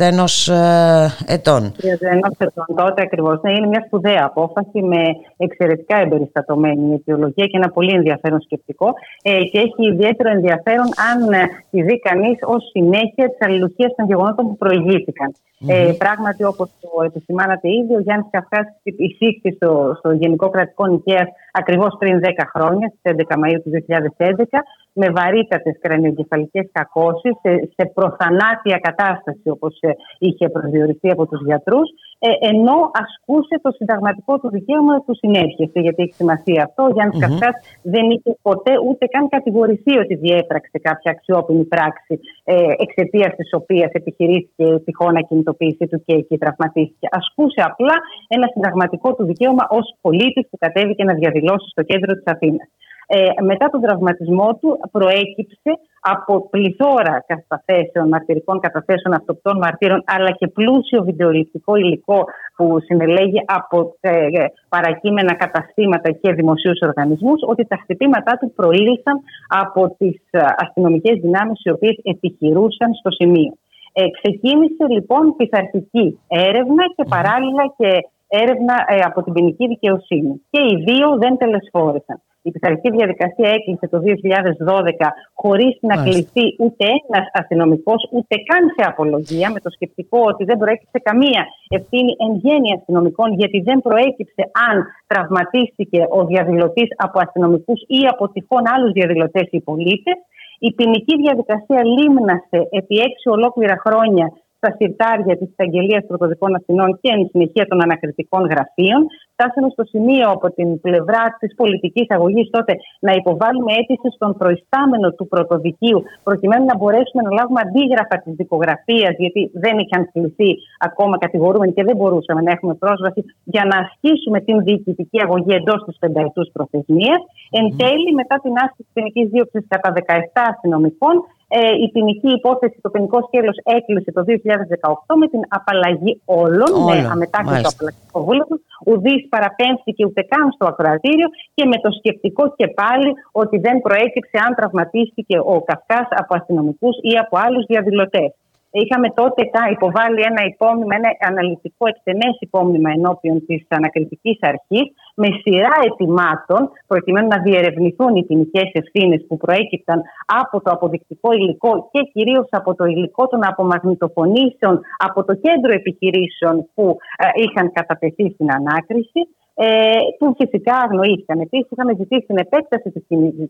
[0.49, 1.73] ε, ετών.
[1.73, 3.41] 31 ετών τότε ακριβώς.
[3.43, 5.03] Ναι, είναι μια σπουδαία απόφαση με
[5.37, 11.49] εξαιρετικά εμπεριστατωμένη αιτιολογία και ένα πολύ ενδιαφέρον σκεπτικό ε, και έχει ιδιαίτερο ενδιαφέρον αν ε,
[11.71, 15.35] τη δει κανείς ως συνέχεια της αλληλουχίας των γεγονότων που προηγήθηκαν.
[15.69, 21.29] Ε, πράγματι, όπως το επισημάνατε ήδη, ο Γιάννης Καυκάς εισήχθη στο, στο Γενικό Κρατικό Νικαίας
[21.53, 24.45] ακριβώς πριν 10 χρόνια, στις 11 Μαου του 2011,
[24.93, 29.79] με βαρύτατες κρανιογκεφαλικές κακώσεις, σε, σε προθανάτια κατάσταση, όπως
[30.19, 32.10] είχε προσδιοριστεί από τους γιατρούς, ε,
[32.51, 36.83] ενώ ασκούσε το συνταγματικό του δικαίωμα του συνέρχεσαι, γιατί έχει σημασία αυτό.
[36.83, 37.39] Ο Γιάννης Μμμ.
[37.41, 37.53] mm
[37.83, 42.55] δεν είχε ποτέ ούτε καν κατηγορηθεί ότι διέπραξε κάποια αξιόπινη πράξη ε,
[42.85, 47.07] εξαιτίας της οποίας επιχειρήθηκε η τυχόν ακινητοποίησή του και εκεί τραυματίστηκε.
[47.11, 47.97] Ασκούσε απλά
[48.29, 52.69] ένα συνταγματικό του δικαίωμα ως πολίτης που κατέβηκε να διαδηλώσει στο κέντρο της Αθήνας.
[53.13, 60.47] Ε, μετά τον τραυματισμό του προέκυψε από πληθώρα καταθέσεων, μαρτυρικών καταθέσεων αυτοκτών μαρτύρων, αλλά και
[60.47, 62.25] πλούσιο βιντεοληπτικό υλικό
[62.57, 69.17] που συνελέγει από ε, ε, παρακείμενα καταστήματα και δημοσίους οργανισμούς, ότι τα χτυπήματά του προήλθαν
[69.49, 70.21] από τις
[70.57, 73.53] αστυνομικές δυνάμεις οι οποίες επιχειρούσαν στο σημείο.
[73.93, 77.91] Ε, ξεκίνησε λοιπόν πειθαρχική έρευνα και παράλληλα και
[78.29, 80.43] έρευνα ε, από την ποινική δικαιοσύνη.
[80.51, 82.21] Και οι δύο δεν τελεσφόρησαν.
[82.43, 85.09] Η πειθαρχική διαδικασία έκλεισε το 2012
[85.43, 86.05] χωρίς να Μάλιστα.
[86.05, 91.43] κληθεί ούτε ένας αστυνομικός, ούτε καν σε απολογία, με το σκεπτικό ότι δεν προέκυψε καμία
[91.69, 94.77] ευθύνη εν γέννη αστυνομικών, γιατί δεν προέκυψε αν
[95.11, 100.19] τραυματίστηκε ο διαδηλωτής από αστυνομικούς ή από τυχόν άλλους διαδηλωτές ή πολίτες.
[100.59, 104.27] Η ποινική διαδικασία λίμνασε επί έξι ολόκληρα χρόνια
[104.61, 109.01] στα συρτάρια της Εισαγγελία Πρωτοδικών Αθηνών και εν συνεχεία των ανακριτικών γραφείων.
[109.41, 112.73] Φτάσαμε στο σημείο από την πλευρά της πολιτικής αγωγής τότε
[113.07, 119.13] να υποβάλουμε αίτηση στον προϊστάμενο του πρωτοδικείου, προκειμένου να μπορέσουμε να λάβουμε αντίγραφα της δικογραφίας,
[119.23, 124.39] γιατί δεν είχαν κληθεί ακόμα κατηγορούμενοι και δεν μπορούσαμε να έχουμε πρόσβαση για να ασκήσουμε
[124.41, 127.21] την διοικητική αγωγή εντός της πενταετούς προθεσμίας.
[127.59, 131.15] Εν τέλει, μετά την άσκηση ποινική δίωξης κατά 17 αστυνομικών,
[131.59, 136.85] ε, η ποινική υπόθεση, το ποινικό σκέλος έκλεισε το 2018 με την απαλλαγή όλων, Όλων,
[136.89, 138.57] με αμετάκλητο απαλλακτικό βούλευτο.
[138.87, 143.11] Ουδής παραπέμφθηκε ούτε καν στο ακροατήριο και με το σκεπτικό και πάλι
[143.43, 148.31] ότι δεν προέκυψε αν τραυματίστηκε ο Καυκάς από αστυνομικούς ή από άλλους διαδηλωτές.
[148.73, 155.75] Είχαμε τότε υποβάλει ένα υπόμνημα, ένα αναλυτικό εκτενές υπόμνημα ενώπιον της ανακριτικής αρχής, με σειρά
[155.89, 160.03] ετοιμάτων, προκειμένου να διερευνηθούν οι ποινικές ευθύνες που προέκυπταν
[160.43, 166.69] από το αποδεικτικό υλικό και κυρίως από το υλικό των απομαγνητοφωνήσεων από το κέντρο επιχειρήσεων
[166.75, 169.21] που ε, είχαν κατατεθεί στην ανάκριση
[169.65, 171.37] ε, που φυσικά αγνοήθηκαν.
[171.47, 172.89] Επίσης, είχαμε ζητήσει την επέκταση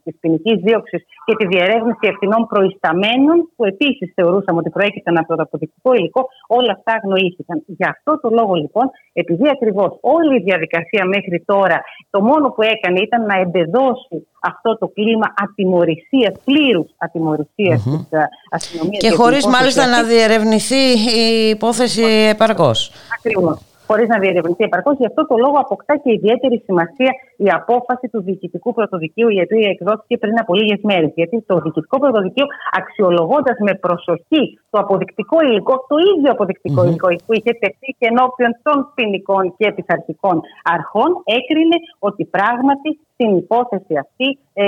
[0.05, 5.43] της ποινικής δίωξης και τη διερεύνηση ευθυνών προϊσταμένων, που επίσης θεωρούσαμε ότι προέκυψαν από το
[5.43, 6.23] αποδεικτικό υλικό.
[6.47, 7.57] Όλα αυτά αγνοήθηκαν.
[7.67, 11.79] Γι' αυτό το λόγο, λοιπόν, επειδή ακριβώς όλη η διαδικασία μέχρι τώρα
[12.11, 17.99] το μόνο που έκανε ήταν να εμπεδώσει αυτό το κλίμα ατιμορρησίας, πλήρους ατιμορρησίας mm-hmm.
[17.99, 18.19] της
[18.51, 19.03] αστυνομίας.
[19.03, 20.83] Και, και χωρίς μάλιστα να διερευνηθεί
[21.25, 22.05] η υπόθεση
[22.35, 22.93] επαρκώς.
[23.19, 24.95] Ακριβώς χωρίς να διερευνηθεί επαρκώς.
[25.03, 27.11] Γι' αυτό το λόγο αποκτά και ιδιαίτερη σημασία
[27.47, 31.11] η απόφαση του Διοικητικού Πρωτοδικείου, η οποία εκδόθηκε πριν από λίγες μέρες.
[31.15, 32.47] Γιατί το Διοικητικό Πρωτοδικείο,
[32.81, 38.53] αξιολογώντας με προσοχή το αποδεικτικό υλικό, το ίδιο αποδεικτικό υλικό που είχε τεθεί και ενώπιον
[38.63, 40.37] των ποινικών και πειθαρχικών
[40.77, 44.65] αρχών, έκρινε ότι πράγματι στην υπόθεση αυτή ε,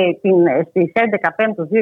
[0.68, 1.76] στις 11 Πέμπτου 2011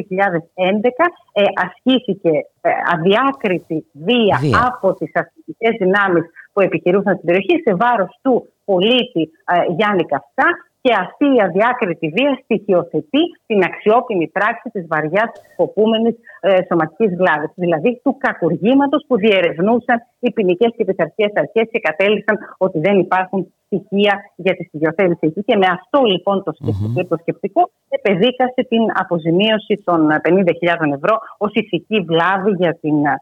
[1.32, 4.58] ε, ασκήθηκε ε, αδιάκριτη βία, βία.
[4.70, 6.24] από τις αστυνομικές δυνάμεις
[6.60, 8.34] που επιχειρούσαν στην περιοχή σε βάρος του
[8.64, 10.48] πολίτη ε, Γιάννη Καυκά
[10.82, 17.52] και αυτή η αδιάκριτη βία στοιχειοθετεί την αξιόπινη πράξη της βαριάς σκοπούμενης ε, σωματικής βλάβης,
[17.64, 23.40] δηλαδή του κακουργήματος που διερευνούσαν οι ποινικές και πειθαρχικές αρχές και κατέληξαν ότι δεν υπάρχουν
[23.66, 25.42] στοιχεία για τη στοιχειοθέτηση εκεί.
[25.48, 27.08] Και με αυτό λοιπόν το σκεπτικό, mm-hmm.
[27.12, 27.62] το σκεπτικό
[27.98, 33.14] επεδίκασε την αποζημίωση των 50.000 ευρώ ως ηθική βλάβη για την ε,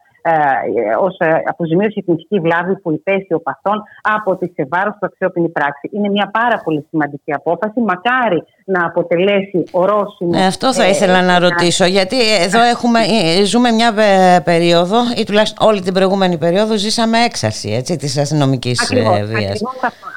[0.99, 5.05] ως ε, αποζημίωση την ηθική βλάβη που υπέστη ο παθών από τη σε βάρος του
[5.05, 5.89] αξιόπινη πράξη.
[5.93, 7.79] Είναι μια πάρα πολύ σημαντική απόφαση.
[7.79, 10.31] Μακάρι να αποτελέσει ορόσημο.
[10.35, 12.17] Ε, αυτό θα ήθελα να ρωτήσω, γιατί
[12.47, 12.99] εδώ έχουμε,
[13.45, 13.93] ζούμε μια
[14.43, 18.93] περίοδο, ή τουλάχιστον όλη την προηγούμενη περίοδο, ζήσαμε έξαρση έτσι, της αστυνομικής
[19.25, 19.61] βίας.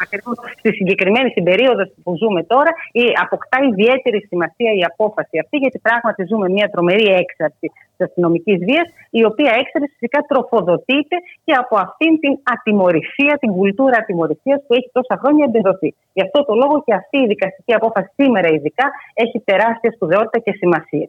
[0.03, 5.57] Ακριβώς, στη συγκεκριμένη στην περίοδο που ζούμε τώρα, η, αποκτά ιδιαίτερη σημασία η απόφαση αυτή,
[5.57, 7.67] γιατί πράγματι ζούμε μια τρομερή έξαρση
[7.97, 13.97] της αστυνομικής βίας, η οποία έξαρση φυσικά τροφοδοτείται και από αυτήν την ατιμορρησία, την κουλτούρα
[14.03, 15.95] ατιμορρησίας που έχει τόσα χρόνια εμπεδοθεί.
[16.13, 20.53] Γι' αυτό το λόγο και αυτή η δικαστική απόφαση σήμερα ειδικά έχει τεράστια σπουδαιότητα και
[20.53, 21.09] σημασία.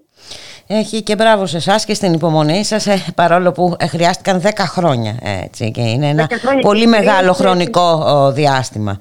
[0.68, 4.50] Έχει και μπράβο σε εσάς και στην υπομονή σας, ε, παρόλο που ε, χρειάστηκαν 10
[4.76, 5.14] χρόνια.
[5.44, 6.28] Έτσι, και είναι ένα
[6.62, 7.88] πολύ μεγάλο χρονικό
[8.32, 9.00] διάστημα.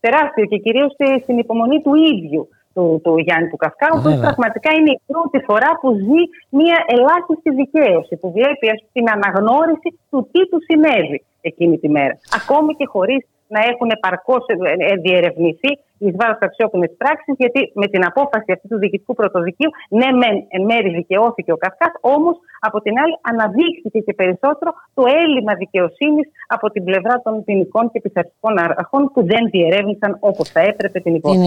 [0.00, 4.90] Τεράστιο και κυρίως στην υπομονή του ίδιου του, του Γιάννη του Καυκά, ο πραγματικά είναι
[4.90, 6.22] η πρώτη φορά που ζει
[6.60, 12.14] μια ελάχιστη δικαίωση, που βλέπει την αναγνώριση του τι του συνέβη εκείνη τη μέρα.
[12.38, 13.22] Ακόμη και χωρίς
[13.54, 18.78] να έχουν επαρκώς ε, διερευνηθεί ει βάρο αξιόπινη πράξη, γιατί με την απόφαση αυτή του
[18.78, 24.14] διοικητικού πρωτοδικείου, ναι, μεν εν μέρη δικαιώθηκε ο Καυκάς, όμως από την άλλη αναδείχθηκε και
[24.20, 30.16] περισσότερο το έλλειμμα δικαιοσύνης από την πλευρά των ποινικών και πειθαρχικών αρχών που δεν διερεύνησαν
[30.20, 31.40] όπως θα έπρεπε την υπόθεση.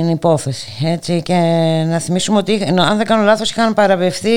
[0.00, 0.86] Την υπόθεση.
[0.86, 1.38] Έτσι, και
[1.86, 2.52] να θυμίσουμε ότι,
[2.90, 4.30] αν δεν κάνω λάθος, είχαν παραβευθεί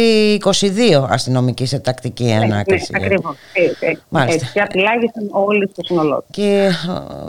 [0.43, 2.91] 22 αστυνομικοί σε τακτική ναι, ανάκριση.
[2.99, 3.35] Ναι, Ακριβώ.
[3.53, 4.51] Έτσι, έτσι.
[4.53, 6.69] Και απειλάγησαν όλοι στο σύνολό Και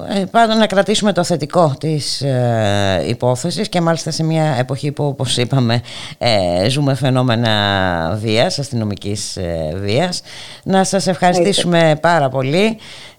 [0.08, 5.04] ε, πάντα να κρατήσουμε το θετικό της ε, υπόθεσης και μάλιστα σε μια εποχή που
[5.04, 5.80] όπως είπαμε
[6.18, 10.22] ε, ζούμε φαινόμενα βίας, αστυνομικής ε, βίας.
[10.62, 13.13] Να σας ευχαριστήσουμε πάρα πολύ ε,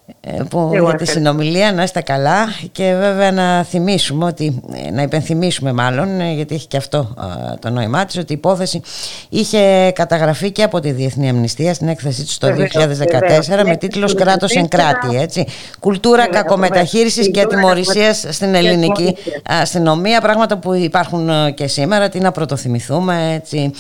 [0.50, 5.74] που για τη συνομιλία να είστε καλά και βέβαια να θυμίσουμε ότι, ε, να υπενθυμίσουμε
[5.74, 7.14] μάλλον ε, γιατί έχει και αυτό
[7.60, 8.82] το νόημά της ότι η υπόθεση
[9.30, 14.52] είχε καταγραφεί και από τη Διεθνή Αμνηστία στην έκθεσή της το 2014 με τίτλος «Κράτος
[14.52, 15.48] εν κράτη» έτσι.
[15.80, 23.34] Κουλτούρα κακομεταχείρισης και ατιμορρησίας στην ελληνική αστυνομία πράγματα που υπάρχουν και σήμερα τι να πρωτοθυμηθούμε
[23.34, 23.72] έτσι.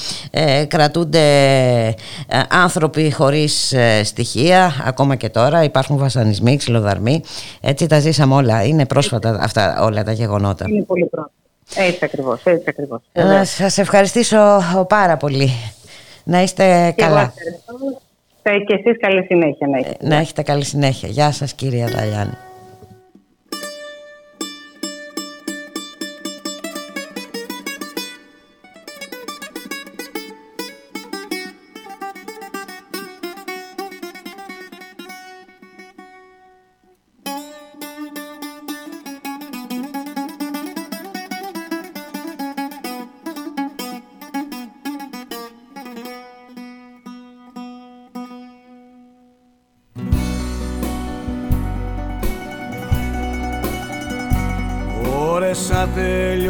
[0.67, 1.21] κρατούνται
[2.49, 3.73] άνθρωποι χωρίς
[4.03, 5.63] στοιχεία ακόμα και τώρα.
[5.63, 7.21] Υπάρχουν βασανισμοί, ξυλοδαρμοί.
[7.61, 8.63] Έτσι τα ζήσαμε όλα.
[8.63, 10.65] Είναι πρόσφατα αυτά όλα τα γεγονότα.
[10.69, 11.33] Είναι πολύ πρόσφατα.
[11.75, 13.01] Έτσι ακριβώς, έτσι ακριβώς.
[13.13, 15.49] Να σας ευχαριστήσω πάρα πολύ.
[16.23, 17.33] Να είστε και καλά.
[18.43, 20.07] Και εσείς καλή συνέχεια να έχετε.
[20.07, 21.09] Να έχετε καλή συνέχεια.
[21.09, 22.37] Γεια σας κυρία Δαλιάνη.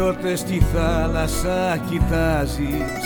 [0.08, 3.02] Ατέλειωτες στη θάλασσα κοιτάζεις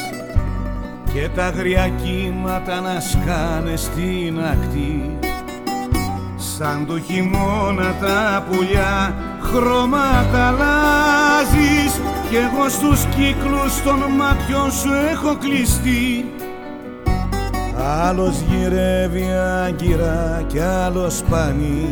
[1.13, 5.19] και τα αγριά κύματα να σκάνε στην ακτή.
[6.37, 15.37] Σαν το χειμώνα τα πουλιά χρώματα αλλάζεις κι εγώ στους κύκλους των μάτιων σου έχω
[15.37, 16.25] κλειστεί.
[18.03, 19.27] Άλλος γυρεύει
[19.67, 21.89] άγκυρα κι άλλος πάνει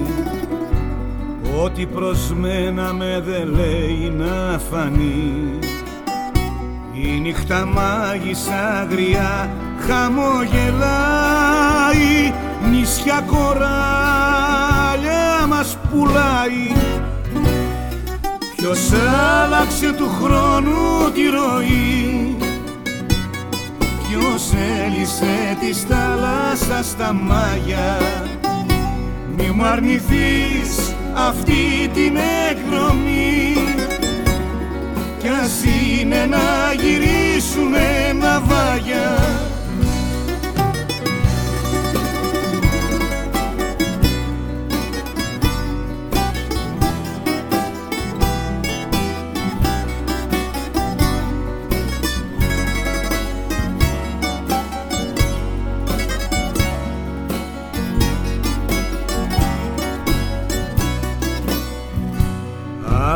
[1.65, 5.59] Ό,τι προς μένα με δεν λέει να φανεί.
[6.93, 9.51] Η νύχτα μάγισσα αγριά
[9.87, 10.73] χαμογελάει
[12.71, 14.47] Νησιά κοράλια
[15.49, 16.73] μας πουλάει.
[18.57, 18.91] Ποιος
[19.43, 22.37] άλλαξε του χρόνου τη ροή
[24.09, 24.53] Ποιος
[24.85, 27.99] έλυσε της θάλασσας στα μάγια.
[29.37, 32.17] Μη μου αρνηθείς αυτή την
[32.51, 33.55] εκδρομή.
[35.19, 39.19] Κι ας είναι να γυρίσουμε ναυάγια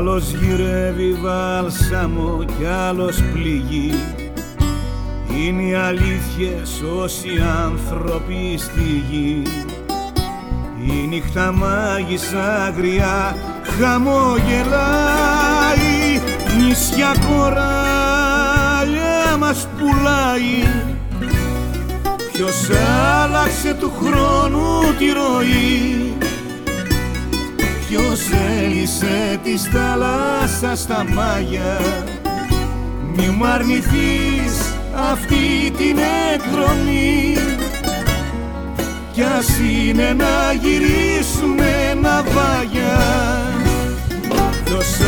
[0.03, 3.95] Άλλος γυρεύει βάλσαμο κι άλλος πληγεί.
[5.37, 7.29] Είναι οι αλήθειες όσοι
[7.65, 9.43] άνθρωποι στη γη.
[10.87, 13.37] Η νύχτα μάγισσα αγριά
[13.79, 14.21] χαμογελάει
[16.59, 18.17] Νησιά κοράλια
[19.39, 20.67] μας πουλάει.
[22.33, 22.69] Ποιος
[23.23, 26.13] άλλαξε του χρόνου τη ροή
[27.95, 28.21] Ποιος
[28.63, 31.81] έλυσε τη θάλασσα στα μάγια;
[33.17, 34.75] Μη μου αρνηθείς
[35.11, 35.99] αυτή την
[36.35, 37.37] εκδρομή
[39.13, 42.99] Κι ας είναι να γυρίσουμε ναυάγια
[44.65, 44.99] Ποιος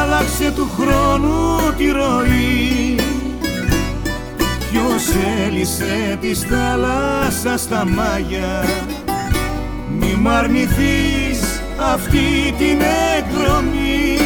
[0.00, 2.94] άλλαξε του χρόνου τη ροή;
[4.70, 5.04] Ποιος
[5.46, 8.64] έλυσε τη θάλασσα στα μάγια;
[10.00, 11.29] Μη μ' αρνηθείς
[11.80, 12.80] αυτή την
[13.16, 14.18] εκδρομή.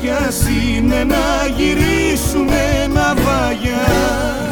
[0.00, 4.45] Κι ας είναι να γυρίσουμε ναυάγια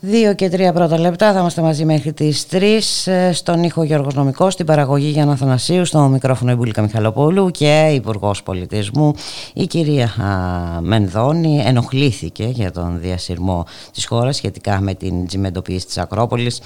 [0.00, 4.14] Δύο και τρία πρώτα λεπτά θα είμαστε μαζί μέχρι τις τρεις ε, στον ήχο Γιώργος
[4.14, 9.12] Νομικός, στην παραγωγή Γιάννα Θανασίου, στο μικρόφωνο Ιμπούλικα Μιχαλοπούλου και Υπουργός Πολιτισμού
[9.54, 10.12] η κυρία
[10.80, 16.60] Μενδώνη ενοχλήθηκε για τον διασυρμό της χώρας σχετικά με την τσιμεντοποίηση της Ακρόπολης.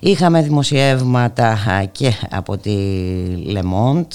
[0.00, 1.58] Είχαμε δημοσιεύματα
[1.92, 2.76] και από τη
[3.46, 4.12] Λεμόντ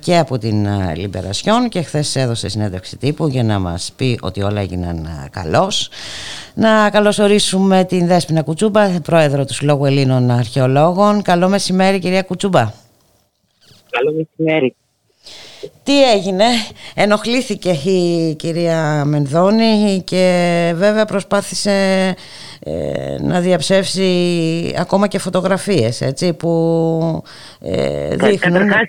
[0.00, 0.66] και από την
[0.96, 5.88] Λιμπερασιόν και χθες έδωσε συνέντευξη τύπου για να μας πει ότι όλα έγιναν καλώς.
[6.58, 6.90] Να
[7.26, 11.22] καλωσορίσουμε την Δέσποινα Κουτσούμπα, πρόεδρο του Συλλόγου Ελλήνων Αρχαιολόγων.
[11.22, 12.72] Καλό μεσημέρι κυρία Κουτσούμπα.
[13.90, 14.74] Καλό μεσημέρι.
[15.82, 16.44] Τι έγινε,
[16.94, 20.24] ενοχλήθηκε η κυρία Μενδώνη και
[20.74, 21.70] βέβαια προσπάθησε
[22.60, 24.10] ε, να διαψεύσει
[24.78, 27.22] ακόμα και φωτογραφίες έτσι, που
[27.60, 28.68] ε, δείχνουν...
[28.68, 28.88] Καταρχάς,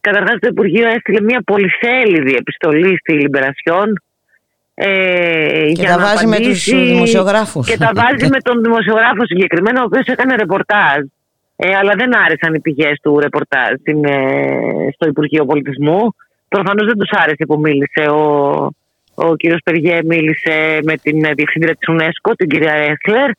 [0.00, 3.92] καταρχάς το Υπουργείο έστειλε μια πολυσέλιδη επιστολή στη Λιμπερασιόν
[4.74, 7.66] ε, και τα βάζει με τους δημοσιογράφους.
[7.66, 11.00] Και τα βάζει με τον δημοσιογράφο συγκεκριμένο, ο οποίος έκανε ρεπορτάζ.
[11.56, 16.14] Ε, αλλά δεν άρεσαν οι πηγές του ρεπορτάζ στην, ε, στο Υπουργείο Πολιτισμού.
[16.48, 18.22] Προφανώς δεν τους άρεσε που μίλησε ο,
[19.14, 23.30] ο κύριος Περγέ μίλησε με την διευθύντρια της UNESCO, την κυρία Έσλερ.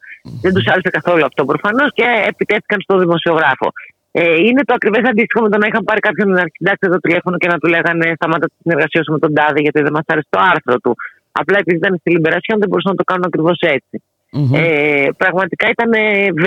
[0.41, 3.71] Δεν τους άρεσε καθόλου αυτό προφανώς και επιτέθηκαν στο δημοσιογράφο.
[4.11, 7.37] Ε, είναι το ακριβές αντίστοιχο με το να είχαν πάρει κάποιον να κοιτάξει το τηλέφωνο
[7.37, 10.27] και να του λέγανε σταμάτα τη συνεργασία σου με τον Τάδε γιατί δεν μας άρεσε
[10.29, 10.95] το άρθρο του.
[11.41, 13.59] Απλά επειδή ήταν στη Λιμπερασιόν δεν μπορούσαν να το κάνουν ακριβώς
[14.53, 15.91] Ε, πραγματικά ήταν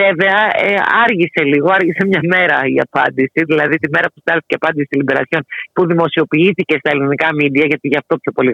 [0.01, 0.74] βέβαια, ε,
[1.05, 3.41] άργησε λίγο, άργησε μια μέρα η απάντηση.
[3.51, 7.89] Δηλαδή τη μέρα που στάλθηκε η απάντηση στη Λιμπερασιόν που δημοσιοποιήθηκε στα ελληνικά μίντια, γιατί
[7.89, 8.51] γι' αυτό πιο πολύ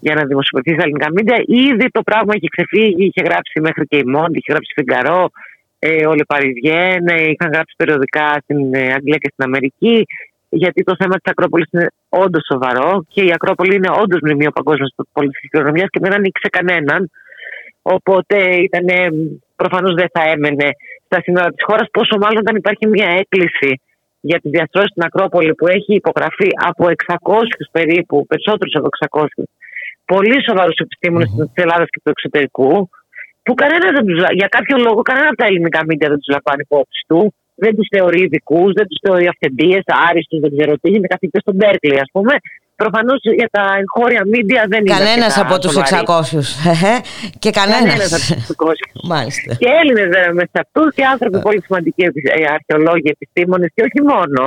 [0.00, 1.38] για να δημοσιοποιηθεί στα ελληνικά μίντια.
[1.70, 5.30] Ήδη το πράγμα είχε ξεφύγει, είχε γράψει μέχρι και η Μόντι, είχε γράψει Φιγκαρό,
[5.78, 10.06] ε, ο Λεπαριδιέν, ε, είχαν γράψει περιοδικά στην ε, Αγγλία και στην Αμερική
[10.62, 14.88] γιατί το θέμα της Ακρόπολης είναι όντως σοβαρό και η Ακρόπολη είναι όντως μνημείο παγκόσμια
[15.12, 17.10] πολιτική κληρονομιά και δεν ανοίξε κανέναν.
[17.82, 18.36] Οπότε
[18.66, 18.86] ήταν,
[19.56, 20.68] προφανώς δεν θα έμενε
[21.08, 23.70] στα σύνορα της χώρας, πόσο μάλλον όταν υπάρχει μια έκκληση
[24.20, 27.16] για τη διαστρώσει στην Ακρόπολη που έχει υπογραφεί από 600
[27.70, 29.26] περίπου, περισσότερους από 600,
[30.04, 31.50] πολύ σοβαρούς επιστήμονες mm-hmm.
[31.52, 32.88] της Ελλάδας και του εξωτερικού,
[33.44, 36.62] που κανένας δεν τους, για κάποιο λόγο κανένα από τα ελληνικά μίντια δεν τους λαμβάνει
[36.68, 37.34] υπόψη του.
[37.54, 40.88] Δεν τους θεωρεί ειδικούς, δεν τους θεωρεί αυθεντίες, άριστους, δεν ξέρω τι.
[40.96, 42.34] Είναι καθηγητές στον Μπέρκλι, ας πούμε.
[42.82, 44.96] Προφανώς για τα εγχώρια μίντια δεν είναι.
[44.98, 47.02] Κανένας από τους 600.
[47.42, 47.98] και κανένας.
[48.06, 48.84] από τους 600.
[49.12, 49.50] Μάλιστα.
[49.62, 54.00] Και Έλληνες βέβαια μέσα σε αυτού και άνθρωποι πολύ σημαντικοί ε, αρχαιολόγοι, επιστήμονες και όχι
[54.12, 54.42] μόνο.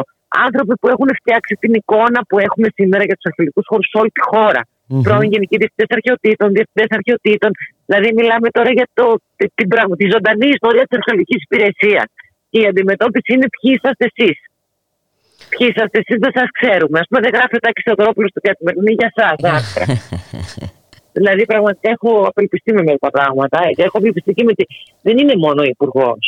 [0.45, 4.11] Άνθρωποι που έχουν φτιάξει την εικόνα που έχουμε σήμερα για τους αρχαιολογικού χώρους σε όλη
[4.17, 4.61] τη χώρα.
[4.65, 5.03] Mm-hmm.
[5.05, 7.51] Πρώην γενικοί διευθυντές αρχαιοτήτων, διευθυντές αρχαιοτήτων.
[7.87, 9.05] Δηλαδή, μιλάμε τώρα για το,
[9.57, 12.07] την, πράγμα, τη ζωντανή ιστορία της αρχαιολογικής υπηρεσίας.
[12.57, 14.37] Και η αντιμετώπιση είναι ποιοι είσαστε εσείς.
[15.51, 16.97] Ποιοι είσαστε εσείς, δεν σας ξέρουμε.
[16.99, 19.29] Α πούμε, δεν γράφει ο Τάκης Θεοδωρόπουλος στο καθημερινή για εσά.
[21.17, 23.57] δηλαδή, πραγματικά έχω απελπιστεί με μερικά πράγματα.
[23.75, 24.63] Έχω απελπιστεί και με τη...
[25.01, 26.23] Δεν είναι μόνο ο υπουργός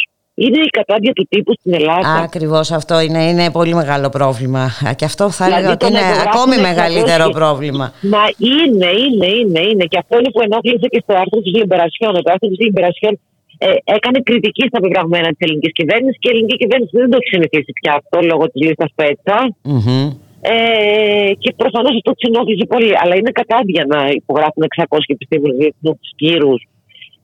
[0.46, 2.14] είναι η κατάδια του τύπου στην Ελλάδα.
[2.28, 4.64] Ακριβώς αυτό είναι, είναι πολύ μεγάλο πρόβλημα.
[4.96, 7.94] Και αυτό θα δηλαδή, έλεγα ότι είναι ακόμη μεγαλύτερο πρόβλημα.
[8.02, 9.86] Μα είναι, είναι, είναι, είναι.
[9.92, 12.14] Και αυτό είναι που ενόχλησε και στο άρθρο της Λιμπερασιόν.
[12.14, 13.20] Το άρθρο της Λιμπερασιόν
[13.66, 17.32] ε, έκανε κριτική στα πεπραγμένα της ελληνικής κυβέρνησης και η ελληνική κυβέρνηση δεν το έχει
[17.36, 19.38] συνηθίσει πια αυτό λόγω της λίστας Πέτσα.
[19.74, 20.06] Mm-hmm.
[20.42, 22.92] Ε, και προφανώς αυτό του ενόχλησε πολύ.
[23.02, 26.62] Αλλά είναι κατάδια να υπογράφουν 600 επιστήμονες τους κύρους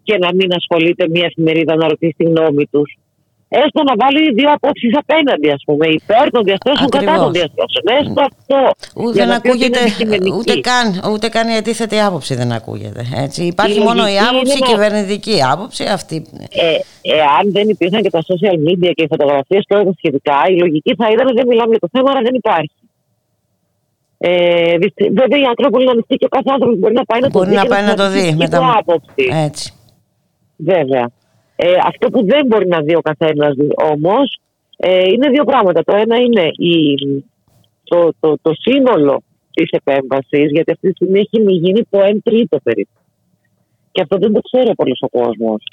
[0.08, 2.90] και να μην ασχολείται μια εφημερίδα να ρωτήσει τη γνώμη τους
[3.48, 7.84] έστω να βάλει δύο απόψεις απέναντι, ας πούμε, υπέρ των διαστρώσεων, κατά των διαστρώσεων.
[8.00, 8.60] Έστω αυτό.
[8.96, 9.80] Ούτε δεν ακούγεται,
[10.38, 13.02] ούτε καν, ούτε καν η αντίθετη άποψη δεν ακούγεται.
[13.16, 13.44] Έτσι.
[13.44, 16.26] Υπάρχει η μόνο η άποψη, η κυβερνητική άποψη αυτή.
[16.50, 16.78] Ε,
[17.18, 20.96] εάν δεν υπήρχαν και τα social media και οι φωτογραφίες και όλα σχετικά, η λογική
[20.96, 22.72] θα ήταν δεν μιλάμε για το θέμα, αλλά δεν υπάρχει.
[24.18, 24.78] Ε,
[25.20, 27.46] βέβαια, η άνθρωποι είναι ανοιχτή και ο κάθε άνθρωπος μπορεί να πάει να το δει.
[27.46, 28.36] Μπορεί να πάει να το δει.
[28.38, 28.84] Με τα...
[29.46, 29.74] Έτσι.
[30.58, 31.10] Βέβαια.
[31.56, 33.56] Ε, αυτό που δεν μπορεί να δει ο καθένας
[33.92, 34.40] όμως
[34.78, 35.84] ε, είναι δύο πράγματα.
[35.84, 36.96] Το ένα είναι η,
[37.84, 39.22] το, το, το σύνολο
[39.54, 43.00] της επέμβασης, γιατί αυτή τη στιγμή έχει γίνει το 1 τρίτο περίπου.
[43.92, 45.64] Και αυτό δεν το ξέρει πολλοί ο κόσμος.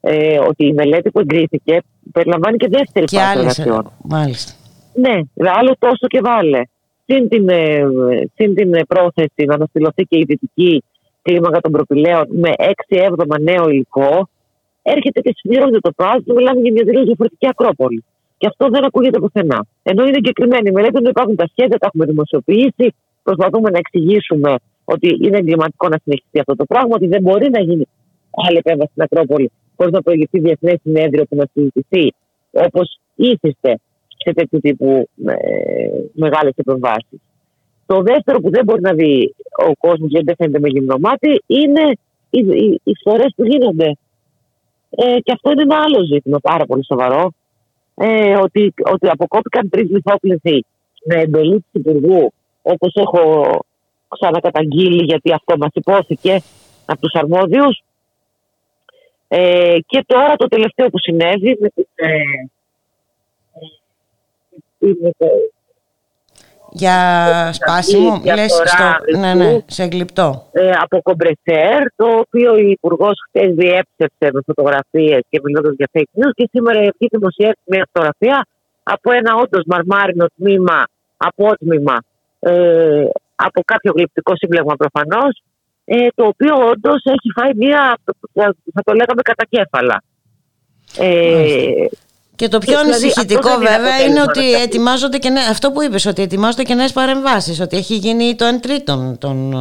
[0.00, 3.90] Ε, ότι η μελέτη που εγκρίθηκε περιλαμβάνει και δεύτερη και φάση εργασιών.
[4.02, 4.52] Μάλιστα.
[4.94, 6.60] Ναι, άλλο τόσο και βάλε.
[7.04, 7.82] Συν την, ε,
[8.34, 10.84] συν την πρόθεση να αναστηλωθεί και η δυτική
[11.22, 14.28] κλίμακα των προπηλαίων με 6 έβδομα νέο υλικό,
[14.82, 18.04] έρχεται και συμπληρώνεται το πράγμα και μιλάμε για μια τελείως διαφορετική Ακρόπολη.
[18.38, 19.66] Και αυτό δεν ακούγεται πουθενά.
[19.82, 22.94] Ενώ είναι εγκεκριμένη η μελέτη, υπάρχουν τα σχέδια, τα έχουμε δημοσιοποιήσει.
[23.22, 24.54] Προσπαθούμε να εξηγήσουμε
[24.84, 27.84] ότι είναι εγκληματικό να συνεχιστεί αυτό το πράγμα, ότι δεν μπορεί να γίνει
[28.46, 32.14] άλλη επέμβαση στην Ακρόπολη χωρίς να προηγηθεί διεθνές συνέδριο που να συζητηθεί
[32.50, 33.78] όπως ήθιστε
[34.24, 35.34] σε τέτοιου τύπου ε,
[36.12, 37.20] μεγάλες επεμβάσεις.
[37.86, 39.34] Το δεύτερο που δεν μπορεί να δει
[39.68, 40.96] ο κόσμος γιατί δεν φαίνεται με γυμνό
[41.46, 41.84] είναι
[42.30, 43.96] οι, οι, οι φορές που γίνονται
[44.96, 47.32] ε, και αυτό είναι ένα άλλο ζήτημα πάρα πολύ σοβαρό.
[47.94, 50.64] Ε, ότι, ότι αποκόπηκαν τρεις λιθόκληθοι
[51.04, 52.32] με εντολή του Υπουργού,
[52.62, 53.48] όπως έχω
[54.08, 56.42] ξανακαταγγείλει, γιατί αυτό μας υπόθηκε
[56.86, 57.82] από τους αρμόδιους.
[59.28, 62.06] Ε, και τώρα το τελευταίο που συνέβη με την, ε,
[64.78, 65.26] ε
[66.72, 66.96] για
[67.52, 70.48] σπάσιμο, λες στο, ναι, ναι, σε γλυπτό.
[70.52, 76.20] Ε, από κομπρεσέρ, το οποίο ο Υπουργός χθες διέψευσε με φωτογραφίες και μιλώντας για fake
[76.20, 78.46] news και σήμερα έχει δημοσιεύσει μια φωτογραφία
[78.82, 80.84] από ένα όντως μαρμάρινο τμήμα,
[81.16, 81.96] απότμημα,
[82.40, 83.04] ε,
[83.34, 85.42] από κάποιο γλυπτικό σύμπλεγμα προφανώς,
[85.84, 87.98] ε, το οποίο όντως έχει φάει μια,
[88.74, 90.02] θα το λέγαμε, κατακέφαλα.
[90.98, 91.86] Ε,
[92.36, 96.22] και το πιο δηλαδή, ανησυχητικό βέβαια είναι ότι ετοιμάζονται και νέες, αυτό που είπες, ότι
[96.22, 99.52] ετοιμάζονται και νέες παρεμβάσεις, ότι έχει γίνει το εν τρίτον των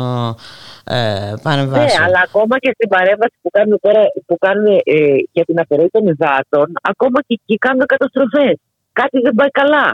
[0.84, 2.00] ε, παρεμβάσεων.
[2.00, 5.90] Ναι, αλλά ακόμα και στην παρέμβαση που κάνουν τώρα που κάνουν, ε, για την αφαιρέση
[5.92, 8.56] των υδάτων, ακόμα και εκεί κάνουν καταστροφές.
[8.94, 9.86] Κάτι δεν πάει καλά.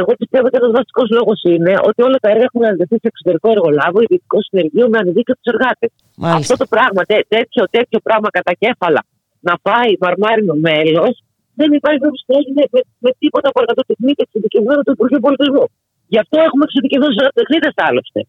[0.00, 3.50] Εγώ πιστεύω ότι ένας βασικός λόγος είναι ότι όλα τα έργα έχουν αναδεθεί σε εξωτερικό
[3.50, 5.90] εργολάβο, ειδικό συνεργείο με ανεδίκιο τους εργάτες.
[6.38, 9.02] Αυτό το πράγμα, τέτοιο, τέτοιο πράγμα κατά κέφαλα,
[9.40, 11.14] να πάει μαρμάρινο μέλος,
[11.60, 15.64] δεν υπάρχει περίπτωση να έγινε με, με τίποτα από το τεχνίτη εξειδικευμένο του Υπουργείου Πολιτισμού.
[16.12, 18.20] Γι' αυτό έχουμε εξειδικευμένους τεχνίτε άλλωστε.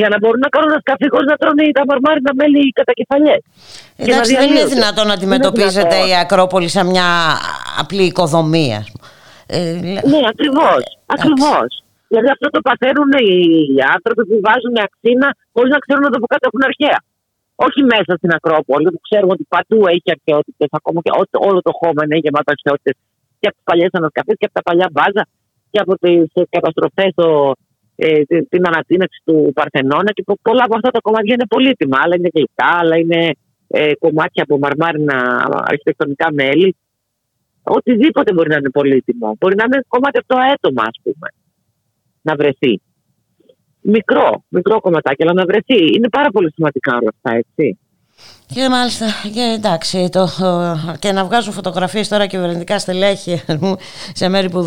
[0.00, 3.36] Για να μπορούν να κάνουν ένα σκαφί χωρί να τρώνε τα μαρμάρινα μέλη κατά κεφαλιέ.
[4.02, 7.08] Εντάξει, δεν είναι δυνατόν να αντιμετωπίζεται η Ακρόπολη σαν μια
[7.82, 8.80] απλή οικοδομία.
[9.46, 9.58] Ε,
[10.12, 10.82] ναι, ακριβώς.
[11.14, 11.70] Ακριβώς.
[12.08, 13.10] Δηλαδή αυτό το παθαίνουν
[13.76, 16.98] οι άνθρωποι που βάζουν αξίνα χωρίς να ξέρουν ότι από κάτω έχουν αρχαία
[17.54, 21.10] όχι μέσα στην Ακρόπολη, που ξέρουμε ότι παντού έχει αρχαιότητες, ακόμα και
[21.48, 22.94] όλο το χώμα είναι γεμάτο αρχαιότητες
[23.38, 25.22] και από τις παλιές ανασκαφές και από τα παλιά μπάζα
[25.70, 27.12] και από τις καταστροφές,
[27.96, 28.22] ε,
[28.52, 30.10] την ανατείναξη του Παρθενώνα.
[30.16, 31.96] Και πολλά από αυτά τα κομμάτια είναι πολύτιμα.
[32.02, 33.20] Άλλα είναι γλυκά, άλλα είναι
[33.68, 35.18] ε, κομμάτια από μαρμάρινα
[35.72, 36.76] αρχιτεκτονικά μέλη.
[37.62, 39.36] Οτιδήποτε μπορεί να είναι πολύτιμο.
[39.38, 41.28] Μπορεί να είναι κομμάτι από το έτομα, ας πούμε,
[42.22, 42.80] να βρεθεί
[43.84, 45.94] μικρό, μικρό κομματάκι, αλλά να βρεθεί.
[45.94, 47.78] Είναι πάρα πολύ σημαντικά όλα αυτά, έτσι.
[48.46, 50.28] Και μάλιστα, και εντάξει, το,
[50.98, 53.42] και να βγάζουν φωτογραφίες τώρα κυβερνητικά στελέχη
[54.12, 54.66] σε μέρη που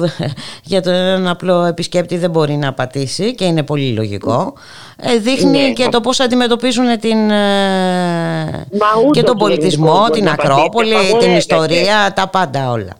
[0.64, 4.54] για τον απλό επισκέπτη δεν μπορεί να πατήσει και είναι πολύ λογικό.
[4.98, 5.74] Ε, δείχνει ναι.
[5.74, 8.68] και το πώς αντιμετωπίζουν την, ε,
[9.12, 12.98] και τον πολιτισμό, την Ακρόπολη, την ιστορία, τα πάντα όλα.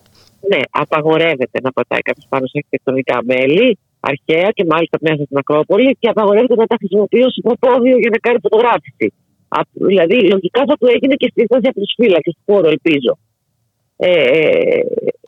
[0.50, 5.98] Ναι, απαγορεύεται να πατάει κάποιος πάνω σε αρχιτεκτονικά μέλη, αρχαία και μάλιστα μέσα στην Ακρόπολη
[6.00, 9.14] και απαγορεύεται να τα χρησιμοποιεί ως υποπόδιο για να κάνει φωτογράφηση.
[9.72, 13.18] Δηλαδή, λογικά θα του έγινε και στήσταση από τους φύλακες του χώρου, ελπίζω.
[13.96, 14.80] Ε,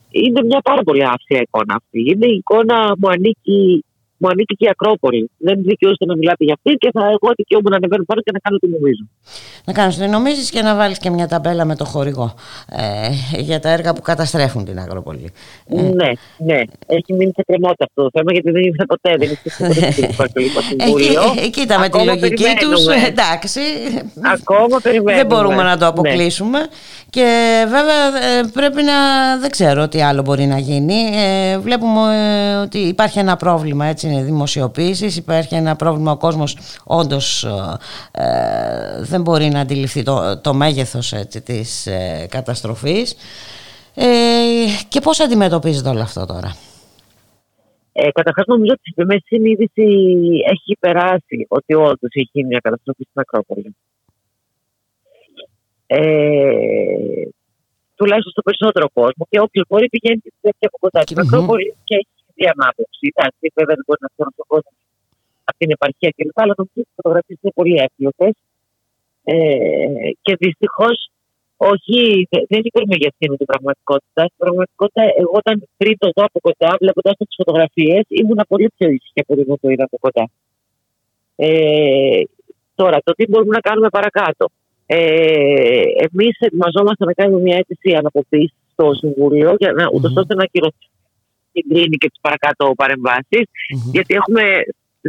[0.09, 1.99] είναι μια πάρα πολύ άθλια εικόνα αυτή.
[2.11, 3.85] Είναι η εικόνα μου ανήκει
[4.19, 5.31] μου ανήκει και η Ακρόπολη.
[5.37, 8.39] Δεν δικαιούστε να μιλάτε για αυτή και θα εγώ δικαιούμαι να ανεβαίνω πάνω και να
[8.39, 9.03] κάνω τι νομίζω.
[9.65, 12.33] Να κάνω τι νομίζεις και να βάλεις και μια ταμπέλα με το χορηγό
[12.69, 13.09] ε,
[13.49, 15.31] για τα έργα που καταστρέφουν την Ακρόπολη.
[15.67, 15.81] Ε.
[15.81, 16.59] Ναι, ναι.
[16.85, 19.15] Έχει μείνει σε κρεμότητα αυτό το θέμα γιατί δεν ήρθε ποτέ.
[19.17, 20.41] Δεν ήρθε ποτέ
[20.87, 22.87] Εκεί, κοίτα με τη λογική τους.
[22.87, 23.59] Εντάξει.
[24.33, 25.15] Ακόμα περιμένουμε.
[25.15, 25.91] Δεν μπορούμε να το ναι.
[25.91, 26.59] αποκλείσουμε.
[27.09, 27.27] Και
[27.69, 28.93] βέβαια ε, πρέπει να.
[29.39, 30.95] Δεν ξέρω τι άλλο μπορεί να γίνει.
[31.15, 32.01] Ε, βλέπουμε
[32.63, 37.44] ότι υπάρχει ένα πρόβλημα έτσι δημοσιοποίησης, υπάρχει ένα πρόβλημα, ο κόσμος όντως
[38.11, 43.15] ε, δεν μπορεί να αντιληφθεί το, το μέγεθος έτσι, της ε, καταστροφής.
[43.95, 44.07] Ε,
[44.90, 46.56] και πώς αντιμετωπίζετε όλο αυτό τώρα;
[47.91, 49.86] Ε, Καταρχάς, νομίζω ότι η μέση συνείδηση
[50.52, 53.76] έχει περάσει ότι όντως έχει γίνει μια καταστροφή στην Ακρόπολη.
[55.88, 55.99] Ε,
[57.95, 62.18] τουλάχιστον στο περισσότερο κόσμο και όποιος μπορεί πηγαίνει και από κοντά στην Ακρόπολη και έχει
[62.43, 63.05] η ανάποψη.
[63.13, 64.73] Εντάξει, βέβαια δεν μπορεί να ξέρουν τον κόσμο
[65.49, 66.37] από την επαρχία κλπ.
[66.43, 68.35] Αλλά νομίζω ότι οι φωτογραφίε είναι πολύ εύκολες.
[69.31, 70.97] Ε, και δυστυχώς
[71.71, 74.21] όχι, δεν υπερμεγεθύνει την πραγματικότητα.
[74.29, 78.87] Στην πραγματικότητα, εγώ όταν πριν το δω από κοντά, βλέποντας τις φωτογραφίες, ήμουν πολύ πιο
[78.95, 80.25] ήσυχη από όταν το είδα από κοντά.
[81.35, 82.21] Ε,
[82.75, 84.45] τώρα, το τι μπορούμε να κάνουμε παρακάτω.
[84.85, 90.43] Ε, Εμείς ετοιμαζόμαστε να κάνουμε μια αίτηση αναποποίηση στο Συμβούλιο, για να, ούτως ώστε να
[90.43, 90.87] ακυρωθεί
[91.60, 92.73] συγκρίνει και τις παρακάτω
[93.95, 94.44] γιατί έχουμε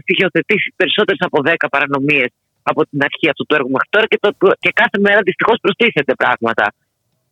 [0.03, 2.31] στοιχειοθετήσει περισσότερες από 10 παρανομίες
[2.63, 4.29] από την αρχή αυτού του έργου μέχρι τώρα και, το,
[4.59, 6.65] και κάθε μέρα δυστυχώς προστίθεται πράγματα.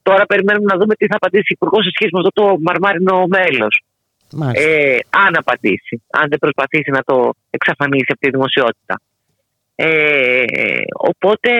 [0.02, 3.26] Τώρα περιμένουμε να δούμε τι θα απαντήσει ο Υπουργός σε σχέση με αυτό το μαρμάρινο
[3.36, 3.74] μέλος.
[4.52, 7.16] Ε, αν απαντήσει, αν δεν προσπαθήσει να το
[7.50, 8.94] εξαφανίσει από τη δημοσιότητα.
[9.80, 10.44] Ε,
[11.10, 11.50] οπότε,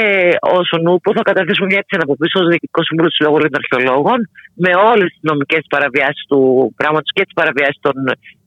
[0.58, 4.18] όσο νούπο, θα καταθέσουμε μια έτσι αναποπίσω ως Διοικητικός Συμβούλιο του Συλλόγου των Αρχαιολόγων
[4.64, 6.40] με όλες τις νομικές παραβιάσεις του
[6.80, 7.96] πράγματος και τις παραβιάσεις των,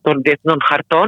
[0.05, 1.07] των διεθνών χαρτών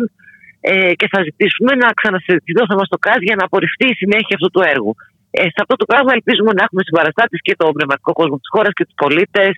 [0.71, 4.35] ε, και θα ζητήσουμε να ξανασυζητηθεί το θέμα στο ΚΑΣ για να απορριφθεί η συνέχεια
[4.37, 4.93] αυτού του έργου.
[5.37, 8.73] Ε, σε αυτό το πράγμα ελπίζουμε να έχουμε συμπαραστάτες και το πνευματικό κόσμο της χώρας
[8.77, 9.51] και τους πολίτες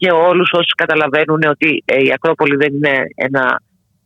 [0.00, 2.94] και όλους όσους καταλαβαίνουν ότι ε, η Ακρόπολη δεν είναι,
[3.26, 3.44] ένα,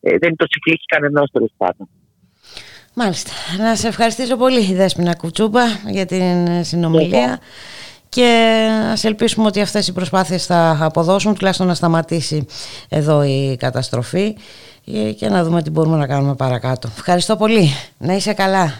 [0.06, 1.86] ε, δεν είναι το τσικλίκι κανένα τέλο πάντων.
[2.94, 3.30] Μάλιστα.
[3.58, 7.40] Να σε ευχαριστήσω πολύ Δέσποινα Κουτσούπα για την συνομιλία
[8.08, 12.46] και ας ελπίσουμε ότι αυτές οι προσπάθειες θα αποδώσουν τουλάχιστον να σταματήσει
[12.88, 14.36] εδώ η καταστροφή
[15.18, 16.88] και να δούμε τι μπορούμε να κάνουμε παρακάτω.
[16.96, 17.70] Ευχαριστώ πολύ.
[17.98, 18.72] Να είσαι καλά.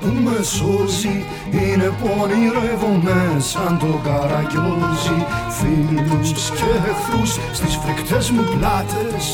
[0.00, 3.18] Που με σώζει είναι που ονειρεύομαι
[3.50, 5.18] σαν το καραγκιόζι
[5.58, 9.24] Φίλους και εχθρούς στις φρικτές μου πλάτες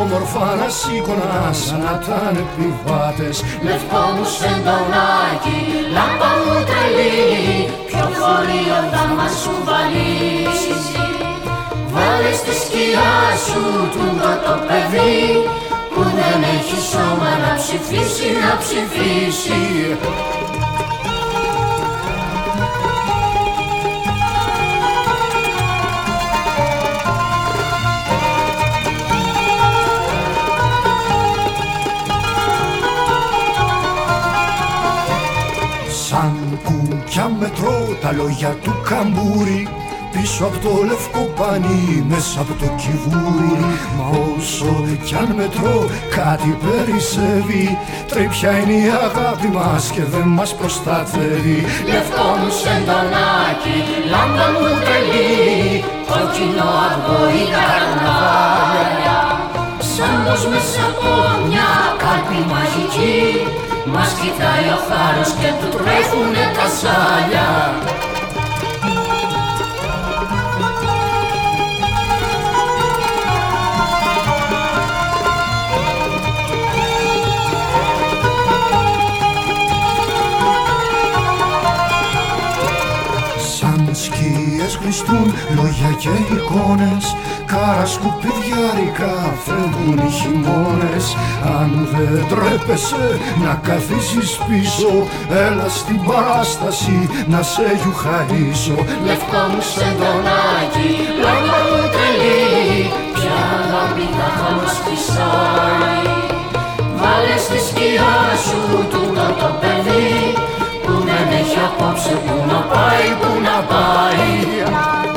[0.00, 3.36] όμορφα να σήκωνα σαν να ήταν επιβάτες.
[3.66, 5.58] Λευκό μου σεντονάκι,
[5.94, 9.54] λάμπα μου τρελή ποιο φορείο θα μας σου
[11.92, 13.14] Βάλε στη σκιά
[13.46, 13.62] σου
[13.92, 14.04] του
[14.44, 15.22] το παιδί
[15.94, 19.96] που δεν έχει σώμα να ψηφίσει, να ψηφίσει.
[36.08, 39.81] Σαν κουκιά μετρώ τα λόγια του καμπούρι
[40.12, 43.56] πίσω από το λευκό πανί μέσα από το κυβούρι
[43.96, 44.06] Μα
[44.36, 44.72] όσο
[45.04, 45.78] κι αν μετρώ
[46.16, 47.78] κάτι περισσεύει.
[48.10, 51.60] Τρίπια είναι η αγάπη μας και δεν μας προστατεύει.
[51.92, 53.76] Λευκό μου σεντονάκι,
[54.12, 55.84] λάμπα μου τρελή.
[56.10, 59.20] Κόκκινο αυγό η καρναβάλια.
[59.92, 61.10] Σαν πως μέσα από
[61.48, 61.70] μια
[62.02, 63.20] κάλπη μαγική
[63.92, 67.48] Μας κοιτάει ο χάρος και του τρέχουνε τα σάλια
[85.56, 87.04] λόγια και εικόνες
[87.52, 89.12] Κάρα σκουπιδιάρικα
[89.44, 91.06] φεύγουν οι χειμώνες.
[91.58, 93.06] Αν δεν τρέπεσαι
[93.44, 94.92] να καθίσεις πίσω
[95.46, 98.76] Έλα στην παράσταση να σε γιουχαρίσω.
[99.06, 100.90] Λευκό μου σεντονάκι,
[101.22, 106.10] λάμπα μου τρελή Ποια αγάπη θα μας φυσάει
[107.00, 108.16] Βάλε στη σκιά
[108.46, 108.60] σου
[108.92, 110.16] τούτο το παιδί
[110.84, 115.11] Που δεν έχει απόψε που να πάει, που να πάει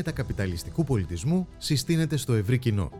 [0.00, 2.90] Μετακαπιταλιστικού Πολιτισμού συστήνεται στο ευρύ κοινό,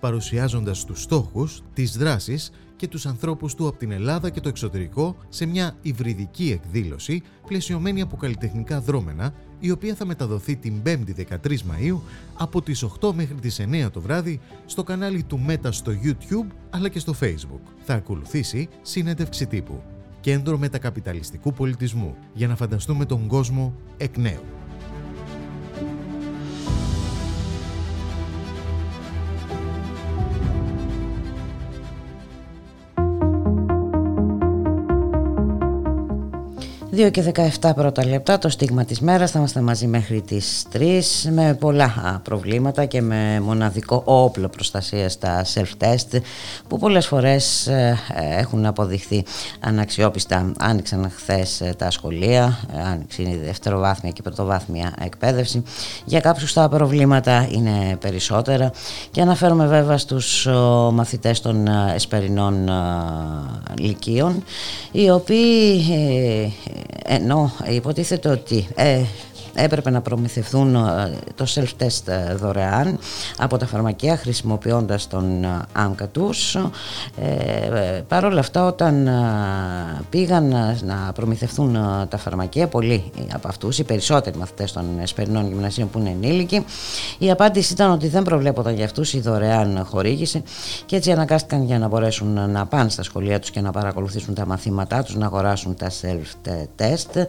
[0.00, 5.16] παρουσιάζοντας τους στόχους, τις δράσεις και τους ανθρώπους του από την Ελλάδα και το εξωτερικό
[5.28, 11.36] σε μια υβριδική εκδήλωση πλαισιωμένη από καλλιτεχνικά δρόμενα, η οποία θα μεταδοθεί την 5η 13
[11.46, 12.00] Μαΐου
[12.36, 16.88] από τις 8 μέχρι τις 9 το βράδυ στο κανάλι του Μέτα στο YouTube αλλά
[16.88, 17.72] και στο Facebook.
[17.84, 19.82] Θα ακολουθήσει συνέντευξη τύπου.
[20.20, 24.67] Κέντρο Μετακαπιταλιστικού Πολιτισμού για να φανταστούμε τον κόσμο εκ νέου.
[36.98, 41.02] Δύο και 17 πρώτα λεπτά, το στίγμα της μέρας, θα είμαστε μαζί μέχρι τις 3
[41.30, 46.20] με πολλά α, προβλήματα και με μοναδικό όπλο προστασίας στα self-test
[46.68, 47.98] που πολλές φορές ε,
[48.38, 49.24] έχουν αποδειχθεί
[49.60, 50.52] αναξιόπιστα.
[50.58, 55.62] Άνοιξαν χθες τα σχολεία, ε, άνοιξε η δευτεροβάθμια και πρωτοβάθμια εκπαίδευση.
[56.04, 58.70] Για κάποιους τα προβλήματα είναι περισσότερα
[59.10, 62.70] και αναφέρομαι βέβαια στους ο, μαθητές των ε, εσπερινών
[63.78, 64.44] λυκείων
[64.92, 65.82] οι οποίοι
[67.04, 69.02] ενώ υποτίθεται ότι ε,
[69.58, 70.78] έπρεπε να προμηθευτούν ε,
[71.34, 72.98] το self-test ε, δωρεάν
[73.38, 76.54] από τα φαρμακεία χρησιμοποιώντας τον άμκα τους.
[76.54, 79.08] Ε, Παρ' όλα αυτά όταν
[80.10, 80.48] πήγαν
[80.82, 81.78] να προμηθευτούν
[82.08, 86.64] τα φαρμακεία, πολλοί από αυτούς, οι περισσότεροι μαθητές των εσπερινών γυμνασίων που είναι ενήλικοι,
[87.18, 90.42] η απάντηση ήταν ότι δεν προβλέπονταν για αυτούς η δωρεάν χορήγηση
[90.86, 94.46] και έτσι αναγκάστηκαν για να μπορέσουν να πάνε στα σχολεία τους και να παρακολουθήσουν τα
[94.46, 97.24] μαθήματά τους, να αγοράσουν τα self-test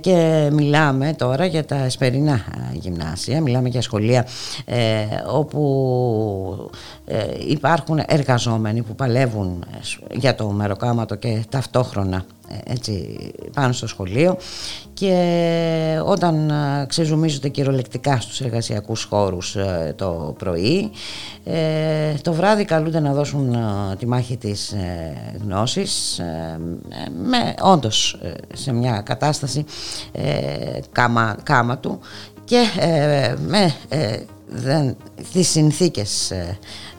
[0.00, 4.26] και μιλάμε τώρα για τα εσπερινά γυμνάσια, μιλάμε για σχολεία
[4.64, 6.70] ε, όπου
[7.04, 9.64] ε, υπάρχουν εργαζόμενοι που παλεύουν
[10.12, 12.16] για το μεροκάματο και ταυτόχρονα.
[12.16, 13.16] ε, έτσι,
[13.54, 14.36] πάνω στο σχολείο.
[14.94, 20.90] Και όταν ε, ξεζουμίζονται κυριολεκτικά στους εργασιακούς χώρους ε, το πρωί
[22.22, 23.56] το βράδυ καλούνται να δώσουν
[23.98, 24.74] τη μάχη της
[25.44, 26.20] γνώσης
[27.24, 28.18] με, όντως
[28.54, 29.64] σε μια κατάσταση
[30.92, 32.00] κάμα, κάμα του.
[32.44, 32.64] Και
[33.46, 33.74] με
[34.46, 34.96] δεν,
[35.32, 36.32] τις συνθήκες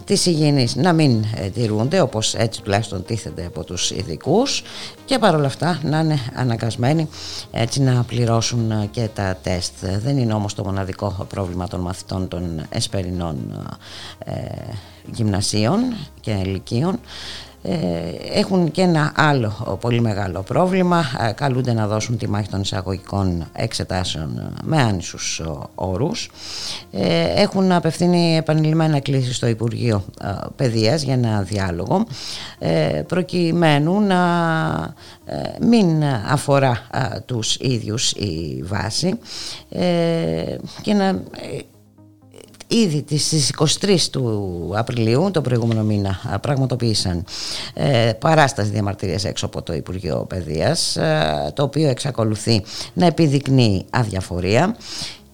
[0.05, 0.75] τις υγιεινής.
[0.75, 4.63] Να μην ε, τηρούνται όπως έτσι τουλάχιστον τίθενται από τους ειδικούς.
[5.05, 7.07] Και παρόλα αυτά να είναι αναγκασμένοι
[7.51, 9.73] έτσι να πληρώσουν ε, και τα τεστ.
[10.03, 13.37] Δεν είναι όμως το μοναδικό πρόβλημα των μαθητών των εσπερινών
[14.25, 14.31] ε,
[15.11, 17.52] γυμνασίων και ηλικίων ε,
[18.33, 21.03] έχουν και ένα άλλο πολύ μεγάλο πρόβλημα.
[21.19, 25.41] Ε, καλούνται να δώσουν τη μάχη των εισαγωγικών εξετάσεων ε, με άνισους
[25.75, 26.31] όρους.
[27.35, 30.05] Έχουν απευθύνει επανειλημμένα κλίση στο Υπουργείο
[30.55, 32.05] Παιδείας για ένα διάλογο
[33.07, 34.19] προκειμένου να
[35.61, 36.87] μην αφορά
[37.25, 39.19] τους ίδιους η βάση
[40.81, 41.23] και να
[42.75, 47.25] ήδη στις 23 του Απριλίου, το προηγούμενο μήνα, πραγματοποίησαν
[47.73, 52.63] ε, παράσταση διαμαρτυρίας έξω από το Υπουργείο Παιδείας, ε, το οποίο εξακολουθεί
[52.93, 54.75] να επιδεικνύει αδιαφορία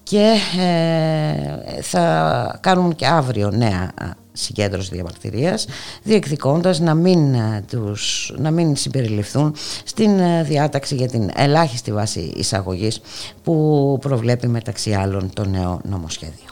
[0.02, 3.90] και ε, θα κάνουν και αύριο νέα
[4.32, 5.66] συγκέντρωση διαμαρτυρίας
[6.02, 7.36] διεκδικώντας να μην,
[7.70, 9.54] τους, να μην συμπεριληφθούν
[9.84, 10.10] στην
[10.44, 13.00] διάταξη για την ελάχιστη βάση εισαγωγής
[13.42, 16.49] που προβλέπει μεταξύ άλλων το νέο νομοσχέδιο.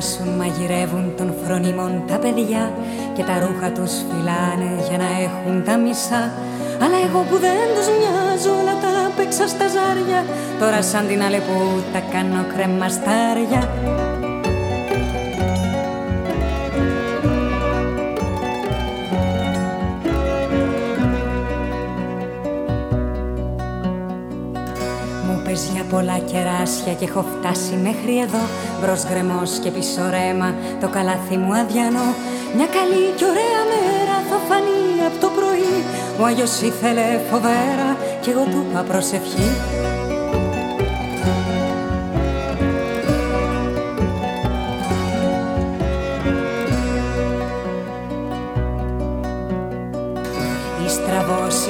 [0.00, 2.72] Πριν πεινάσουν μαγειρεύουν των φρονιμών τα παιδιά
[3.14, 6.22] Και τα ρούχα τους φυλάνε για να έχουν τα μισά.
[6.82, 10.24] Αλλά εγώ που δεν τους μοιάζω όλα τα παίξα στα ζάρια
[10.58, 11.60] Τώρα σαν την αλεπού
[11.92, 13.60] τα κάνω κρεμαστάρια
[25.50, 28.44] τρύπες για πολλά κεράσια και έχω φτάσει μέχρι εδώ.
[28.80, 32.08] Μπρος γκρεμός και πίσω ρέμα, το καλάθι μου αδιανό.
[32.56, 35.74] Μια καλή και ωραία μέρα θα φανεί από το πρωί.
[36.20, 37.88] Ο Άγιος ήθελε φοβέρα
[38.20, 39.50] και εγώ του είπα προσευχή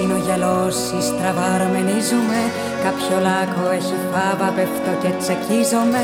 [0.03, 2.41] είναι ο γυαλός, η στραβαρμενίζουμε
[2.85, 6.03] Κάποιο λάκκο έχει φάβα, πέφτω και τσακίζομαι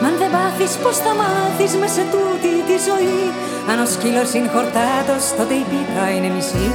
[0.00, 3.22] Μ' αν δεν πάθεις πως θα μάθεις με σε τούτη τη ζωή;
[3.70, 6.66] Αν ο σκύλος είναι χορτάτος, τότε η πίτα είναι μισή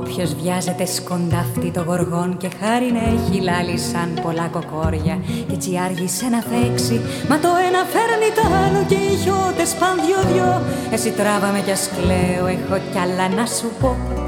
[0.00, 5.18] Όποιος βιάζεται σκοντάφτη το γοργόν και χάρη να έχει λάλη σαν πολλά κοκόρια.
[5.48, 9.96] Και έτσι άργησε να φέξει μα το ένα φέρνει το άλλο και οι χιώτες παν
[10.06, 10.62] δυο-δυο.
[10.90, 14.19] Εσύ τράβαμε κι ας κλαίω έχω κι άλλα να σου πω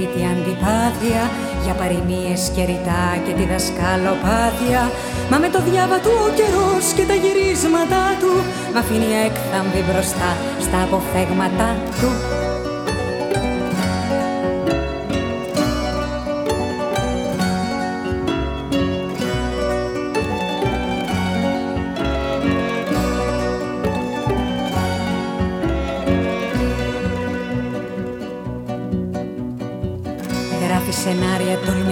[0.00, 1.22] μια έμφυτη αντιπάθεια.
[1.64, 4.82] Για παροιμίες και ρητά και τη δασκαλοπάθεια.
[5.30, 8.32] Μα με το διάβα του ο καιρός και τα γυρίσματα του
[8.72, 10.30] Μ' αφήνει έκθαμβη μπροστά
[10.64, 11.68] στα αποφέγματα
[12.00, 12.10] του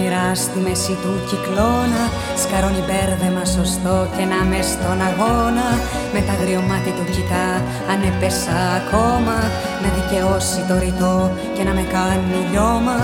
[0.09, 2.03] σενάρια τολμηρά στη μέση του κυκλώνα
[2.41, 5.67] Σκαρώνει μπέρδεμα σωστό και να μες στον αγώνα.
[6.13, 7.47] Με τα γριομάτι του κοιτά
[7.91, 9.37] αν έπεσα ακόμα.
[9.81, 11.17] Να δικαιώσει το ρητό
[11.55, 12.97] και να με κάνει λιώμα.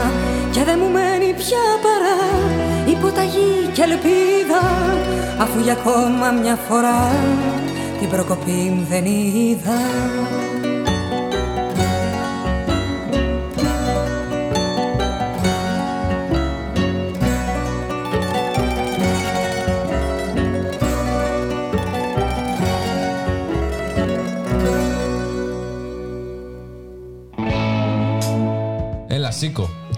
[0.54, 2.18] Και δεν μου μένει πια παρά
[2.94, 4.64] υποταγή και ελπίδα.
[5.44, 7.02] Αφού για ακόμα μια φορά
[8.00, 9.80] την προκοπή μου δεν είδα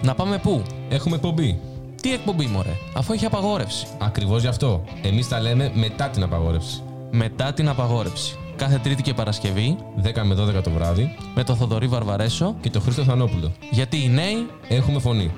[0.08, 1.60] Να πάμε πού; Έχουμε εκπομπή.
[2.02, 3.86] Τι εκπομπή, μωρέ, αφού έχει απαγόρευση.
[3.98, 4.84] Ακριβώς γι' αυτό.
[5.02, 6.82] Εμείς τα λέμε μετά την απαγόρευση.
[7.10, 8.36] Μετά την απαγόρευση.
[8.56, 12.80] Κάθε Τρίτη και Παρασκευή, 10 με 12 το βράδυ, με το Θοδωρή Βαρβαρέσο και το
[12.80, 13.52] Χρήστο Θανόπουλο.
[13.70, 15.30] Γιατί οι νέοι έχουμε φωνή.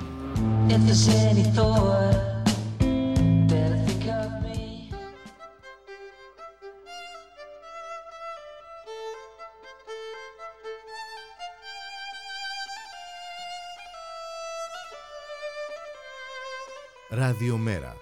[17.12, 17.96] Ραδιομέρα.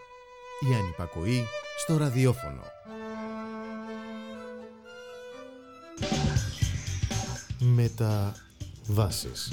[0.70, 1.44] Η ανυπακοή
[1.78, 2.62] στο ραδιόφωνο.
[7.58, 9.52] Μεταβάσεις.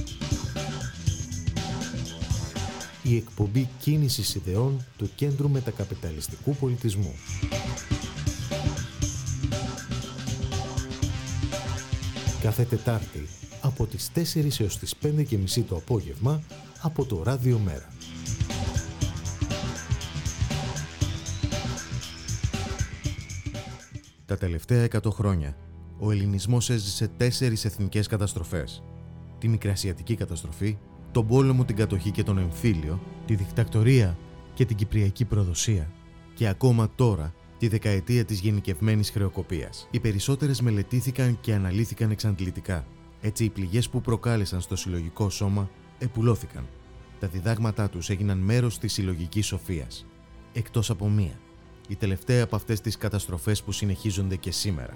[3.03, 7.15] Η εκπομπή κίνησης ιδεών του Κέντρου Μετακαπιταλιστικού Πολιτισμού.
[12.41, 13.27] Κάθε Τετάρτη
[13.61, 16.41] από τις 4 έως τις 5 και μισή το απόγευμα
[16.81, 17.94] από το Ράδιο Μέρα.
[24.35, 25.57] Τα τελευταία 100 χρόνια,
[25.99, 28.83] ο ελληνισμός έζησε τέσσερις εθνικές καταστροφές.
[29.37, 30.77] Τη Μικρασιατική καταστροφή,
[31.11, 34.17] τον πόλεμο, την κατοχή και τον εμφύλιο, τη δικτακτορία
[34.53, 35.91] και την κυπριακή προδοσία
[36.33, 39.87] και ακόμα τώρα τη δεκαετία της γενικευμένης χρεοκοπίας.
[39.91, 42.85] Οι περισσότερες μελετήθηκαν και αναλύθηκαν εξαντλητικά.
[43.21, 46.67] Έτσι οι πληγές που προκάλεσαν στο συλλογικό σώμα επουλώθηκαν.
[47.19, 50.05] Τα διδάγματά τους έγιναν μέρος της συλλογικής σοφίας.
[50.53, 51.39] Εκτός από μία
[51.87, 54.93] η τελευταία από αυτές τις καταστροφές που συνεχίζονται και σήμερα.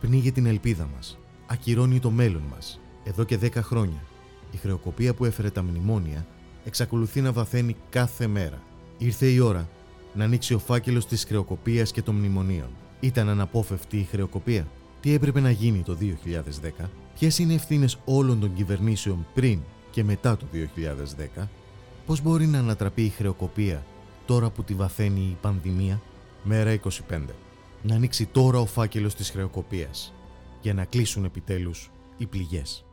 [0.00, 2.80] Πνίγει την ελπίδα μας, ακυρώνει το μέλλον μας.
[3.04, 4.02] Εδώ και δέκα χρόνια,
[4.50, 6.26] η χρεοκοπία που έφερε τα μνημόνια
[6.64, 8.62] εξακολουθεί να βαθαίνει κάθε μέρα.
[8.98, 9.68] Ήρθε η ώρα
[10.14, 12.68] να ανοίξει ο φάκελος της χρεοκοπίας και των μνημονίων.
[13.00, 14.66] Ήταν αναπόφευκτη η χρεοκοπία.
[15.00, 19.60] Τι έπρεπε να γίνει το 2010, ποιες είναι οι ευθύνες όλων των κυβερνήσεων πριν
[19.90, 20.46] και μετά το
[21.38, 21.48] 2010,
[22.06, 23.84] πώς μπορεί να ανατραπεί η χρεοκοπία
[24.26, 26.00] τώρα που τη βαθαίνει η πανδημία,
[26.42, 27.20] Μέρα 25.
[27.82, 30.12] Να ανοίξει τώρα ο φάκελος της χρεοκοπίας
[30.60, 32.87] για να κλείσουν επιτέλους οι πληγές.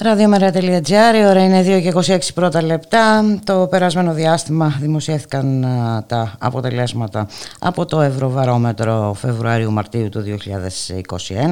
[0.00, 3.24] Ραδιομέρα.gr, ώρα είναι 2 και 26 πρώτα λεπτά.
[3.44, 5.66] Το περασμένο διάστημα δημοσιεύτηκαν
[6.06, 10.24] τα αποτελέσματα από το Ευρωβαρόμετρο Φεβρουαρίου-Μαρτίου του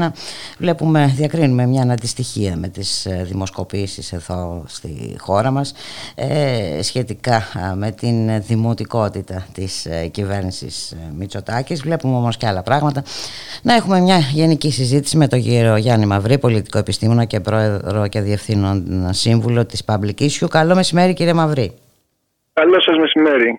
[0.06, 0.10] 2021.
[0.59, 5.73] Βλέπουμε, διακρίνουμε μια αντιστοιχία με τις ε, δημοσκοπήσεις εδώ στη χώρα μας
[6.14, 7.43] ε, σχετικά
[7.74, 11.81] με την δημοτικότητα της ε, κυβέρνησης Μητσοτάκης.
[11.81, 13.02] Βλέπουμε όμως και άλλα πράγματα.
[13.62, 18.20] Να έχουμε μια γενική συζήτηση με τον κύριο Γιάννη Μαυρή, πολιτικό επιστήμονα και πρόεδρο και
[18.36, 20.48] διευθύνων σύμβουλο της Public Issue.
[20.50, 21.72] Καλό μεσημέρι κύριε Μαυρή.
[22.52, 23.58] Καλό σας μεσημέρι.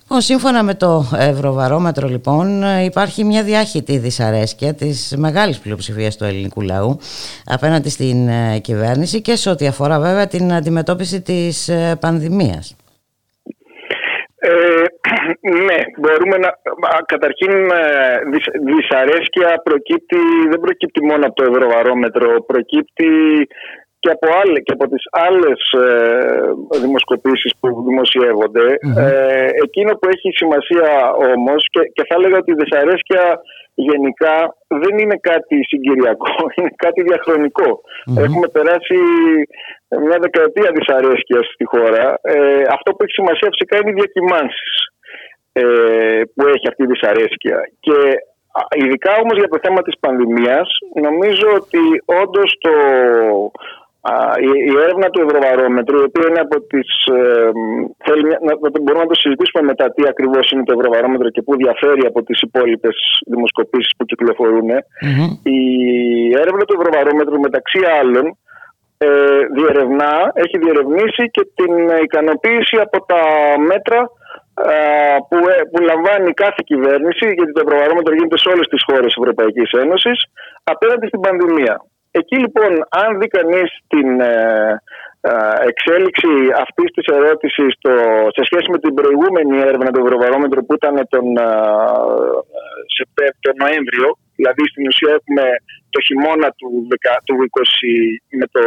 [0.00, 6.60] Λοιπόν, σύμφωνα με το Ευρωβαρόμετρο λοιπόν υπάρχει μια διάχυτη δυσαρέσκεια της μεγάλης πλειοψηφίας του ελληνικού
[6.60, 6.98] λαού
[7.46, 12.76] απέναντι στην ε, κυβέρνηση και σε ό,τι αφορά βέβαια την αντιμετώπιση της ε, πανδημίας.
[14.38, 14.50] Ε,
[15.66, 16.50] ναι, μπορούμε να.
[17.06, 17.52] Καταρχήν,
[18.66, 20.18] δυσαρέσκεια προκύπτει,
[20.50, 23.08] δεν προκύπτει μόνο από το Ευρωβαρόμετρο, προκύπτει
[24.06, 28.66] και από, άλλες, και από τις άλλες ε, δημοσκοπήσεις που δημοσιευονται
[29.04, 30.90] ε, εκείνο που έχει σημασία
[31.34, 33.24] όμως και, και θα έλεγα ότι η δυσαρέσκεια
[33.74, 34.36] γενικά
[34.82, 37.00] δεν είναι κάτι συγκυριακό, είναι κάτι
[38.24, 38.98] Έχουμε περάσει
[40.06, 42.04] μια δεκαετία δυσαρέσκειας στη χώρα.
[42.22, 44.74] Ε, αυτό που έχει σημασία φυσικά είναι οι διακυμάνσεις
[45.52, 45.64] ε,
[46.34, 47.58] που έχει αυτή η δυσαρέσκεια.
[47.84, 47.98] Και
[48.82, 50.68] ειδικά όμως για το θέμα της πανδημίας
[51.06, 51.82] νομίζω ότι
[52.22, 52.74] όντως το
[54.70, 56.88] η, έρευνα του Ευρωβαρόμετρου, η οποία είναι από τις.
[57.18, 57.50] Ε,
[58.46, 58.52] να,
[58.82, 62.38] μπορούμε να το συζητήσουμε μετά τι ακριβώς είναι το Ευρωβαρόμετρο και πού διαφέρει από τις
[62.40, 62.96] υπόλοιπες
[63.32, 64.68] δημοσκοπήσεις που κυκλοφορουν
[65.42, 65.60] Η
[66.42, 68.24] έρευνα του Ευρωβαρόμετρου, μεταξύ άλλων,
[68.98, 69.08] ε,
[69.56, 71.72] διερευνά, έχει διερευνήσει και την
[72.06, 73.22] ικανοποίηση από τα
[73.70, 74.00] μέτρα
[74.64, 79.06] ε, που, ε, που λαμβάνει κάθε κυβέρνηση, γιατί το Ευρωβαρόμετρο γίνεται σε όλες τις χώρες
[79.06, 80.18] της Ευρωπαϊκής Ένωσης,
[80.64, 81.74] απέναντι στην πανδημία.
[82.20, 82.72] Εκεί λοιπόν,
[83.02, 84.34] αν δει κανείς την ε,
[85.20, 85.30] ε,
[85.70, 86.32] εξέλιξη
[86.64, 87.72] αυτής της ερώτησης
[88.36, 94.62] σε σχέση με την προηγούμενη έρευνα του Ευρωβαρόμετρου που ήταν τον, ε, τον Νοέμβριο, δηλαδή
[94.70, 95.44] στην ουσία έχουμε
[95.94, 96.68] το χειμώνα του,
[97.26, 97.60] του 20,
[98.40, 98.60] με το,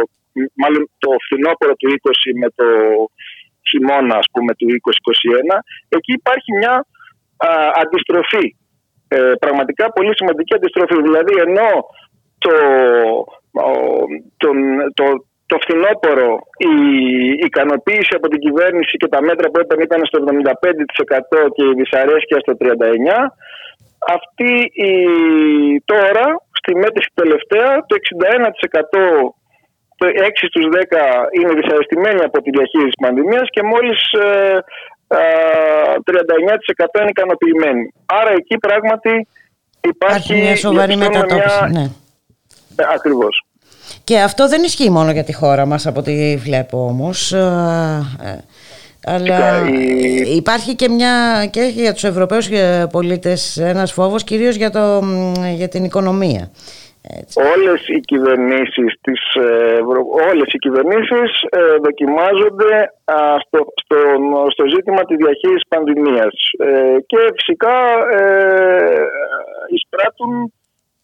[0.62, 2.66] μάλλον το φθινόπωρο του 20 με το
[3.68, 5.58] χειμώνα ας πούμε του 2021,
[5.96, 6.74] εκεί υπάρχει μια
[7.82, 8.46] αντιστροφή.
[9.44, 10.96] πραγματικά πολύ σημαντική αντιστροφή.
[11.06, 11.70] Δηλαδή ενώ
[12.44, 12.52] το
[14.42, 14.56] τον,
[14.98, 15.04] το,
[15.50, 16.30] το φθινόπωρο
[16.72, 16.74] η
[17.48, 22.38] ικανοποίηση από την κυβέρνηση και τα μέτρα που έπαιρνε ήταν στο 75% και η δυσαρέσκεια
[22.44, 22.66] στο 39%
[24.16, 24.52] αυτή
[24.88, 24.92] η,
[25.84, 26.26] τώρα
[26.60, 29.38] στη μέτρηση τελευταία το 61%
[29.96, 30.78] το 6 στους 10
[31.38, 34.58] είναι δυσαρεστημένοι από τη διαχείριση της πανδημίας και μόλις ε,
[35.08, 35.22] ε,
[36.96, 37.92] 39% είναι ικανοποιημένοι.
[38.06, 39.26] Άρα εκεί πράγματι
[39.80, 41.64] υπάρχει, μια σοβαρή μετατόπιση.
[41.72, 41.86] Ναι.
[42.76, 43.44] Ε, ακριβώς.
[44.04, 47.32] Και αυτό δεν ισχύει μόνο για τη χώρα μας από ό,τι βλέπω όμως.
[47.32, 47.38] Ε,
[48.22, 48.38] ε,
[49.04, 49.68] αλλά
[50.36, 52.48] υπάρχει και, μια, και για τους Ευρωπαίους
[52.92, 55.02] πολίτες ένας φόβος κυρίως για, το,
[55.54, 56.50] για την οικονομία.
[57.20, 57.40] Έτσι.
[57.54, 59.20] Όλες οι κυβερνήσεις, τις,
[60.30, 61.30] όλες οι κυβερνήσεις
[61.82, 62.92] δοκιμάζονται
[63.46, 63.96] στο, στο,
[64.50, 66.34] στο ζήτημα της διαχείρισης πανδημίας
[67.06, 67.76] και φυσικά
[69.68, 70.52] εισπράττουν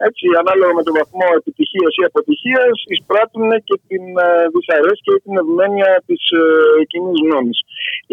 [0.08, 5.34] έτσι, ανάλογα με τον βαθμό επιτυχίας ή αποτυχίας, εισπράττουν και την ε, δυσαρέσκεια ή την
[5.42, 6.42] ευμένεια της ε,
[6.90, 7.58] κοινής γνώμης.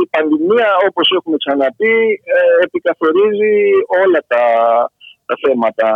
[0.02, 1.96] Η πανδημία, όπως έχουμε ξαναπεί,
[2.36, 3.56] ε, επικαθορίζει
[4.02, 4.44] όλα τα,
[5.28, 5.90] τα θέματα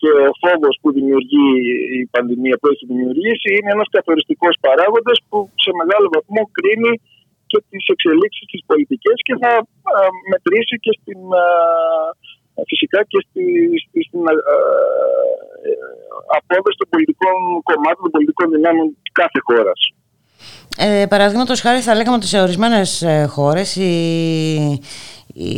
[0.00, 1.48] και ο φόβος που δημιουργεί
[2.00, 6.92] η πανδημία που έχει δημιουργήσει είναι ένας καθοριστικός παράγοντας που σε μεγάλο βαθμό κρίνει
[7.50, 9.52] και τις εξελίξεις τις πολιτικές και θα
[10.32, 11.20] μετρήσει και στην
[12.66, 13.44] φυσικά και στη,
[13.82, 15.72] στη, στην ε, ε,
[16.38, 19.80] απόδοση των πολιτικών κομμάτων, των πολιτικών δυνάμεων κάθε χώρας.
[20.78, 23.92] Ε, Παραδείγματος χάρη, θα λέγαμε ότι σε ορισμένες χώρες η,
[25.34, 25.52] η,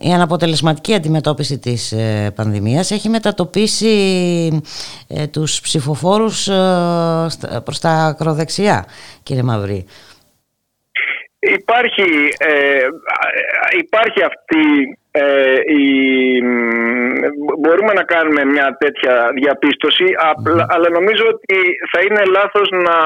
[0.00, 4.62] η αναποτελεσματική αντιμετώπιση της ε, πανδημίας έχει μετατοπίσει
[5.06, 6.52] ε, τους ψηφοφόρους ε,
[7.64, 8.86] προς τα ακροδεξιά,
[9.22, 9.84] κύριε Μαυρή.
[11.40, 12.86] Υπάρχει, ε,
[13.78, 15.84] υπάρχει αυτή ε, η,
[17.58, 20.04] μπορούμε να κάνουμε μια τέτοια διαπίστωση
[20.68, 21.58] αλλά νομίζω ότι
[21.92, 22.96] θα είναι λάθος να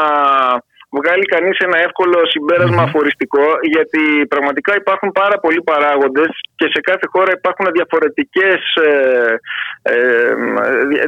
[0.99, 7.07] βγάλει κανείς ένα εύκολο συμπέρασμα αφοριστικό γιατί πραγματικά υπάρχουν πάρα πολλοί παράγοντες και σε κάθε
[7.13, 9.35] χώρα υπάρχουν διαφορετικές ε,
[9.83, 10.35] ε,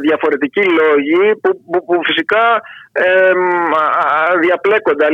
[0.09, 1.51] διαφορετικοί λόγοι που,
[1.87, 2.84] που, φυσικά ε,
[4.41, 5.07] διαπλέκονται,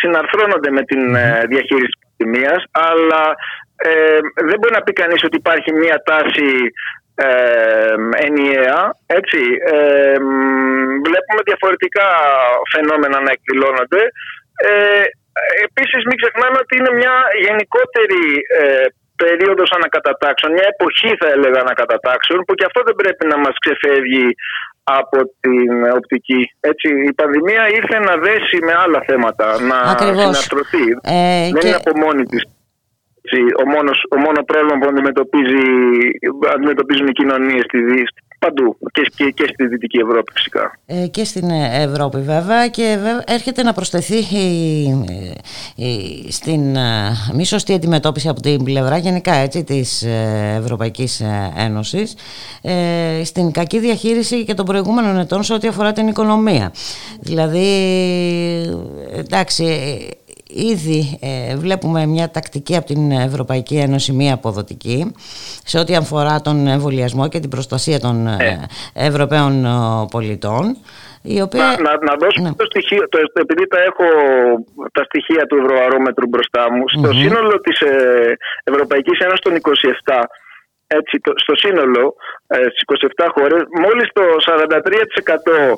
[0.00, 3.24] συναρθρώνονται με την ε, διαχείριση της πανδημίας αλλά
[4.48, 6.50] δεν μπορεί να πει κανείς ότι υπάρχει μία τάση
[7.26, 7.94] ε,
[8.26, 8.80] ενιαία.
[9.18, 9.40] Έτσι.
[9.74, 10.18] Ε,
[11.06, 12.06] βλέπουμε διαφορετικά
[12.72, 14.02] φαινόμενα να εκδηλώνονται.
[14.70, 15.02] Ε,
[15.66, 17.14] επίσης μην ξεχνάμε ότι είναι μια
[17.46, 18.24] γενικότερη
[18.60, 18.86] ε,
[19.22, 24.28] περίοδος ανακατατάξεων, μια εποχή θα έλεγα ανακατατάξεων που και αυτό δεν πρέπει να μας ξεφεύγει
[24.82, 26.40] από την οπτική.
[26.60, 30.20] Έτσι, η πανδημία ήρθε να δέσει με άλλα θέματα, να Ακριβώς.
[30.22, 30.84] συναστρωθεί.
[31.02, 32.42] Ε, δεν και- είναι από μόνη της.
[33.22, 35.62] έτσι, Ο, μόνος, ο μόνος πρόβλημα που αντιμετωπίζει,
[36.54, 40.78] αντιμετωπίζουν οι κοινωνίες στη, Δύ- παντού και, και, και στη Δυτική Ευρώπη φυσικά.
[40.86, 45.04] Ε, και στην ε, Ευρώπη βέβαια και βέβαια έρχεται να προσθεθεί η-
[45.74, 51.52] η- στην ε, μη σωστή αντιμετώπιση από την πλευρά γενικά έτσι, της ε, Ευρωπαϊκής ε,
[51.56, 52.14] Ένωσης
[52.62, 56.72] ε, στην κακή διαχείριση και των προηγούμενων ετών σε ό,τι αφορά την οικονομία.
[57.20, 57.66] Δηλαδή,
[59.12, 60.08] εντάξει, ε,
[60.54, 65.12] Ήδη ε, βλέπουμε μια τακτική από την Ευρωπαϊκή Ένωση μία αποδοτική
[65.64, 69.70] σε ό,τι αφορά τον εμβολιασμό και την προστασία των ε, Ευρωπαίων ε,
[70.10, 70.76] πολιτών
[71.22, 71.64] η οποία...
[71.64, 74.06] Να, να, να δώσω το στοιχείο, το, επειδή τα έχω
[74.92, 77.20] τα στοιχεία του Ευρωβαρόμετρου μπροστά μου, στο Μμμ.
[77.22, 77.92] σύνολο της ε,
[78.64, 79.54] Ευρωπαϊκής Ένωσης των
[80.06, 80.22] 27,
[80.86, 82.14] έτσι, το, στο σύνολο
[82.46, 82.84] ε, στις
[83.18, 85.74] 27 χώρες, μόλις το 43%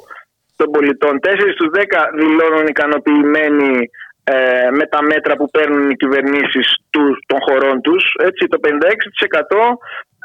[0.56, 1.82] των πολιτών, 4 στους 10
[2.20, 3.90] δηλώνουν ικανοποιημένοι
[4.24, 8.04] ε, με τα μέτρα που παίρνουν οι κυβερνήσεις τους, των χωρών τους.
[8.28, 8.68] Έτσι, το 56%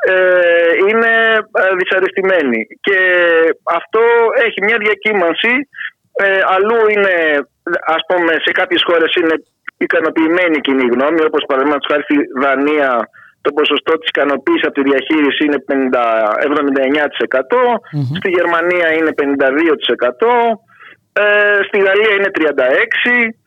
[0.05, 1.13] ε, είναι
[1.61, 2.67] ε, δυσαρεστημένοι.
[2.81, 2.99] Και
[3.63, 4.01] αυτό
[4.45, 5.53] έχει μια διακύμανση.
[6.23, 7.15] Ε, αλλού είναι,
[7.95, 9.35] ας πούμε, σε κάποιες χώρες είναι
[9.77, 13.09] ικανοποιημένη η κοινή γνώμη, όπως παραδείγματος χάρη στη Δανία
[13.41, 16.03] το ποσοστό της ικανοποίησης από τη διαχείριση είναι 50,
[16.39, 17.81] 79%,
[18.19, 20.61] στη Γερμανία είναι 52%,
[21.13, 23.37] ε, στη Γαλλία είναι 36%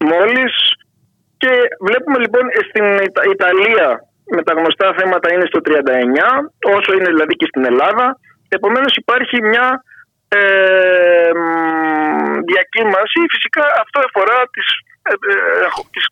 [0.00, 0.52] μόλις.
[1.42, 1.52] Και
[1.86, 3.88] βλέπουμε λοιπόν ε, στην Ιτα- Ιταλία
[4.36, 5.70] με τα γνωστά θέματα είναι στο 39
[6.76, 8.06] όσο είναι δηλαδή και στην Ελλάδα.
[8.48, 9.66] Επομένως υπάρχει μια
[10.28, 14.68] ε, μ, διακύμανση φυσικά αυτό αφορά τις,
[15.10, 16.04] ε, ε, τις,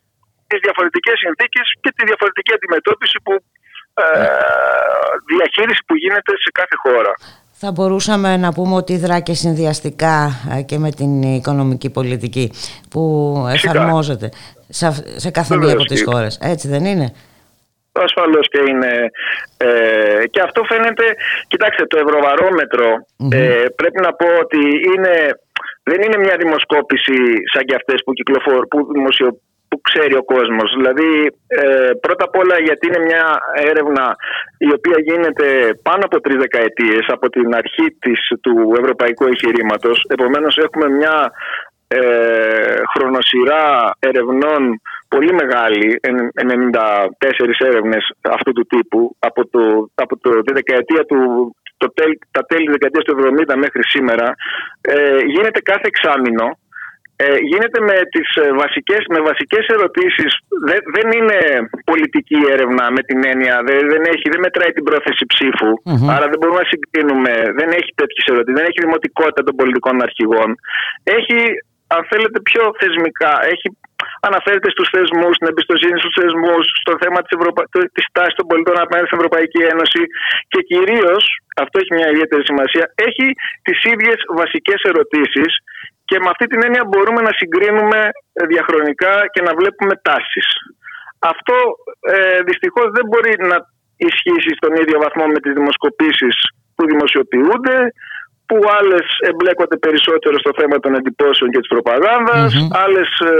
[0.49, 3.33] τις διαφορετικές συνθήκες και τη διαφορετική αντιμετώπιση που
[4.03, 4.05] ε,
[5.33, 7.11] διαχείριση που γίνεται σε κάθε χώρα.
[7.59, 12.51] Θα μπορούσαμε να πούμε ότι δρά και συνδυαστικά ε, και με την οικονομική πολιτική
[12.89, 13.01] που
[13.51, 13.71] Φυσικά.
[13.71, 14.29] εφαρμόζεται
[14.69, 16.39] σε, αυ- σε κάθε μία Βεβαίως από τις και- χώρες.
[16.41, 17.13] Έτσι δεν είναι;
[17.91, 18.91] Ασφαλώς και είναι.
[19.57, 21.03] Ε, και αυτό φαίνεται.
[21.47, 22.87] Κοιτάξτε, το ευρωβαρόμετρο
[23.31, 24.59] ε, πρέπει να πω ότι
[24.95, 25.13] είναι,
[25.83, 27.17] δεν είναι μια δημοσκόπηση
[27.53, 29.27] σαν και αυτές που κυκλοφορούν, που, δημοσιο,
[29.69, 30.73] που ξέρει ο κόσμος.
[30.77, 31.09] Δηλαδή,
[31.47, 34.15] ε, πρώτα απ' όλα γιατί είναι μια έρευνα
[34.57, 35.47] η οποία γίνεται
[35.87, 40.05] πάνω από τρεις δεκαετίες από την αρχή της, του ευρωπαϊκού εγχειρήματος.
[40.15, 41.31] Επομένως, έχουμε μια
[41.87, 41.99] ε,
[42.93, 50.53] χρονοσυρά ερευνών πολύ μεγάλη, εν- 94 έρευνες αυτού του τύπου από, το, από το, τη
[50.53, 51.19] δεκαετία του,
[51.77, 53.15] το τέλ, τα τέλη της δεκαετίας του
[53.53, 54.35] 70 μέχρι σήμερα
[54.81, 56.57] ε, γίνεται κάθε εξάμηνο
[57.23, 60.31] ε, γίνεται με τις ε, βασικές, με βασικές ερωτήσεις.
[60.67, 61.39] Δεν, δεν είναι
[61.91, 65.71] πολιτική έρευνα με την έννοια δεν, δεν, έχει, δεν μετράει την πρόθεση ψήφου.
[65.83, 66.09] Μμμ.
[66.15, 70.49] άρα δεν μπορούμε να συγκρίνουμε δεν έχει τέτοιες ερωτήσεις, δεν έχει δημοτικότητα των πολιτικών αρχηγών.
[71.17, 71.39] Έχει
[71.95, 73.67] αν θέλετε πιο θεσμικά έχει,
[74.27, 77.61] αναφέρεται στους θεσμούς, στην εμπιστοσύνη στους θεσμούς στο θέμα της, Ευρωπα...
[77.73, 80.01] το- της τάσης των πολιτών απέναντι στην Ευρωπαϊκή Ένωση
[80.51, 81.23] και κυρίως,
[81.63, 83.25] αυτό έχει μια ιδιαίτερη σημασία, έχει
[83.65, 85.51] τις ίδιες βασικές ερωτήσεις
[86.09, 87.99] και με αυτή την έννοια μπορούμε να συγκρίνουμε
[88.39, 90.47] ε, διαχρονικά και να βλέπουμε τάσεις.
[91.31, 91.57] Αυτό
[92.13, 93.57] ε, δυστυχώς δεν μπορεί να
[94.07, 96.35] ισχύσει στον ίδιο βαθμό με τις δημοσκοπήσεις
[96.75, 97.77] που δημοσιοποιούνται
[98.47, 102.49] που άλλες εμπλέκονται περισσότερο στο θέμα των εντυπώσεων και της προπαγάνδας,
[102.83, 103.31] άλλες ε,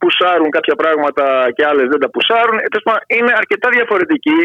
[0.00, 1.24] πουσάρουν κάποια πράγματα
[1.56, 2.56] και άλλες δεν τα πουσάρουν.
[2.58, 4.40] Ε, τέλος πάντων, είναι αρκετά διαφορετική,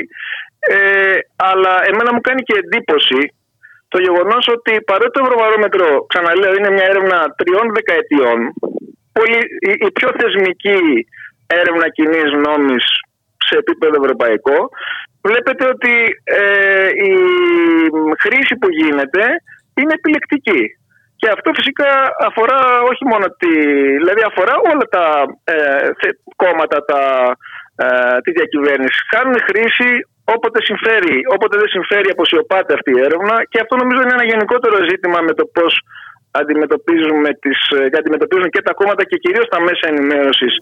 [0.75, 1.17] ε,
[1.49, 3.21] αλλά εμένα μου κάνει και εντύπωση
[3.93, 8.39] το γεγονός ότι παρότι το Ευρωβαρόμετρο, ξαναλέω, είναι μια έρευνα τριών δεκαετιών,
[9.17, 9.39] πολύ,
[9.69, 10.79] η, η πιο θεσμική
[11.59, 12.85] έρευνα κοινής νόμης
[13.47, 14.57] σε επίπεδο ευρωπαϊκό,
[15.27, 15.93] βλέπετε ότι
[16.41, 17.13] ε, η
[18.23, 19.23] χρήση που γίνεται
[19.79, 20.63] είναι επιλεκτική.
[21.19, 21.89] Και αυτό φυσικά
[22.29, 22.59] αφορά
[22.91, 23.51] όχι μόνο τη.
[24.01, 25.05] δηλαδή αφορά όλα τα
[25.43, 27.01] ε, θε- κόμματα τα,
[27.83, 28.99] ε, τη διακυβέρνηση.
[29.15, 29.89] Κάνουν χρήση
[30.35, 31.15] όποτε συμφέρει.
[31.35, 33.35] Όποτε δεν συμφέρει, αποσιωπάται αυτή η έρευνα.
[33.51, 35.73] Και αυτό νομίζω είναι ένα γενικότερο ζήτημα με το πώς
[36.31, 40.53] αντιμετωπίζουμε τις, ε, αντιμετωπίζουν και τα κόμματα και κυρίως τα μέσα ενημέρωσης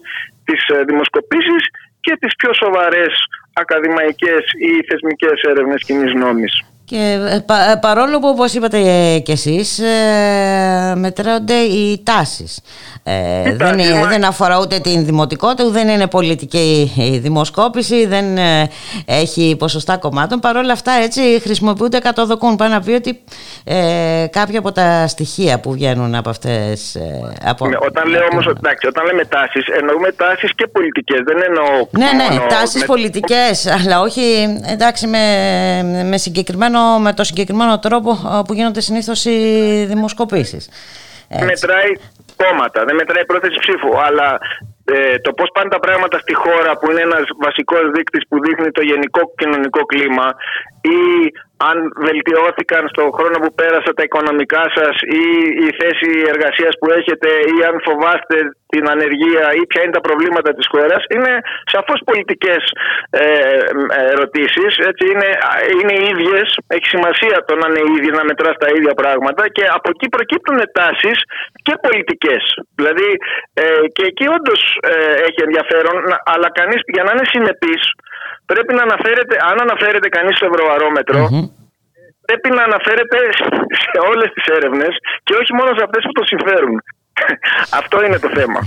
[0.44, 1.62] τις ε, δημοσκοπήσεις
[2.00, 3.12] και τις πιο σοβαρές
[3.52, 6.71] ακαδημαϊκές ή θεσμικές έρευνες κοινής νόμης.
[6.92, 8.78] Και ε, πα, παρόλο που όπως είπατε
[9.18, 12.60] και εσείς ε, μετρώνται οι τάσεις.
[13.04, 18.70] Ε, δεν, είναι, δεν αφορά ούτε την δημοτικότητα, δεν είναι πολιτική η δημοσκόπηση, δεν ε,
[19.04, 20.40] έχει ποσοστά κομμάτων.
[20.40, 22.56] Παρ' όλα αυτά έτσι χρησιμοποιούνται κατοδοκούν.
[22.56, 23.20] Πάνω να πει ότι
[23.64, 26.94] ε, κάποια από τα στοιχεία που βγαίνουν από αυτές...
[26.94, 31.42] Ε, από, ναι, όταν λέω όμως, εντάξει, όταν λέμε τάσεις, εννοούμε τάσεις και πολιτικές, δεν
[31.46, 31.86] εννοώ...
[31.90, 32.86] Ναι, ναι, τάσεις με...
[32.86, 34.22] πολιτικές, αλλά όχι
[34.72, 35.18] εντάξει με,
[36.04, 39.38] με, συγκεκριμένο, με το συγκεκριμένο τρόπο που γίνονται συνήθως οι
[39.88, 40.68] δημοσκοπήσεις.
[41.28, 41.92] Μετράει
[42.42, 43.92] κόμματα, δεν μετράει πρόθεση ψήφου.
[44.06, 44.38] Αλλά
[44.84, 48.70] ε, το πώς πάνε τα πράγματα στη χώρα που είναι ένας βασικός δείκτης που δείχνει
[48.70, 50.26] το γενικό κοινωνικό κλίμα
[50.82, 51.00] ή
[51.68, 51.76] αν
[52.06, 55.24] βελτιώθηκαν στον χρόνο που πέρασε τα οικονομικά σας ή
[55.66, 58.36] η θέση εργασίας που έχετε ή αν φοβάστε
[58.72, 61.32] την ανεργία ή ποια είναι τα προβλήματα της χώρας είναι
[61.74, 62.62] σαφώς πολιτικές
[63.10, 63.24] ε,
[64.14, 65.30] ερωτήσεις έτσι, είναι,
[65.78, 69.88] είναι ίδιες έχει σημασία το να είναι ίδιες να μετράς τα ίδια πράγματα και από
[69.94, 71.18] εκεί προκύπτουν τάσεις
[71.66, 72.42] και πολιτικές.
[72.78, 73.10] Δηλαδή
[73.62, 73.64] ε,
[73.94, 74.60] και εκεί όντως
[74.92, 74.94] ε,
[75.26, 75.96] έχει ενδιαφέρον
[76.32, 77.82] αλλά κανείς για να είναι συνεπής
[78.52, 81.20] πρέπει να αναφέρεται, αν αναφέρεται κανείς στο ευρωβαρόμετρο,
[82.28, 83.18] πρέπει να αναφέρεται
[83.90, 84.92] σε όλες τις έρευνες
[85.26, 86.76] και όχι μόνο σε αυτές που το συμφέρουν.
[87.80, 88.60] Αυτό είναι το θέμα.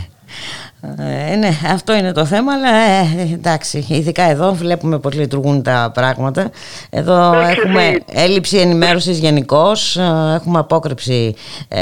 [0.97, 5.91] Ε, ναι, αυτό είναι το θέμα, αλλά ε, εντάξει, ειδικά εδώ βλέπουμε πώς λειτουργούν τα
[5.93, 6.49] πράγματα.
[6.89, 11.35] Εδώ έχουμε έλλειψη ενημέρωσης γενικώς, ε, έχουμε απόκρυψη
[11.67, 11.81] ε,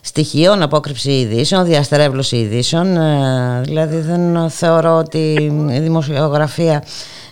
[0.00, 2.96] στοιχείων, απόκρυψη ειδήσεων, διαστρέβλωση ειδήσεων.
[2.96, 6.84] Ε, δηλαδή δεν θεωρώ ότι η δημοσιογραφία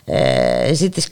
[0.06, 1.08] ε, ζει τις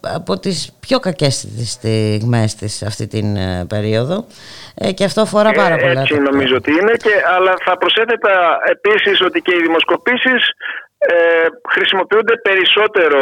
[0.00, 1.34] από τις πιο κακές
[1.64, 4.26] στιγμές της αυτή την ε, περίοδο
[4.74, 6.00] ε, και αυτό αφορά πάρα πολλά.
[6.00, 8.34] Έτσι νομίζω ότι είναι, και, αλλά θα προσέθετα
[8.74, 10.42] επίσης ότι και οι δημοσκοπήσεις
[10.98, 13.20] ε, χρησιμοποιούνται περισσότερο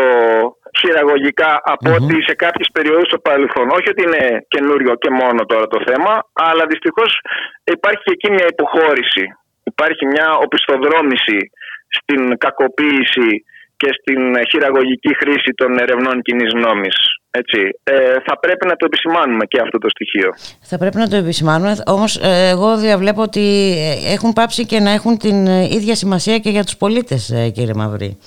[0.78, 2.02] χειραγωγικά από mm-hmm.
[2.02, 3.66] ότι σε κάποιες περιόδους στο παρελθόν.
[3.70, 7.10] Όχι ότι είναι καινούριο και μόνο τώρα το θέμα, αλλά δυστυχώς
[7.64, 9.24] υπάρχει και εκεί μια υποχώρηση.
[9.72, 11.38] Υπάρχει μια οπισθοδρόμηση
[11.96, 13.30] στην κακοποίηση
[13.80, 16.96] και στην χειραγωγική χρήση των ερευνών κοινής νόμης.
[17.30, 17.60] Έτσι.
[17.84, 17.92] Ε,
[18.26, 20.30] θα πρέπει να το επισημάνουμε και αυτό το στοιχείο.
[20.62, 24.90] Θα πρέπει να το επισημάνουμε, όμως ε, εγώ διαβλέπω ότι ε, έχουν πάψει και να
[24.90, 28.18] έχουν την ε, ίδια σημασία και για τους πολίτες κύριε Μαυρή.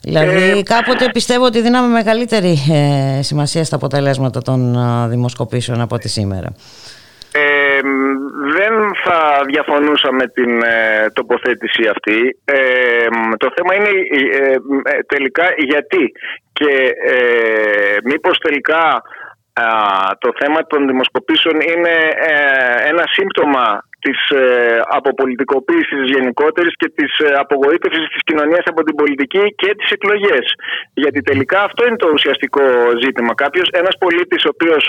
[0.00, 2.56] Δηλαδή κάποτε πιστεύω ότι δίναμε μεγαλύτερη
[3.20, 4.76] σημασία στα αποτελέσματα των
[5.08, 6.54] δημοσκοπήσεων από ό,τι σήμερα.
[7.32, 8.27] Ε, δεν
[9.04, 12.38] θα διαφωνούσα με την ε, τοποθέτηση αυτή.
[12.44, 13.06] Ε,
[13.36, 13.90] το θέμα είναι
[14.42, 16.12] ε, τελικά γιατί
[16.52, 16.92] και
[18.04, 19.02] μήπως τελικά
[20.18, 21.94] το θέμα των δημοσκοπήσεων είναι
[22.90, 24.42] ένα σύμπτωμα της ε,
[24.98, 30.46] αποπολιτικοποίησης γενικότερης και της ε, απογοήτευσης της κοινωνίας από την πολιτική και τις εκλογές.
[31.02, 32.64] Γιατί τελικά αυτό είναι το ουσιαστικό
[33.04, 33.32] ζήτημα.
[33.34, 34.82] Κάποιος, ένας πολίτης ο οποίος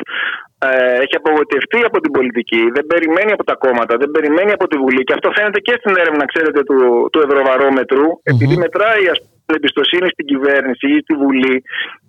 [0.67, 0.69] ε,
[1.03, 5.03] έχει απογοητευτεί από την πολιτική, δεν περιμένει από τα κόμματα, δεν περιμένει από τη Βουλή
[5.03, 6.77] και αυτό φαίνεται και στην έρευνα, ξέρετε, του,
[7.11, 8.33] του Ευρωβαρόμετρου, mm-hmm.
[8.33, 11.55] επειδή μετράει ας πούμε, η εμπιστοσύνη στην κυβέρνηση ή στη Βουλή,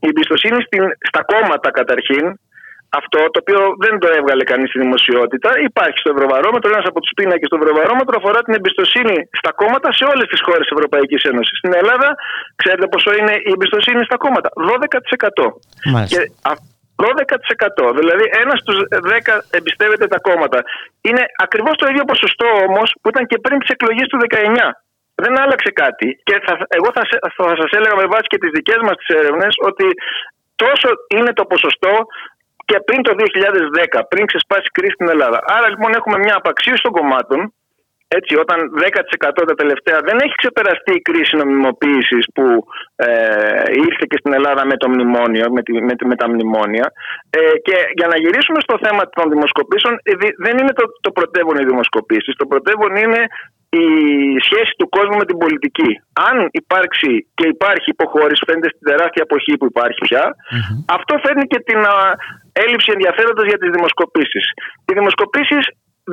[0.04, 2.24] η εμπιστοσύνη στην, στα κόμματα καταρχήν,
[2.98, 5.48] αυτό το οποίο δεν το έβγαλε κανείς στη δημοσιότητα.
[5.70, 6.68] Υπάρχει στο Ευρωβαρόμετρο.
[6.74, 10.64] Ένας από τους πίνακες του Ευρωβαρόμετρο αφορά την εμπιστοσύνη στα κόμματα σε όλες τις χώρες
[10.66, 11.56] της Ευρωπαϊκής Ένωσης.
[11.62, 12.08] Στην Ελλάδα,
[12.60, 15.44] ξέρετε πόσο είναι η εμπιστοσύνη στα κόμματα; 12%.
[15.94, 16.12] Μάλιστα.
[16.12, 16.20] Και
[17.04, 17.86] 12%.
[18.00, 18.78] Δηλαδή, ένας στους
[19.12, 20.58] 10 εμπιστεύεται τα κόμματα.
[21.08, 24.68] Είναι ακριβώς το ίδιο ποσοστό όμως που ήταν και πριν τις εκλογές του 19.
[25.22, 26.08] Δεν άλλαξε κάτι.
[26.26, 27.02] Και θα, εγώ θα,
[27.36, 29.86] θα σας έλεγα με βάση και τις δικές μας έρευνες ότι
[30.64, 31.94] τόσο είναι το ποσοστό
[32.70, 35.38] και πριν το 2010, πριν ξεσπάσει η κρίση στην Ελλάδα.
[35.56, 37.40] Άρα λοιπόν έχουμε μια απαξίωση των κομμάτων.
[38.18, 38.58] Έτσι, όταν
[39.30, 42.44] 10% τα τελευταία δεν έχει ξεπεραστεί η κρίση νομιμοποίησης που
[42.96, 43.08] ε,
[43.86, 46.86] ήρθε και στην Ελλάδα με το μνημόνιο, με, τη, με, με τα μνημόνια.
[47.30, 50.12] Ε, και για να γυρίσουμε στο θέμα των δημοσκοπήσεων, ε,
[50.44, 52.34] δεν είναι το, το πρωτεύον οι δημοσκοπήσεις.
[52.40, 53.20] Το πρωτεύον είναι
[53.70, 53.86] η
[54.46, 55.90] σχέση του κόσμου με την πολιτική.
[56.30, 60.24] Αν υπάρξει και υπάρχει υποχώρηση, φαίνεται στην τεράστια εποχή που υπάρχει πια,
[60.96, 61.80] αυτό φέρνει και την
[62.64, 64.44] έλλειψη ενδιαφέροντος για τις δημοσκοπήσεις.
[64.86, 65.64] Οι δημοσκοπήσεις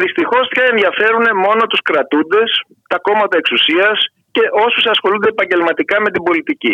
[0.02, 2.50] δυστυχώς πια ενδιαφέρουν μόνο τους κρατούντες,
[2.92, 3.98] τα κόμματα εξουσίας
[4.36, 6.74] και όσους ασχολούνται επαγγελματικά με την πολιτική.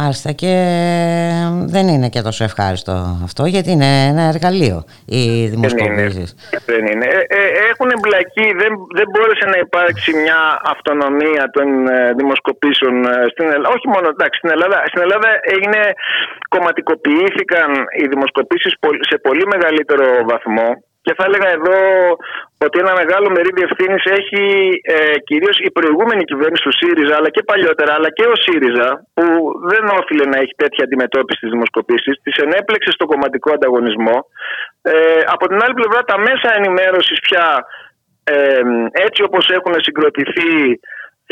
[0.00, 0.54] Μάλιστα και
[1.74, 2.94] δεν είναι και τόσο ευχάριστο
[3.28, 4.78] αυτό γιατί είναι ένα εργαλείο
[5.14, 5.22] οι
[5.52, 6.28] δημοσκοπήσεις.
[6.72, 7.06] Δεν είναι.
[7.16, 10.40] Ε, ε, έχουν εμπλακεί, δεν, δεν μπόρεσε να υπάρξει μια
[10.74, 12.94] αυτονομία των ε, δημοσκοπήσεων
[13.32, 13.74] στην Ελλάδα.
[13.76, 15.80] Όχι μόνο, εντάξει, στην Ελλάδα, στην Ελλάδα έγινε,
[16.54, 17.68] κομματικοποιήθηκαν
[18.00, 18.72] οι δημοσκοπήσεις
[19.10, 20.68] σε πολύ μεγαλύτερο βαθμό
[21.04, 21.78] Και θα έλεγα εδώ
[22.64, 24.42] ότι ένα μεγάλο μερίδιο ευθύνης έχει
[24.94, 29.24] ε, κυρίως η προηγούμενη κυβέρνηση του ΣΥΡΙΖΑ, αλλά και παλιότερα, αλλά και ο ΣΥΡΙΖΑ, που
[29.70, 34.16] δεν όφιλε να έχει τέτοια αντιμετώπιση στις δημοσκοπήσεις, τις ενέπλεξε στο κομματικό ανταγωνισμό.
[34.82, 37.46] Ε, από την άλλη πλευρά, τα μέσα ενημέρωσης πια
[38.24, 38.60] ε,
[39.06, 40.52] έτσι όπως έχουν συγκροτηθεί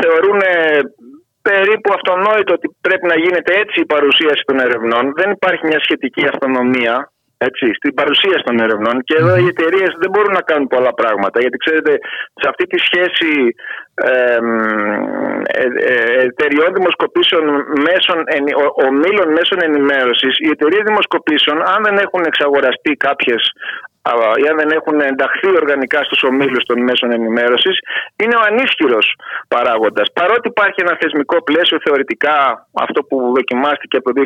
[0.00, 0.40] θεωρούν
[1.42, 5.04] περίπου αυτονόητο ότι πρέπει να γίνεται έτσι η παρουσίαση των ερευνών.
[5.20, 6.94] Δεν υπάρχει μια σχετική αυτονομία
[7.38, 8.96] έτσι, στην παρουσίαση των ερευνών.
[9.04, 11.92] Και εδώ οι εταιρείες δεν μπορούν να κάνουν πολλά πράγματα γιατί ξέρετε
[12.40, 13.30] σε αυτή τη σχέση
[13.94, 14.38] ε,
[15.44, 17.44] ε, εταιριών δημοσκοπήσεων
[17.88, 18.18] μέσων,
[18.86, 23.42] ομίλων μέσων ενημέρωσης οι εταιρείες δημοσκοπήσεων αν δεν έχουν εξαγοραστεί κάποιες
[24.42, 27.76] ή αν δεν έχουν ενταχθεί οργανικά στους ομίλους των μέσων ενημέρωσης
[28.22, 29.06] είναι ο ανίσχυρος
[29.48, 30.06] παράγοντας.
[30.18, 32.36] Παρότι υπάρχει ένα θεσμικό πλαίσιο θεωρητικά
[32.84, 34.22] αυτό που δοκιμάστηκε από το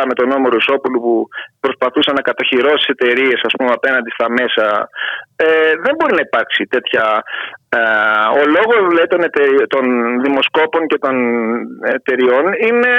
[0.00, 1.28] 2007 με τον νόμο Ρουσόπουλου που
[1.60, 3.40] προσπαθούσε να κατοχυρώσει εταιρείες
[3.78, 4.88] απέναντι στα μέσα
[5.36, 7.04] ε, δεν μπορεί να υπάρξει τέτοια
[7.68, 7.80] ε,
[8.40, 8.76] ο λόγος
[9.12, 9.20] των,
[9.68, 9.84] των
[10.24, 11.14] δημοσκόπων και των
[11.96, 12.92] εταιριών είναι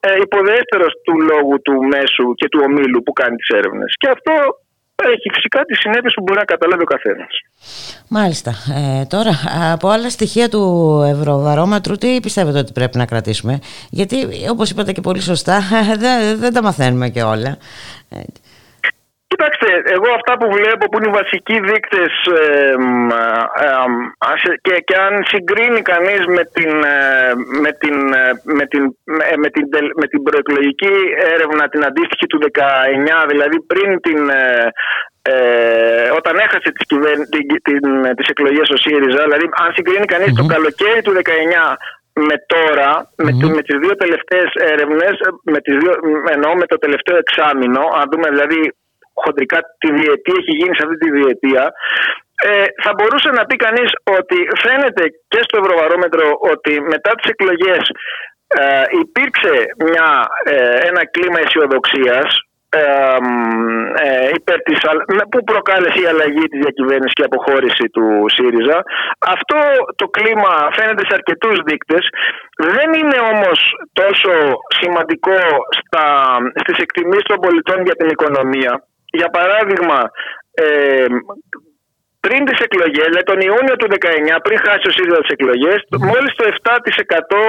[0.00, 3.94] ε, υποδέστερος του λόγου του μέσου και του ομίλου που κάνει τις έρευνες.
[4.00, 4.34] Και αυτό
[4.96, 7.28] έχει φυσικά τις συνέπειες που μπορεί να καταλάβει ο καθένας.
[8.08, 8.50] Μάλιστα.
[9.00, 9.30] Ε, τώρα,
[9.72, 10.62] από άλλα στοιχεία του
[11.06, 13.58] Ευρωβαρόμετρου, τι πιστεύετε ότι πρέπει να κρατήσουμε;
[13.90, 14.16] Γιατί,
[14.50, 15.60] όπως είπατε και πολύ σωστά,
[16.02, 17.58] δεν, δεν τα μαθαίνουμε και όλα.
[19.32, 22.74] Κοιτάξτε, εγώ αυτά που βλέπω που είναι οι βασικοί δείκτες ε,
[23.66, 27.32] ε, και, και αν συγκρίνει κανείς με την, ε,
[27.64, 27.96] με την,
[28.58, 28.82] με την,
[29.42, 29.64] με την,
[30.00, 30.94] με την προεκλογική
[31.34, 34.20] έρευνα την αντίστοιχη του 19, δηλαδή πριν την,
[35.32, 35.34] ε,
[36.18, 37.16] όταν έχασε τις, κυβέρ...
[37.34, 37.84] την, την,
[38.16, 40.06] τις εκλογές ο ΣΥΡΙΖΑ, δηλαδή αν συγκρίνει
[40.40, 41.20] το καλοκαίρι του 19
[42.28, 42.90] με τώρα,
[43.24, 45.14] με, με τις δύο τελευταίες έρευνες,
[45.52, 45.92] με τις δύο,
[46.34, 48.60] εννοώ με το τελευταίο εξάμεινο, αν δούμε δηλαδή
[49.22, 51.64] χοντρικά τη διετία έχει γίνει σε αυτή τη διετία,
[52.48, 57.82] ε, θα μπορούσε να πει κανείς ότι φαίνεται και στο Ευρωβαρόμετρο ότι μετά τις εκλογές
[58.60, 59.54] ε, υπήρξε
[59.86, 60.08] μια,
[60.44, 62.28] ε, ένα κλίμα αισιοδοξίας
[62.74, 64.78] ε, υπέρ της,
[65.30, 68.78] που προκάλεσε η αλλαγή της διακυβέρνησης και η αποχώρηση του ΣΥΡΙΖΑ.
[69.34, 69.58] Αυτό
[69.96, 72.04] το κλίμα φαίνεται σε αρκετούς δείκτες.
[72.76, 73.58] Δεν είναι όμως
[73.92, 74.32] τόσο
[74.80, 75.38] σημαντικό
[75.78, 76.04] στα,
[76.62, 78.72] στις εκτιμήσεις των πολιτών για την οικονομία.
[79.18, 79.98] Για παράδειγμα,
[80.64, 81.06] ε,
[82.24, 85.78] πριν τις εκλογές, δηλαδή τον Ιούνιο του 19, πριν χάσει ο ΣΥΡΙΖΑ τις εκλογές,
[86.10, 87.42] μόλις το 7%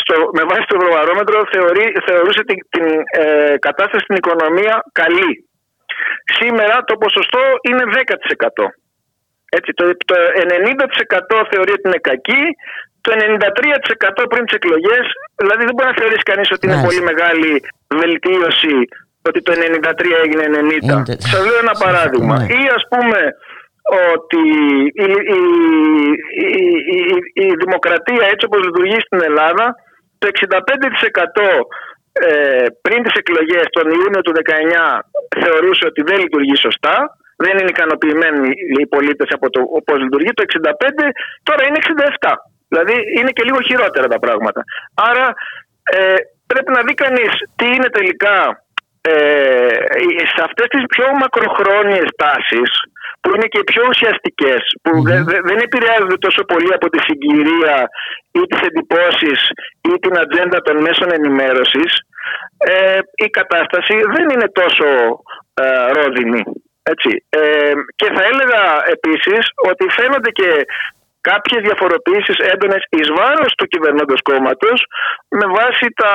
[0.00, 2.86] στο, με βάση το ευρωβαρόμετρο θεωρεί, θεωρούσε την, την
[3.22, 5.32] ε, κατάσταση στην οικονομία καλή.
[6.38, 8.66] Σήμερα το ποσοστό είναι 10%.
[9.58, 10.14] Έτσι, το, το
[11.34, 12.44] 90% θεωρεί ότι είναι κακή,
[13.04, 13.10] το
[14.20, 15.04] 93% πριν τις εκλογές,
[15.42, 17.50] δηλαδή δεν μπορεί να θεωρήσει κανείς ότι είναι πολύ μεγάλη
[18.00, 18.76] βελτίωση
[19.22, 20.44] ότι το 93 έγινε
[21.06, 21.14] 90.
[21.18, 22.36] Σας λέω ένα παράδειγμα.
[22.38, 22.44] Ναι.
[22.44, 23.20] Ή ας πούμε
[24.14, 24.44] ότι
[25.06, 25.40] η, η,
[26.96, 27.00] η,
[27.44, 29.74] η, δημοκρατία έτσι όπως λειτουργεί στην Ελλάδα
[30.18, 30.32] το 65%
[32.12, 35.00] ε, πριν τις εκλογές τον Ιούνιο του 19
[35.40, 36.96] θεωρούσε ότι δεν λειτουργεί σωστά
[37.36, 38.48] δεν είναι ικανοποιημένοι
[38.80, 40.70] οι πολίτες από το πώς λειτουργεί το 65
[41.42, 41.78] τώρα είναι
[42.20, 42.32] 67
[42.68, 44.62] δηλαδή είναι και λίγο χειρότερα τα πράγματα
[44.94, 45.26] άρα
[45.82, 46.14] ε,
[46.46, 48.36] πρέπει να δει κανείς τι είναι τελικά
[49.00, 49.10] ε,
[50.34, 52.70] σε αυτές τις πιο μακροχρόνιες τάσεις
[53.20, 57.76] που είναι και πιο ουσιαστικές, που δεν, δεν επηρεάζονται τόσο πολύ από τη συγκυρία
[58.40, 59.40] ή τις εντυπώσεις
[59.90, 61.90] ή την ατζέντα των μέσων ενημέρωσης,
[62.58, 64.86] ε, η κατάσταση δεν είναι τόσο
[65.54, 66.42] ε, ρόδινη.
[66.92, 67.10] Έτσι.
[67.28, 68.62] Ε, και θα έλεγα
[68.96, 70.50] επίσης ότι φαίνονται και
[71.20, 74.78] κάποιες διαφοροποιήσεις έντονες εις βάρος του κυβερνώντος κόμματος
[75.38, 76.12] με βάση τα,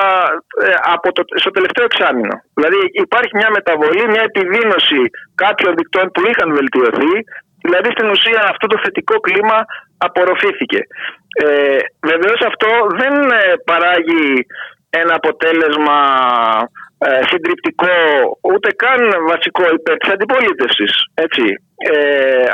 [0.65, 2.35] ε, από το, στο τελευταίο εξάμεινο.
[2.57, 5.01] Δηλαδή υπάρχει μια μεταβολή, μια επιδείνωση
[5.35, 7.13] κάποιων δικτών που είχαν βελτιωθεί
[7.65, 9.57] Δηλαδή στην ουσία αυτό το θετικό κλίμα
[9.97, 10.80] απορροφήθηκε.
[11.43, 11.77] Ε,
[12.11, 12.69] βεβαίως αυτό
[12.99, 14.45] δεν ε, παράγει
[14.89, 15.97] ένα αποτέλεσμα
[16.61, 16.82] ε,
[17.30, 17.95] συντριπτικό
[18.51, 19.01] ούτε καν
[19.31, 20.91] βασικό υπέρ της αντιπολίτευσης.
[21.25, 21.43] Έτσι.
[21.91, 22.45] Ε,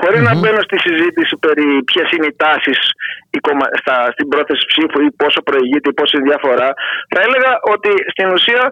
[0.00, 2.78] χωρις να μπαίνω στη συζήτηση περί ποιες είναι οι τάσεις
[4.12, 6.70] στην πρόθεση ψήφου ή πόσο προηγείται ή πόσο διαφορά
[7.12, 8.62] θα έλεγα ότι στην ουσία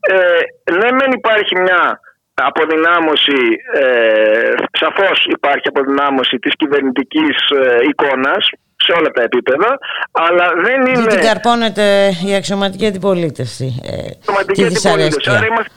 [0.00, 0.40] ε,
[0.78, 2.00] ναι μεν υπάρχει μια
[2.34, 3.40] αποδυνάμωση,
[3.72, 4.52] ε,
[4.82, 8.48] σαφώς υπάρχει αποδυνάμωση της κυβερνητικής ε, εικόνας
[8.86, 9.70] σε όλα τα επίπεδα,
[10.12, 11.00] αλλά δεν είναι...
[11.00, 11.86] Δεν την καρπώνεται
[12.28, 13.68] η αξιωματική αντιπολίτευση.
[13.84, 15.30] Ε, αξιωματική αντιπολίτευση.
[15.30, 15.72] Άρα είμαστε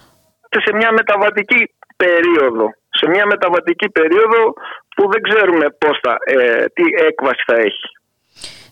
[0.65, 1.61] σε μια μεταβατική
[2.03, 2.65] περίοδο.
[2.99, 4.41] Σε μια μεταβατική περίοδο
[4.95, 7.87] που δεν ξέρουμε πώς θα, ε, τι έκβαση θα έχει.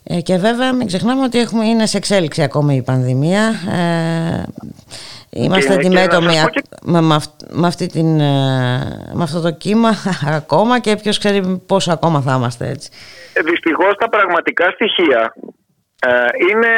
[0.09, 3.43] Ε, και βέβαια μην ξεχνάμε ότι έχουμε, είναι σε εξέλιξη ακόμα η πανδημία.
[3.79, 4.43] Ε,
[5.43, 6.61] Είμαστε Και- και αντιμέτωποι να σας πω α- και-
[6.91, 8.33] με, με, αυ- με αυτή την, ε,
[9.17, 9.91] με αυτό το κύμα
[10.41, 12.89] ακόμα και ποιος ξέρει πόσο ακόμα θα είμαστε έτσι.
[13.49, 15.21] Δυστυχώς τα πραγματικά στοιχεία
[16.09, 16.71] ε, είναι,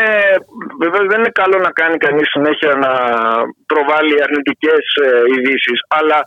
[0.83, 2.91] βεβαίως δεν είναι καλό να κάνει κανείς συνέχεια να
[3.71, 6.17] προβάλλει αρνητικές ε, ειδήσεις, αλλά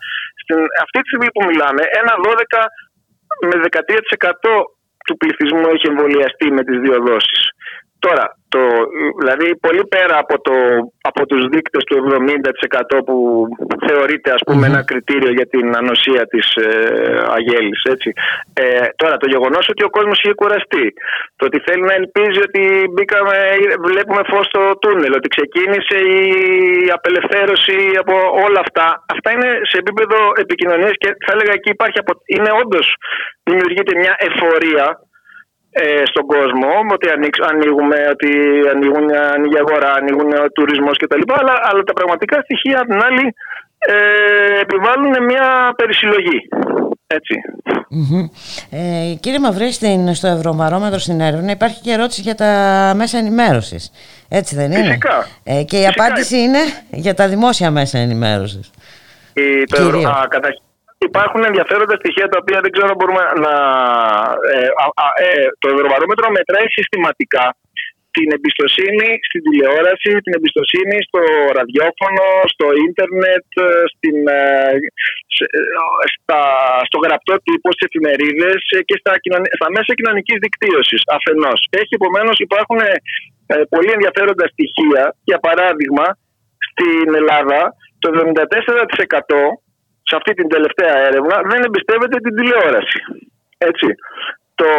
[0.43, 2.59] στην, αυτή τη στιγμή που μιλάμε ένα 12
[3.49, 4.51] με 13%
[5.07, 7.41] του πληθυσμού έχει εμβολιαστεί με τις δύο δόσεις.
[8.07, 8.25] Τώρα,
[8.55, 8.63] το,
[9.21, 10.55] δηλαδή πολύ πέρα από, το,
[11.11, 11.97] από τους δείκτες του
[12.97, 13.17] 70% που
[13.87, 16.69] θεωρείται ας πούμε ένα κριτήριο για την ανοσία της ε,
[17.37, 17.81] αγέλης.
[17.95, 18.09] Έτσι.
[18.63, 20.87] Ε, τώρα, το γεγονός ότι ο κόσμος είχε κουραστεί,
[21.37, 22.63] το ότι θέλει να ελπίζει ότι
[22.93, 23.37] μπήκαμε,
[23.89, 26.21] βλέπουμε φως στο τούνελ, ότι ξεκίνησε η
[26.97, 28.15] απελευθέρωση από
[28.47, 32.13] όλα αυτά, αυτά είναι σε επίπεδο επικοινωνίας και θα έλεγα εκεί υπάρχει, απο...
[32.35, 32.87] είναι όντως
[33.49, 34.87] δημιουργείται μια εφορία
[35.81, 38.31] ε, στον κόσμο, ότι ανοίξ- ανοίγουμε, ότι
[38.75, 41.23] ανοίγουν, ανοίγει η αγορά, ανοίγουν ο τουρισμός κτλ.
[41.41, 43.35] Αλλά, αλλά τα πραγματικά στοιχεία απ' την άλλη
[43.79, 46.39] ε, επιβάλλουν μια περισυλλογή.
[47.07, 47.35] Έτσι.
[47.89, 48.29] Μμμ.
[48.71, 52.51] Ε, κύριε Μαυρή, στην, στο Ευρωβαρόμετρο στην έρευνα υπάρχει και ερώτηση για τα
[52.97, 53.91] μέσα ενημέρωσης.
[54.29, 55.27] Έτσι δεν είναι; Φυσικά.
[55.45, 56.05] Ε, και η Φυσικά.
[56.05, 56.59] απάντηση είναι
[56.91, 58.71] για τα δημόσια μέσα ενημέρωσης.
[59.35, 60.05] Η, το, Κυρίως.
[60.05, 60.63] α, καταρχήν
[61.11, 63.55] υπάρχουν ενδιαφέροντα στοιχεία τα οποία δεν ξέρω αν μπορούμε να.
[64.55, 67.45] Ε, α, α, ε, το Ευρωβαρόμετρο μετράει συστηματικά
[68.17, 71.21] την εμπιστοσύνη στην τηλεόραση, την εμπιστοσύνη στο
[71.59, 74.75] ραδιόφωνο, στο ίντερνετ, ε, στην, ε,
[75.37, 75.61] σε- ε,
[76.15, 76.41] στα,
[76.89, 81.61] στο γραπτό τύπο, στις εφημερίδες και στα, κοινωνι- στα μέσα κοινωνικής δικτύωσης αφενός.
[81.81, 82.81] Έχει επομένως υπάρχουν
[83.53, 85.03] ε, πολύ ενδιαφέροντα στοιχεία.
[85.29, 86.07] Για παράδειγμα,
[86.69, 87.61] στην Ελλάδα
[88.03, 89.41] το 74%
[90.09, 93.01] σε αυτή την τελευταία έρευνα δεν εμπιστεύεται την τηλεόραση.
[93.59, 93.89] Έτσι.
[94.55, 94.71] Το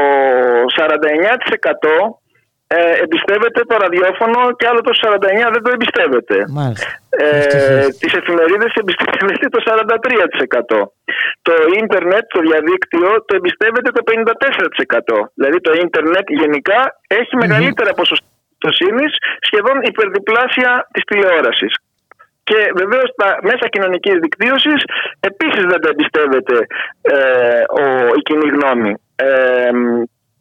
[0.78, 2.24] 49%
[2.68, 6.38] ε, εμπιστεύεται το ραδιόφωνο και άλλο το 49% δεν το εμπιστεύεται.
[6.60, 6.90] Μάλιστα.
[7.10, 10.90] Ε, τις εφημερίδες εμπιστεύεται το 43%.
[11.48, 15.30] Το ίντερνετ, το διαδίκτυο, το εμπιστεύεται το 54%.
[15.34, 19.12] Δηλαδή το ίντερνετ γενικά έχει μεγαλύτερα ποσοστά εμπιστοσύνης,
[19.48, 21.74] σχεδόν υπερδιπλάσια της τηλεόρασης.
[22.50, 24.80] Και βεβαίως τα μέσα κοινωνικής δικτύωσης
[25.30, 26.58] επίσης δεν τα εμπιστεύεται
[27.02, 27.16] ε,
[27.82, 27.84] ο,
[28.20, 28.94] η κοινή γνώμη.
[29.16, 29.28] Ε,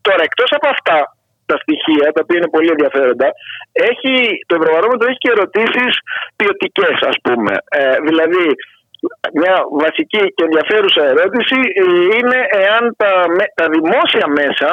[0.06, 0.98] τώρα εκτός από αυτά
[1.46, 3.28] τα στοιχεία, τα οποία είναι πολύ ενδιαφέροντα,
[3.90, 4.12] έχει,
[4.48, 5.92] το Ευρωβαρόμετρο έχει και ερωτήσεις
[6.36, 7.52] ποιοτικές, ας πούμε.
[7.80, 8.44] Ε, δηλαδή,
[9.40, 9.54] μια
[9.84, 11.84] βασική και ενδιαφέρουσα ερώτηση ε,
[12.18, 14.70] είναι εάν τα, με- τα δημόσια μέσα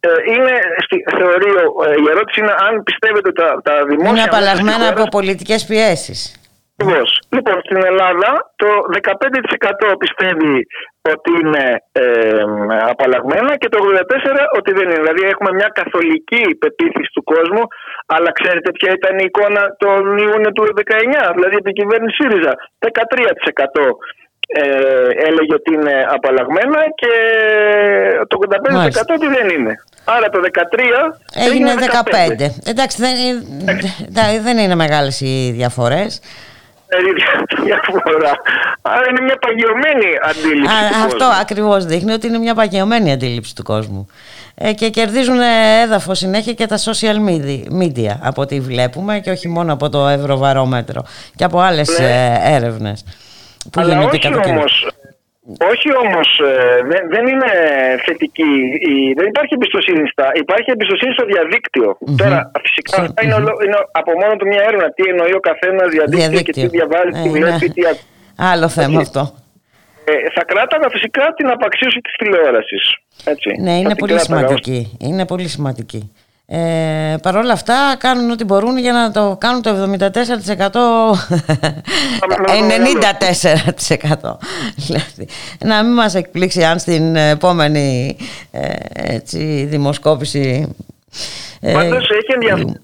[0.00, 4.20] ε, είναι, στη- θεωρεί, ο- ε, η ερώτηση είναι αν πιστεύετε τα, τα δημόσια Είναι
[4.20, 6.39] μέσα στη απαλλαγμένα χώρα- από πολιτικές πιέσεις.
[6.80, 7.10] Ακριβώς.
[7.36, 8.30] Λοιπόν, στην Ελλάδα
[8.62, 8.68] το
[9.92, 10.56] 15% πιστεύει
[11.14, 12.04] ότι είναι ε,
[12.94, 15.00] απαλλαγμένα και το 84% ότι δεν είναι.
[15.02, 17.62] Δηλαδή έχουμε μια καθολική πεποίθηση του κόσμου,
[18.14, 22.52] αλλά ξέρετε ποια ήταν η εικόνα τον Ιούνιο του 19, δηλαδή επί κυβέρνηση ΣΥΡΙΖΑ.
[22.78, 23.84] 13%
[24.52, 24.62] ε,
[25.28, 27.12] έλεγε ότι είναι απαλλαγμένα και
[28.28, 29.72] το 85% ότι δεν είναι.
[30.04, 31.14] Άρα το 13
[31.46, 32.70] Έγινε 15.
[32.72, 36.20] Εντάξει, δεν, είναι- δεν είναι μεγάλες οι διαφορές.
[37.64, 38.32] Διαφορά.
[38.82, 40.74] Άρα είναι μια παγιωμένη αντίληψη.
[40.74, 41.40] Α, του αυτό κόσμου.
[41.40, 44.06] ακριβώς δείχνει ότι είναι μια παγιωμένη αντίληψη του κόσμου.
[44.54, 45.38] Ε, και κερδίζουν
[45.84, 50.06] έδαφος συνέχεια και τα social media, media από ό,τι βλέπουμε και όχι μόνο από το
[50.08, 51.02] Ευρωβαρόμετρο
[51.36, 52.06] και από άλλες Ναι.
[52.06, 53.04] ε, έρευνες
[53.70, 54.58] που Αλλά γίνονται όχι κατά καιρό.
[54.58, 54.88] όμως,
[55.72, 56.52] όχι όμως, ε,
[56.90, 57.50] δεν, δεν είναι
[58.06, 58.50] θετική,
[58.90, 61.88] η- δεν υπάρχει εμπιστοσύνη στα, υπάρχει εμπιστοσύνη στο διαδικτυο
[62.22, 65.88] Τώρα φυσικά αυτά είναι, ολο- είναι από μόνο του μια έρευνα, τι εννοεί ο καθένας
[65.96, 66.62] διαδίκτυο, και Διαδίκτυο.
[66.62, 67.74] τι διαβάζει, τι Ε, βλέπει, ναι.
[67.76, 68.04] τι ακ-
[68.50, 69.06] Άλλο θέμα Έτσι.
[69.06, 69.22] αυτό.
[70.04, 72.84] Ε, θα κράταγα φυσικά την απαξίωση της τηλεόρασης.
[73.24, 73.48] Έτσι.
[73.60, 74.96] Ναι, Θα είναι την πολύ κράταγα ως- σημαντική.
[75.00, 76.00] Είναι πολύ σημαντική.
[76.52, 80.00] Ε, Παρ' όλα αυτά κάνουν ό,τι μπορούν για να το κάνουν το 74%
[84.24, 84.36] 94%
[84.86, 85.28] δηλαδή.
[85.64, 88.16] Να μην μας εκπλήξει αν στην επόμενη
[88.50, 88.60] ε,
[89.14, 90.74] έτσι, δημοσκόπηση
[91.60, 92.80] ε, Πάντως έχει ενδιαφέρον.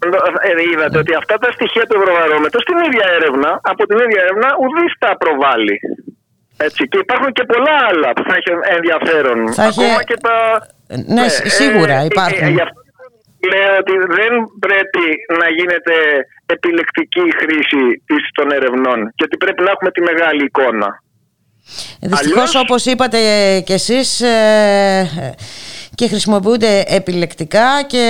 [0.48, 4.48] Ε, είδατε ότι αυτά τα στοιχεία του Ευρωβαρόμετρου στην ίδια έρευνα, από την ίδια έρευνα,
[4.62, 5.76] ουδής τα προβάλλει.
[6.56, 6.88] Έτσι.
[6.88, 9.38] Και υπάρχουν και πολλά άλλα που θα έχει ενδιαφέρον.
[9.52, 10.34] Θα έχει- Ακόμα και τα.
[11.14, 11.28] Ναι,
[11.58, 12.58] σίγουρα υπάρχουν.
[13.40, 15.06] Ε, γι' αυτό λέω ότι δεν πρέπει
[15.40, 15.94] να γίνεται
[16.46, 21.02] επιλεκτική η χρήση της, των ερευνών και ότι πρέπει να έχουμε τη μεγάλη εικόνα.
[22.00, 23.18] Δυστυχώς όπως είπατε
[23.66, 25.36] και εσείς ε,
[25.94, 28.06] και χρησιμοποιούνται επιλεκτικά και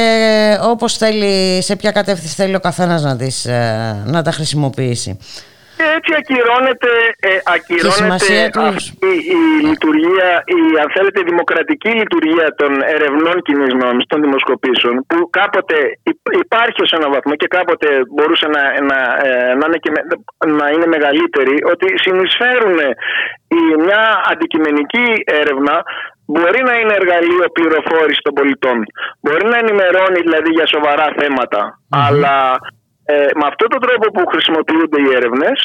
[0.63, 5.19] όπως θέλει, σε ποια κατεύθυνση θέλει ο καθένας να, τις, ε, να τα χρησιμοποιήσει.
[5.77, 6.93] Και έτσι ακυρώνεται,
[7.31, 8.75] ε, ακυρώνεται σημασία τους.
[8.81, 15.19] αυτή η λειτουργία, η αν θέλετε δημοκρατική λειτουργία των ερευνών κοινή νόμη, των δημοσκοπήσεων, που
[15.39, 15.77] κάποτε
[16.11, 18.99] υ- υπάρχει ως έναν βαθμό και κάποτε μπορούσε να, να,
[19.29, 20.07] ε, να, είναι, και με-
[20.59, 22.77] να είναι μεγαλύτερη, ότι συνεισφέρουν
[23.59, 25.07] η, μια αντικειμενική
[25.41, 25.75] έρευνα
[26.33, 28.77] μπορεί να είναι εργαλείο πληροφόρησης των πολιτών.
[29.21, 31.61] Μπορεί να ενημερώνει δηλαδή για σοβαρά θέματα,
[32.07, 32.37] αλλά
[33.13, 35.59] ε, με αυτόν τον τρόπο που χρησιμοποιούνται οι έρευνες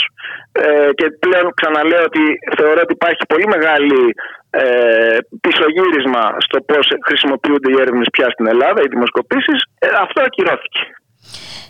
[0.52, 2.24] ε, και πλέον ξαναλέω ότι
[2.58, 4.02] θεωρώ ότι υπάρχει πολύ μεγάλη
[4.50, 10.82] ε, πισωγύρισμα στο πώς χρησιμοποιούνται οι έρευνες πια στην Ελλάδα, οι δημοσκοπήσεις, ε, αυτό ακυρώθηκε.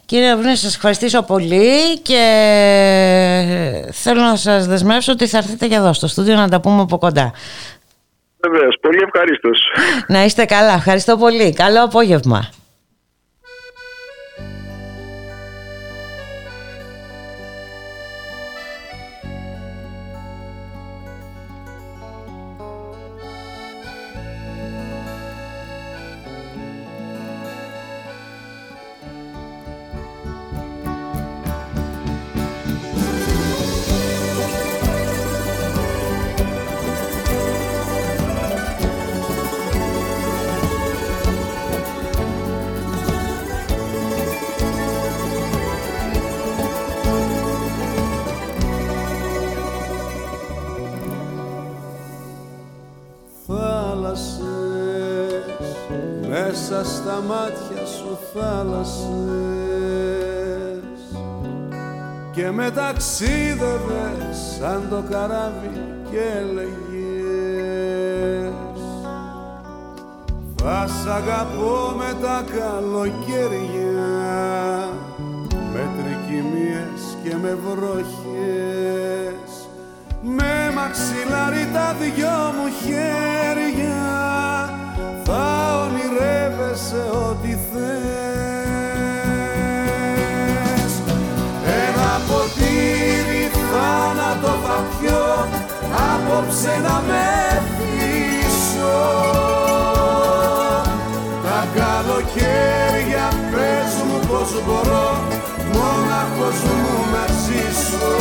[0.05, 2.23] Κύριε Αυγουνή, σας ευχαριστήσω πολύ και
[3.91, 6.97] θέλω να σας δεσμεύσω ότι θα έρθετε και εδώ στο στούντιο να τα πούμε από
[6.97, 7.31] κοντά.
[8.43, 9.59] Βεβαίως, πολύ ευχαρίστως.
[10.07, 10.73] Να είστε καλά.
[10.73, 11.53] Ευχαριστώ πολύ.
[11.53, 12.49] Καλό απόγευμα.
[56.31, 59.09] Μέσα στα μάτια σου θάλασσες.
[62.31, 65.81] Και με ταξίδευες σαν το καράβι
[66.11, 66.71] και έλεγες.
[70.55, 74.01] Θα σ' αγαπώ με τα καλοκαίρια
[75.73, 79.51] με τρικυμίες και με βροχές.
[80.21, 83.70] Με μαξιλάρι τα δυο μου χέρια
[96.61, 98.99] απόψε να με θύσω
[101.43, 105.09] Τα καλοκαίρια πες μου πως μπορώ
[105.73, 108.11] μόναχος μου να ζήσω.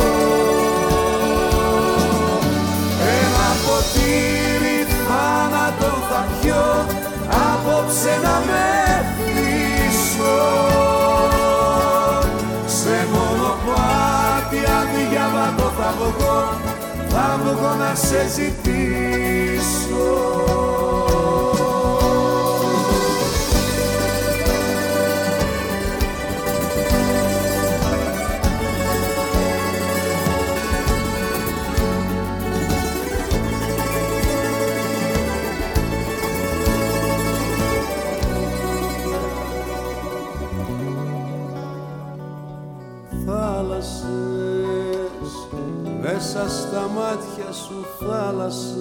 [3.18, 6.86] Ένα ποτήρι θάνατο θα πιω
[7.28, 8.68] απόψε να με
[9.16, 10.38] θύσω
[12.66, 16.78] Σε μονοπάτι αδιάβατο θα βγω
[17.10, 20.10] θα βγω να σε ζητήσω
[47.00, 48.80] μάτια σου θάλασσες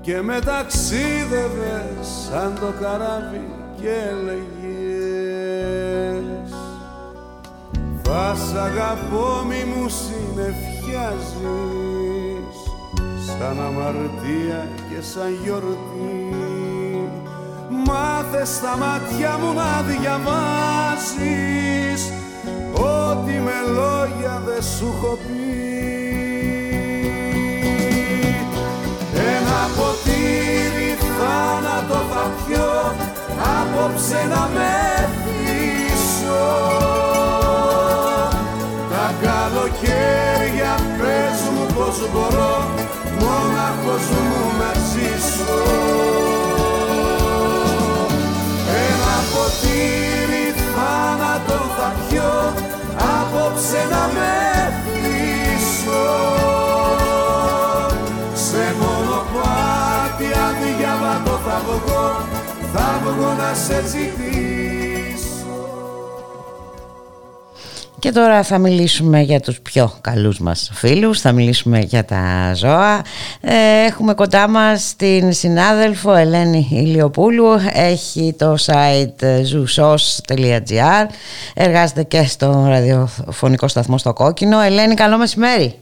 [0.00, 3.48] και με ταξίδευες σαν το καράβι
[3.80, 4.44] και έλεγες
[8.02, 11.34] θα σ' αγαπώ μη μου συνεφιάζεις
[13.26, 16.32] σαν αμαρτία και σαν γιορτή.
[17.86, 20.24] Μάθε στα μάτια μου να διαβάζεις
[23.10, 25.44] Ό,τι με λόγια δεν σου έχω πει.
[29.34, 32.94] Ένα ποτήρι θάνατο θα πιω
[33.58, 34.74] Απόψε να με
[35.22, 36.46] θύσω
[38.90, 42.56] Τα καλοκαίρια πες μου πως μπορώ
[43.20, 45.62] Μόναχος μου να ζήσω.
[48.86, 52.52] Ένα ποτήρι θάνατο θα πιω
[53.34, 54.32] απόψε να με
[54.84, 56.06] θύσω
[58.34, 62.26] Σε μονοπάτι αδιάβατο θα βγω
[62.72, 64.53] θα βγω να σε ζητήσω
[68.04, 73.02] Και τώρα θα μιλήσουμε για τους πιο καλούς μας φίλους, θα μιλήσουμε για τα ζώα.
[73.40, 81.06] Ε, έχουμε κοντά μας την συνάδελφο Ελένη Ηλιοπούλου, έχει το site zoosos.gr,
[81.54, 84.60] εργάζεται και στο ραδιοφωνικό σταθμό στο Κόκκινο.
[84.60, 85.74] Ελένη, καλό μεσημέρι.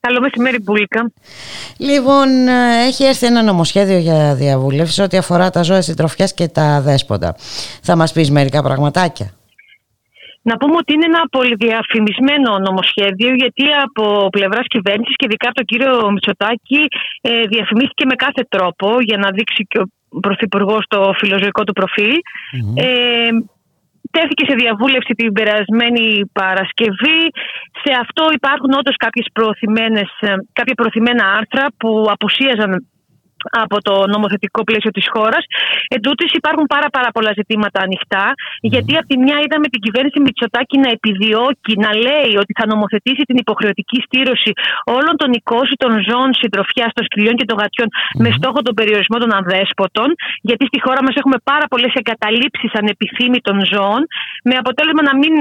[0.00, 1.12] Καλό μεσημέρι, Μπουλίκα.
[1.76, 6.80] Λοιπόν, ε, έχει έρθει ένα νομοσχέδιο για διαβούλευση ό,τι αφορά τα ζώα συντροφιάς και τα
[6.80, 7.36] δέσποτα.
[7.82, 9.32] Θα μας πεις μερικά πραγματάκια.
[10.50, 14.04] Να πούμε ότι είναι ένα πολυδιαφημισμένο νομοσχέδιο γιατί από
[14.36, 16.82] πλευράς κυβέρνησης και ειδικά από τον κύριο Μητσοτάκη
[17.20, 19.86] ε, διαφημίστηκε με κάθε τρόπο για να δείξει και ο
[20.20, 22.14] Πρωθυπουργός το φιλοζωικό του προφιλ
[22.86, 23.30] Ε,
[24.10, 27.20] τέθηκε σε διαβούλευση την περασμένη Παρασκευή.
[27.82, 28.96] Σε αυτό υπάρχουν όντως
[30.20, 32.70] ε, κάποια προωθημένα άρθρα που απουσίαζαν
[33.64, 35.44] από το νομοθετικό πλαίσιο της χώρας.
[35.94, 38.26] Εν τούτης υπάρχουν πάρα, πάρα πολλά ζητήματα ανοιχτά,
[38.60, 43.22] γιατί από τη μια είδαμε την κυβέρνηση Μητσοτάκη να επιδιώκει, να λέει ότι θα νομοθετήσει
[43.28, 44.50] την υποχρεωτική στήρωση
[44.96, 47.88] όλων των οικόσιτων ζώων συντροφιάς των σκυλιών και των γατιών
[48.24, 50.08] με στόχο τον περιορισμό των αδέσποτων,
[50.48, 54.02] γιατί στη χώρα μας έχουμε πάρα πολλές εγκαταλείψεις ανεπιθύμητων ζώων,
[54.48, 55.32] με αποτέλεσμα να μην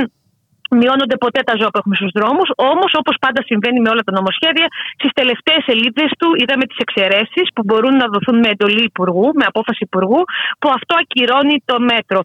[0.79, 2.49] μειώνονται ποτέ τα ζώα που έχουμε στους δρόμους.
[2.71, 4.67] Όμως, όπως πάντα συμβαίνει με όλα τα νομοσχέδια,
[4.97, 9.45] στις τελευταίες σελίδες του είδαμε τις εξαιρέσεις που μπορούν να δοθούν με εντολή υπουργού, με
[9.51, 10.21] απόφαση υπουργού,
[10.59, 12.19] που αυτό ακυρώνει το μέτρο.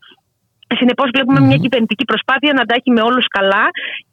[0.81, 1.09] Συνεπώς,
[1.51, 3.65] μια κυβερνητική προσπάθεια να τα έχει με όλους καλά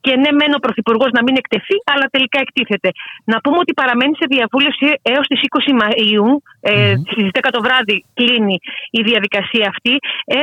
[0.06, 2.90] και ναι, μεν ο Πρωθυπουργός να μην εκτεθεί, αλλά τελικά εκτίθεται.
[3.32, 6.42] Να πούμε ότι παραμένει σε διαβούλευση έως τις 20 Μαου.
[6.62, 8.58] Ε, Στις 10 το βράδυ κλείνει
[9.00, 9.94] η διαδικασία αυτή.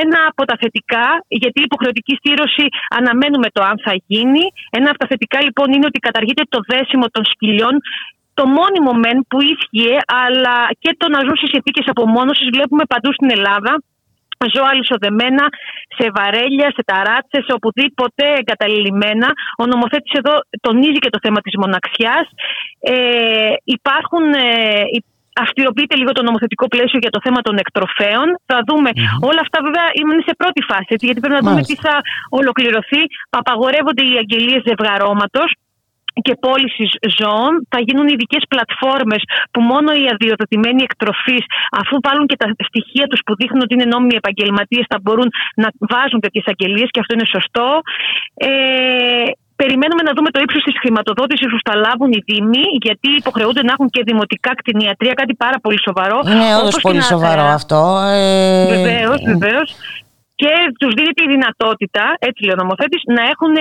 [0.03, 2.65] Ένα από τα θετικά, γιατί η υποχρεωτική στήρωση
[2.97, 4.43] αναμένουμε το αν θα γίνει.
[4.69, 7.75] Ένα από τα θετικά λοιπόν είναι ότι καταργείται το δέσιμο των σκυλιών
[8.39, 9.93] το μόνιμο μεν που ίσχυε,
[10.25, 13.73] αλλά και το να ζουν σε συνθήκες απομόνωσης βλέπουμε παντού στην Ελλάδα
[14.53, 15.45] ζώα αλυσοδεμένα
[15.97, 19.29] σε βαρέλια, σε ταράτσες, σε οπουδήποτε εγκαταλειμμένα.
[19.61, 20.35] Ο νομοθέτης εδώ
[20.65, 22.25] τονίζει και το θέμα της μοναξιάς.
[22.79, 24.25] Ε, υπάρχουν...
[24.33, 24.83] Ε,
[25.39, 28.27] Αυστηροποιείται λίγο το νομοθετικό πλαίσιο για το θέμα των εκτροφέων.
[28.45, 28.89] Θα δουμε
[29.29, 31.95] Όλα αυτά βέβαια είναι σε πρώτη φάση, γιατί πρέπει να δούμε τι θα
[32.29, 33.01] ολοκληρωθεί.
[33.29, 35.49] Απαγορεύονται οι αγγελίες ζευγαρώματος
[36.25, 37.53] και πώλησης ζώων.
[37.73, 39.21] Θα γίνουν ειδικές πλατφόρμες
[39.51, 41.43] που μόνο οι αδειοδοτημένοι εκτροφείς,
[41.81, 45.29] αφού βάλουν και τα στοιχεία τους που δείχνουν ότι είναι νόμιμοι επαγγελματίες, θα μπορούν
[45.61, 47.67] να βάζουν τέτοιες αγγελίες και αυτό είναι σωστό.
[48.33, 48.49] Ε,
[49.61, 53.71] Περιμένουμε να δούμε το ύψος της χρηματοδότησης που θα λάβουν οι Δήμοι, γιατί υποχρεούνται να
[53.75, 56.17] έχουν και δημοτικά κτηνιατρία, κάτι πάρα πολύ σοβαρό.
[56.31, 57.81] Είναι όντως πολύ σοβαρό αυτό.
[57.99, 58.65] Ε...
[58.75, 59.67] Βεβαίως, βεβαίως
[60.41, 63.53] και τους δίνει τη δυνατότητα, έτσι λέει ο νομοθέτης, να έχουν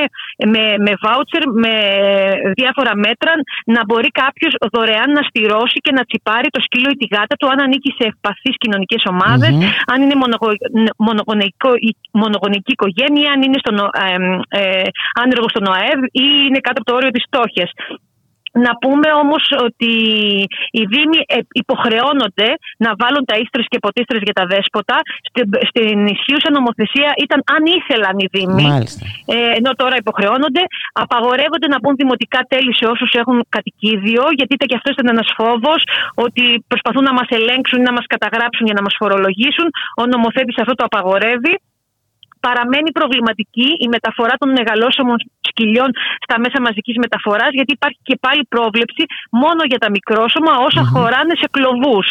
[0.53, 1.75] με, με βάουτσερ, με
[2.61, 3.33] διάφορα μέτρα,
[3.75, 7.49] να μπορεί κάποιος δωρεάν να στηρώσει και να τσιπάρει το σκύλο ή τη γάτα του
[7.53, 9.03] αν ανήκει σε ευπαθείς κοινωνικές
[9.93, 10.17] αν είναι
[12.23, 14.83] μονογονική οικογένεια, αν είναι στον, ε, ε,
[15.23, 17.71] άνεργο στον ΟΑΕΒ ή είναι κάτω από το όριο της στόχιας.
[18.65, 19.93] Να πούμε όμως ότι
[20.77, 22.49] οι Δήμοι ε, υποχρεώνονται
[22.85, 24.97] να βάλουν τα ίστρες και ποτίστρες για τα δέσποτα.
[25.29, 28.69] Στην, στην ισχύουσα νομοθεσία ήταν αν ήθελαν οι Δήμοι,
[29.35, 30.63] ε, ενώ τώρα υποχρεώνονται.
[31.05, 35.29] Απαγορεύονται να πούν δημοτικά τέλη σε όσους έχουν κατοικίδιο, γιατί ήταν και αυτός ήταν ένας
[35.39, 35.81] φόβος
[36.25, 39.69] ότι προσπαθούν να μας ελέγξουν ή να μας καταγράψουν για να μας φορολογήσουν.
[40.03, 41.55] Ο νομοθέτης αυτό το απαγορεύει
[42.47, 45.17] παραμένει προβληματική η μεταφορά των μεγαλόσωμων
[45.57, 45.91] σκυλιών
[46.25, 49.03] στα μέσα μαζικής μεταφοράς, γιατί υπάρχει και πάλι πρόβλεψη
[49.43, 50.53] μόνο για τα μικρόσωμα
[50.93, 52.07] χωράνε σε κλοβούς.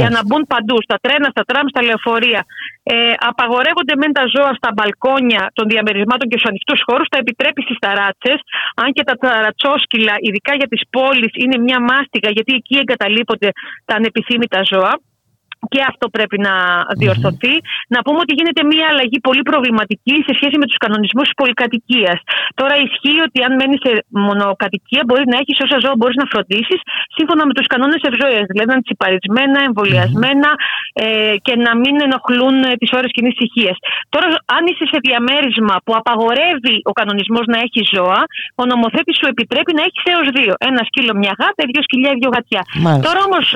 [0.00, 2.42] Για να μπουν παντού, στα τρένα, στα τραμ, στα λεωφορεία.
[2.82, 2.96] Ε,
[3.30, 7.78] απαγορεύονται μεν τα ζώα στα μπαλκόνια των διαμερισμάτων και στους ανοιχτούς χώρους, τα επιτρέπει στις
[7.84, 8.38] ταράτσες.
[8.82, 13.48] Αν και τα ταρατσόσκυλα, ειδικά για τις πόλεις, είναι μια μάστιγα, γιατί εκεί εγκαταλείπονται
[13.88, 14.92] τα ανεπιθύμητα ζώα
[15.72, 16.54] και αυτό πρέπει να
[17.00, 17.54] διορθωθεί.
[17.94, 22.18] Να πούμε ότι γίνεται μια αλλαγή πολύ προβληματική σε σχέση με τους κανονισμούς της πολυκατοικίας.
[22.58, 23.92] Τώρα ισχύει ότι αν μένεις σε
[24.26, 26.80] μονοκατοικία μπορεί να έχεις όσα ζώα μπορείς να φροντίσεις
[27.16, 28.42] σύμφωνα με τους κανόνες ευζοία.
[28.50, 30.50] Δηλαδή να είναι τσιπαρισμένα,
[30.92, 33.76] ε, και να μην ενοχλούν ε, τις ώρες κοινής ησυχίας.
[34.08, 34.26] Τώρα,
[34.56, 38.20] αν είσαι σε διαμέρισμα που απαγορεύει ο κανονισμός να έχει ζώα,
[38.60, 40.52] ο νομοθέτης σου επιτρέπει να έχεις έως δύο.
[40.68, 42.62] Ένα σκύλο, μια γάτα, δύο σκυλιά, δύο γατιά.
[43.06, 43.46] Τώρα όμως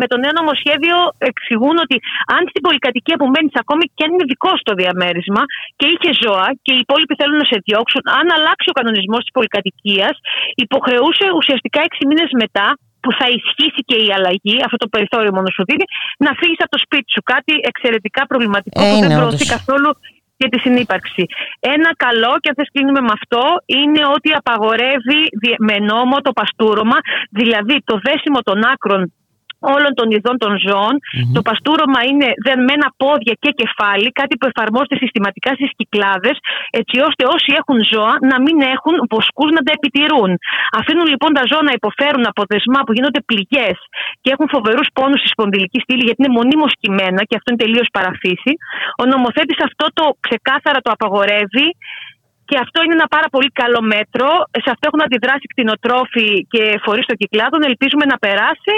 [0.00, 0.96] με το νέο νομοσχέδιο
[1.30, 1.96] εξηγούν ότι
[2.36, 5.42] αν στην πολυκατοικία που μένεις ακόμη και αν είναι δικό στο διαμέρισμα
[5.78, 9.32] και είχε ζώα και οι υπόλοιποι θέλουν να σε διώξουν, αν αλλάξει ο κανονισμός της
[9.36, 10.14] πολυκατοικίας,
[10.64, 12.66] υποχρεούσε ουσιαστικά έξι μήνες μετά
[13.02, 15.86] που θα ισχύσει και η αλλαγή, αυτό το περιθώριο μόνο σου δίνει,
[16.24, 17.22] να φύγεις από το σπίτι σου.
[17.34, 19.90] Κάτι εξαιρετικά προβληματικό ε, που δεν προωθεί καθόλου
[20.40, 21.24] για τη συνύπαρξη.
[21.74, 23.42] Ένα καλό, και αν κλείνουμε με αυτό,
[23.78, 25.22] είναι ότι απαγορεύει
[25.68, 26.98] με νόμο το παστούρωμα,
[27.30, 29.00] δηλαδή το δέσιμο των άκρων
[29.74, 30.94] όλων των ειδών των ζώων.
[31.36, 36.36] Το παστούρωμα είναι δεμένα πόδια και κεφάλι, κάτι που εφαρμόζεται συστηματικά στις κυκλάδες,
[36.80, 40.30] έτσι ώστε όσοι έχουν ζώα να μην έχουν βοσκούς να τα επιτηρούν.
[40.80, 43.76] Αφήνουν λοιπόν τα ζώα να υποφέρουν από δεσμά που γίνονται πληγές
[44.22, 47.88] και έχουν φοβερούς πόνους στη σπονδυλική στήλη, γιατί είναι μονίμως κυμμένα και αυτό είναι τελείως
[47.96, 48.52] παραφύση.
[49.02, 51.68] Ο νομοθέτης αυτό το ξεκάθαρα το απαγορεύει
[52.48, 54.28] και αυτό είναι ένα πάρα πολύ καλό μέτρο.
[54.64, 57.60] Σε αυτό έχουν αντιδράσει κτηνοτρόφοι και φορείς των κυκλάδων.
[57.70, 58.74] Ελπίζουμε να περάσει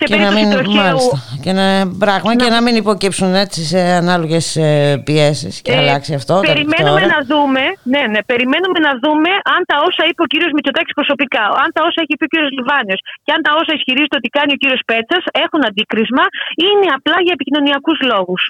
[0.00, 0.82] σε και να περίπτωση μην, τροχαίου.
[0.82, 1.66] μάλιστα, και να,
[2.04, 4.68] πράγμα, και να μην υποκύψουν έτσι σε ανάλογες ε,
[5.06, 7.14] πιέσεις και Ε, αλλάξει αυτό κάποια Περιμένουμε ώρα.
[7.14, 7.62] να δούμε,
[7.92, 11.80] ναι, ναι, περιμένουμε να δούμε αν τα όσα είπε ο κύριος Μητσοτάκης προσωπικά, αν τα
[11.88, 14.82] όσα έχει πει ο κύριος Λιβάνιος και αν τα όσα ισχυρίζεται ότι κάνει ο κύριος
[14.90, 16.24] Πέτσας έχουν αντίκρισμα
[16.62, 18.42] ή είναι απλά για επικοινωνιακούς λόγους.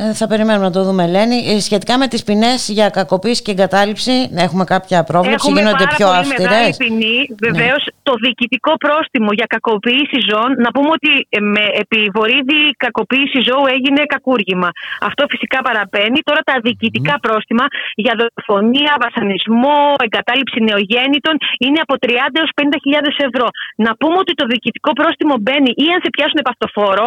[0.00, 1.38] Ε, θα περιμένουμε να το δούμε, Ελένη.
[1.52, 4.14] Ε, σχετικά με τις ποινές για κακοποίηση και εγκατάλειψη,
[4.46, 6.46] έχουμε κάποια πρόβλεψη, Έχουμε γίνονται πάρα πιο πολύ αυστηρές.
[6.50, 7.16] μεγάλη ποινή.
[7.46, 13.66] Βεβαίως, το διοικητικό πρόστιμο για κακοποίηση ζώων, να πούμε ότι ε, με επιβορίδη κακοποίηση ζώου
[13.76, 14.70] έγινε κακούργημα.
[15.08, 16.18] Αυτό φυσικά παραπαίνει.
[16.28, 17.64] Τώρα τα διοικητικά πρόστιμα
[18.04, 21.34] για δολοφονία, βασανισμό, εγκατάλειψη νεογέννητων
[21.64, 22.08] είναι από 30
[22.40, 23.46] έως 50.000 ευρώ.
[23.84, 27.06] Να πούμε ότι το διοικητικό πρόστιμο μπαίνει ή αν σε πιάσουν επαυτοφόρο,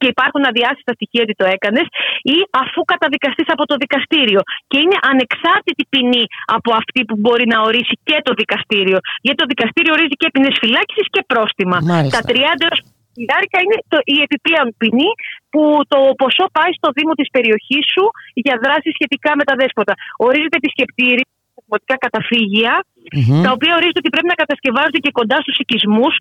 [0.00, 1.86] και υπάρχουν αδιάστατα στοιχεία ότι το έκανες,
[2.34, 4.40] ή αφού καταδικαστείς από το δικαστήριο.
[4.70, 6.24] Και είναι ανεξάρτητη ποινή
[6.56, 8.98] από αυτή που μπορεί να ορίσει και το δικαστήριο.
[9.24, 11.76] Γιατί το δικαστήριο ορίζει και ποινές φυλάκισης και πρόστιμα.
[11.92, 12.18] Μάλιστα.
[12.18, 12.80] Τα 30 έως
[13.16, 15.10] 50 είναι το, η επιπλέον ποινή
[15.52, 15.62] που
[15.92, 18.04] το ποσό πάει στο Δήμο της περιοχής σου
[18.46, 19.92] για δράση σχετικά με τα δέσποτα.
[20.26, 21.22] Ορίζεται επισκεπτήρι,
[21.64, 22.72] δημοτικά καταφύγια,
[23.18, 23.42] Μμμ.
[23.44, 26.14] τα οποία ορίζονται ότι πρέπει να κατασκευάζονται και κοντά στους οικισμούς,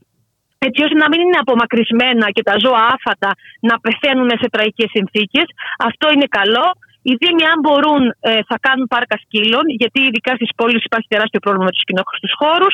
[0.67, 3.31] έτσι ώστε να μην είναι απομακρυσμένα και τα ζώα άφατα
[3.69, 5.47] να πεθαίνουν σε τραγικές συνθήκες.
[5.89, 6.67] Αυτό είναι καλό.
[7.07, 11.39] Οι Δήμοι, αν μπορούν, ε, θα κάνουν πάρκα σκύλων, γιατί ειδικά στις πόλεις υπάρχει τεράστιο
[11.43, 12.73] πρόβλημα με τους κοινόχρηστους χώρους.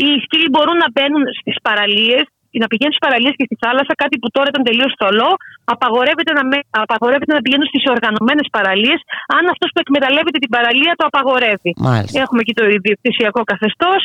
[0.00, 2.24] Οι σκύλοι μπορούν να μπαίνουν στις παραλίες,
[2.62, 5.30] να πηγαίνουν στις παραλίες και στη θάλασσα, κάτι που τώρα ήταν τελείως θολό.
[5.74, 9.00] Απαγορεύεται να, με, απαγορεύεται να πηγαίνουν στις οργανωμένες παραλίες,
[9.36, 11.70] αν αυτός που εκμεταλλεύεται την παραλία το απαγορεύει.
[11.88, 12.16] Μάλιστα.
[12.24, 14.00] Έχουμε εκεί το ιδιοκτησιακό καθεστώς.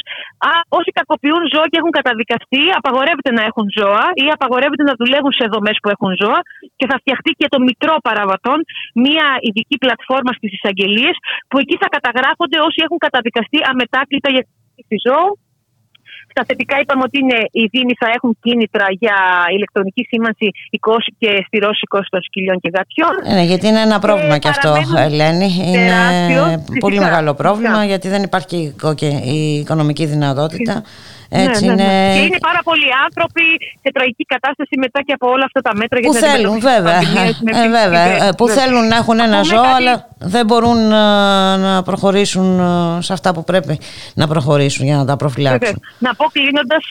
[0.78, 5.46] Όσοι κακοποιούν ζώα και έχουν καταδικαστεί, απαγορεύεται να έχουν ζώα ή απαγορεύεται να δουλεύουν σε
[5.54, 6.40] δομές που έχουν ζώα
[6.80, 8.60] και θα φτιαχτεί και το Μητρό Παραβατών,
[9.06, 11.16] μια ειδική πλατφόρμα στις εισαγγελίες,
[11.50, 14.44] που εκεί θα καταγράφονται όσοι έχουν καταδικαστεί αμετάκλητα για
[14.90, 15.32] τη ζώου.
[16.34, 19.16] Στα θετικά είπαμε ότι είναι, οι Δήμοι θα έχουν κίνητρα για
[19.56, 20.48] ηλεκτρονική σήμανση
[20.80, 23.16] 20 και στηρώση 20 των σκυλιών και γατιών.
[23.26, 25.50] Ε, ναι, γιατί είναι ένα πρόβλημα και αυτό, παραμένουν Ελένη.
[25.68, 26.44] Είναι τεράστιο,
[26.80, 27.86] πολύ φυσικά, μεγάλο πρόβλημα φυσικά.
[27.92, 30.84] γιατί δεν υπάρχει η- και η οικονομική δυνατότητα.
[31.34, 31.92] Έτσι Ναι, ναι, ναι.
[31.92, 32.14] είναι...
[32.16, 33.44] Και είναι πάρα πολλοί άνθρωποι
[33.84, 36.66] σε τραγική κατάσταση μετά και από όλα αυτά τα μέτρα Που για την θέλουν, αντιμετώπιση
[36.66, 36.94] της βέβαια.
[36.94, 38.04] πανδημίας με Ε, βέβαια.
[38.06, 38.28] φυσικές.
[38.28, 38.64] Ε, Που Βέβαια.
[38.64, 39.94] θέλουν να έχουν ένα πούμε ζώο, κάτι- αλλά
[40.34, 40.96] δεν μπορούν ε,
[41.66, 43.80] να προχωρήσουν ε, σε αυτά που πρέπει
[44.14, 45.60] να προχωρήσουν για να τα προφυλάξουν.
[45.60, 45.76] Βέβαια.
[46.00, 46.84] Να πω κλείνοντας.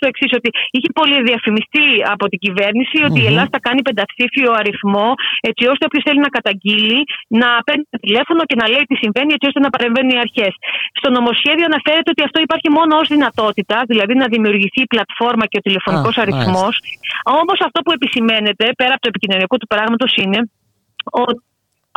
[0.00, 3.30] Το εξής, ότι είχε πολύ διαφημιστεί από την κυβέρνηση ότι η Μμμ.
[3.30, 5.08] Ελλάδα θα κάνει πενταψήφιο αριθμό,
[5.48, 6.98] έτσι ώστε όποιος θέλει να καταγγείλει
[7.40, 10.52] να παίρνει το τηλέφωνο και να λέει τι συμβαίνει, έτσι ώστε να παρεμβαίνουν οι αρχές.
[11.00, 15.58] Στο νομοσχέδιο αναφέρεται ότι αυτό υπάρχει μόνο ως δυνατότητα, δηλαδή να δημιουργηθεί η πλατφόρμα και
[15.60, 16.74] ο τηλεφωνικός Α, αριθμός.
[17.40, 20.40] Όμως αυτό που επισημαίνεται, πέρα από το επικοινωνιακό του πράγματος, είναι
[21.24, 21.40] ότι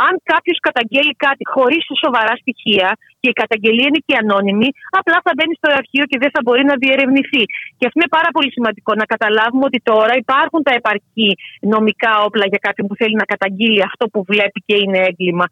[0.08, 2.90] αν κάποιος καταγγέλει κάτι χωρίς σοβαρά στοιχεία
[3.22, 4.70] και η καταγγελία είναι και ανώνυμη,
[5.00, 7.44] απλά θα μπαίνει στο αρχείο και δεν θα μπορεί να διερευνηθεί.
[7.78, 11.30] Και αυτό είναι πάρα πολύ σημαντικό να καταλάβουμε ότι τώρα υπάρχουν τα επαρκή
[11.76, 15.46] νομικά όπλα για κάποιον που θέλει να καταγγείλει αυτό που βλέπει και είναι έγκλημα.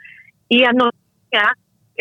[0.58, 1.48] Η ανωνυμία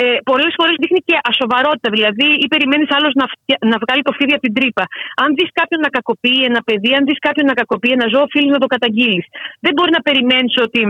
[0.02, 1.88] ε, πολλές φορές δείχνει και ασοβαρότητα.
[1.96, 4.84] Δηλαδή, ή περιμένεις άλλος να, φτια- να βγάλει το φίδι από την τρύπα.
[5.22, 8.50] Αν δεις κάποιον να κακοποιεί ένα παιδί, αν δεις κάποιον να κακοποιεί ένα ζώο, οφείλει
[8.56, 9.26] να το καταγγείλεις.
[9.64, 10.80] Δεν μπορεί να περιμένεις ότι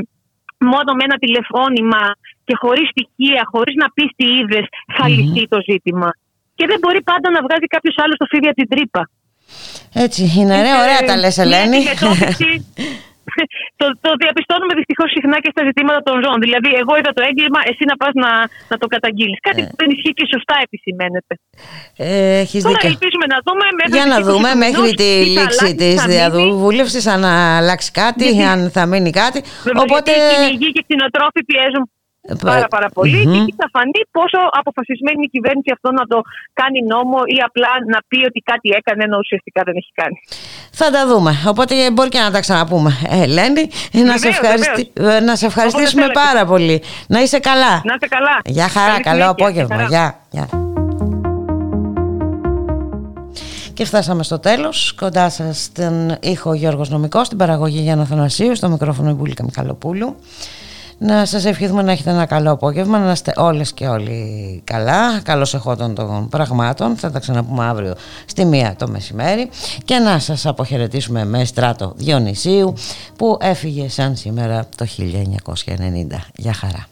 [0.58, 2.02] μόνο με ένα τηλεφώνημα
[2.44, 4.64] και χωρίς στοιχεία, χωρίς να πεις τι είδες,
[4.96, 6.10] θα λυθεί το ζήτημα.
[6.54, 9.02] Και δεν μπορεί πάντα να βγάζει κάποιος άλλος το φίδι από την τρύπα.
[9.92, 11.80] Έτσι είναι, ρε, ωραία τα λες Μια Ελένη.
[13.26, 13.44] αντιμετώπιση
[13.80, 16.38] το, το διαπιστώνουμε δυστυχώς συχνά και στα ζητήματα των ζώων.
[16.46, 18.30] Δηλαδή, εγώ είδα το έγκλημα, εσύ να πας να,
[18.70, 19.38] να το καταγγείλεις.
[19.46, 21.34] Κάτι που δεν ισχύει και σωστά επισημαίνεται.
[22.06, 22.88] Ε, έχεις Τώρα δίκιο.
[22.92, 25.24] ελπίζουμε να δούμε μέχρι Για να τις 20 δούμε του μέχρι μηνός τη τι θα
[25.34, 26.14] λήξη αλλάξει, της θα μείνει.
[26.14, 27.22] διαβούλευσης αν
[27.60, 29.38] αλλάξει κάτι, αν θα μείνει κάτι.
[29.66, 31.84] Βέβαια, Οπότε γιατί οι κυνηγοί και οι κτηνοτρόφοι πιέζουν
[32.50, 33.32] πάρα, πάρα πολύ Μμμ.
[33.32, 36.18] και εκεί θα φανεί πόσο αποφασισμένη είναι η κυβέρνηση αυτό να το
[36.60, 40.16] κάνει νόμο ή απλά να πει ότι κάτι έκανε ενώ ουσιαστικά δεν έχει κάνει.
[40.80, 41.32] θα τα δούμε.
[41.52, 42.90] Οπότε μπορεί και να τα ξαναπούμε.
[43.14, 43.64] Ε, Ελένη,
[44.08, 44.82] να, σε Βεβαίως, ευχαριστη...
[44.94, 46.20] ε, να σε ευχαριστήσουμε θέλετε.
[46.26, 46.76] πάρα πολύ.
[47.14, 47.72] Να είσαι καλά.
[47.88, 48.36] Να είστε καλά.
[48.56, 49.36] Γεια χαρά, Καλή καλό συνέχεια.
[49.44, 49.74] απόγευμα.
[49.76, 49.88] Χαρά.
[49.88, 50.06] Γεια.
[50.30, 50.46] Γεια.
[53.74, 54.94] Και φτάσαμε στο τέλος.
[55.00, 60.16] Κοντά σας στον ήχο Γιώργος Νομικός, στην παραγωγή Γιάννα Θανασίου, στο μικρόφωνο η Μπουλίκα Μιχαλοπούλου.
[60.98, 65.55] Να σας ευχηθούμε να έχετε ένα καλό απόγευμα, να είστε όλες και όλοι καλά, καλώς
[65.55, 67.94] εχόντων των πραγμάτων, θα τα ξαναπούμε αύριο
[68.27, 69.48] στη μία το μεσημέρι
[69.85, 72.74] και να σας αποχαιρετήσουμε με στράτο Διονυσίου
[73.16, 75.64] που έφυγε σαν σήμερα το 1990.
[76.35, 76.86] Γεια χαρά.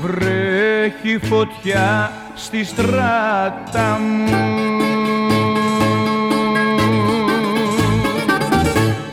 [0.00, 2.10] Βρέχει φωτιά
[2.42, 4.48] στη στράτα μου.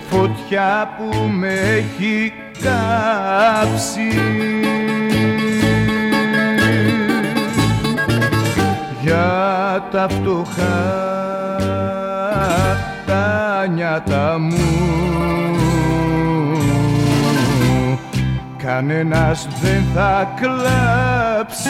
[0.10, 4.22] Φωτιά που με έχει κάψει.
[9.02, 10.96] Για τα φτωχά
[13.06, 15.47] τα νιάτα μου
[18.68, 21.70] κανένας δεν θα κλάψει.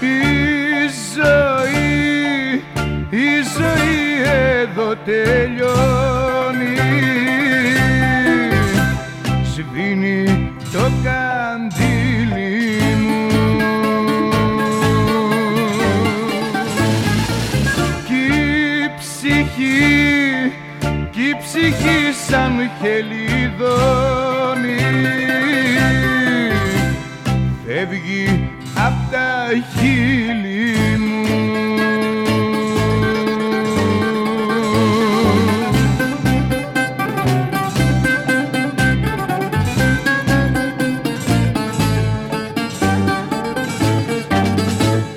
[0.00, 2.52] Η ζωή,
[3.10, 4.22] η ζωή
[4.60, 6.76] εδώ τελειώνει.
[9.44, 11.41] Σβήνει το καντήλι
[21.62, 24.16] ψυχή σαν χελιδόνι.
[27.66, 29.48] Φεύγει απ' τα
[29.78, 31.20] χείλη μου.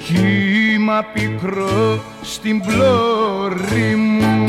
[0.04, 4.45] Κύμα πικρό στην πλώρη μου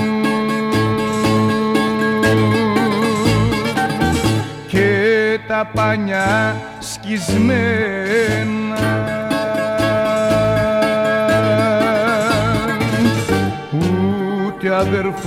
[5.57, 7.55] τα πανιά σκισμένα.
[13.73, 15.21] Ούτε αδερφός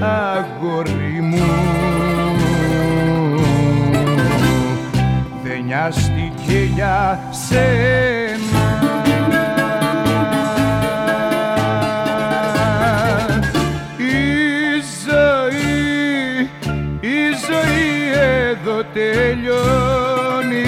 [0.00, 1.44] αγόρι μου
[5.44, 8.53] δεν νοιάστηκε για σένα
[18.92, 20.64] τελειώνει.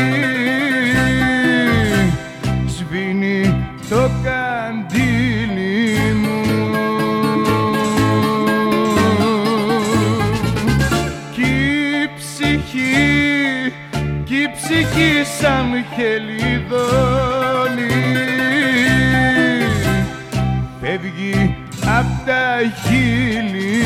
[2.67, 3.41] Σβήνει
[3.89, 5.85] το καντήλι
[6.15, 6.41] μου.
[11.35, 13.73] Κι η ψυχή,
[14.25, 17.25] κι η ψυχή σαν χελιδόνι.
[20.81, 21.57] Φεύγει
[21.99, 22.45] απ' τα
[22.83, 23.86] χείλη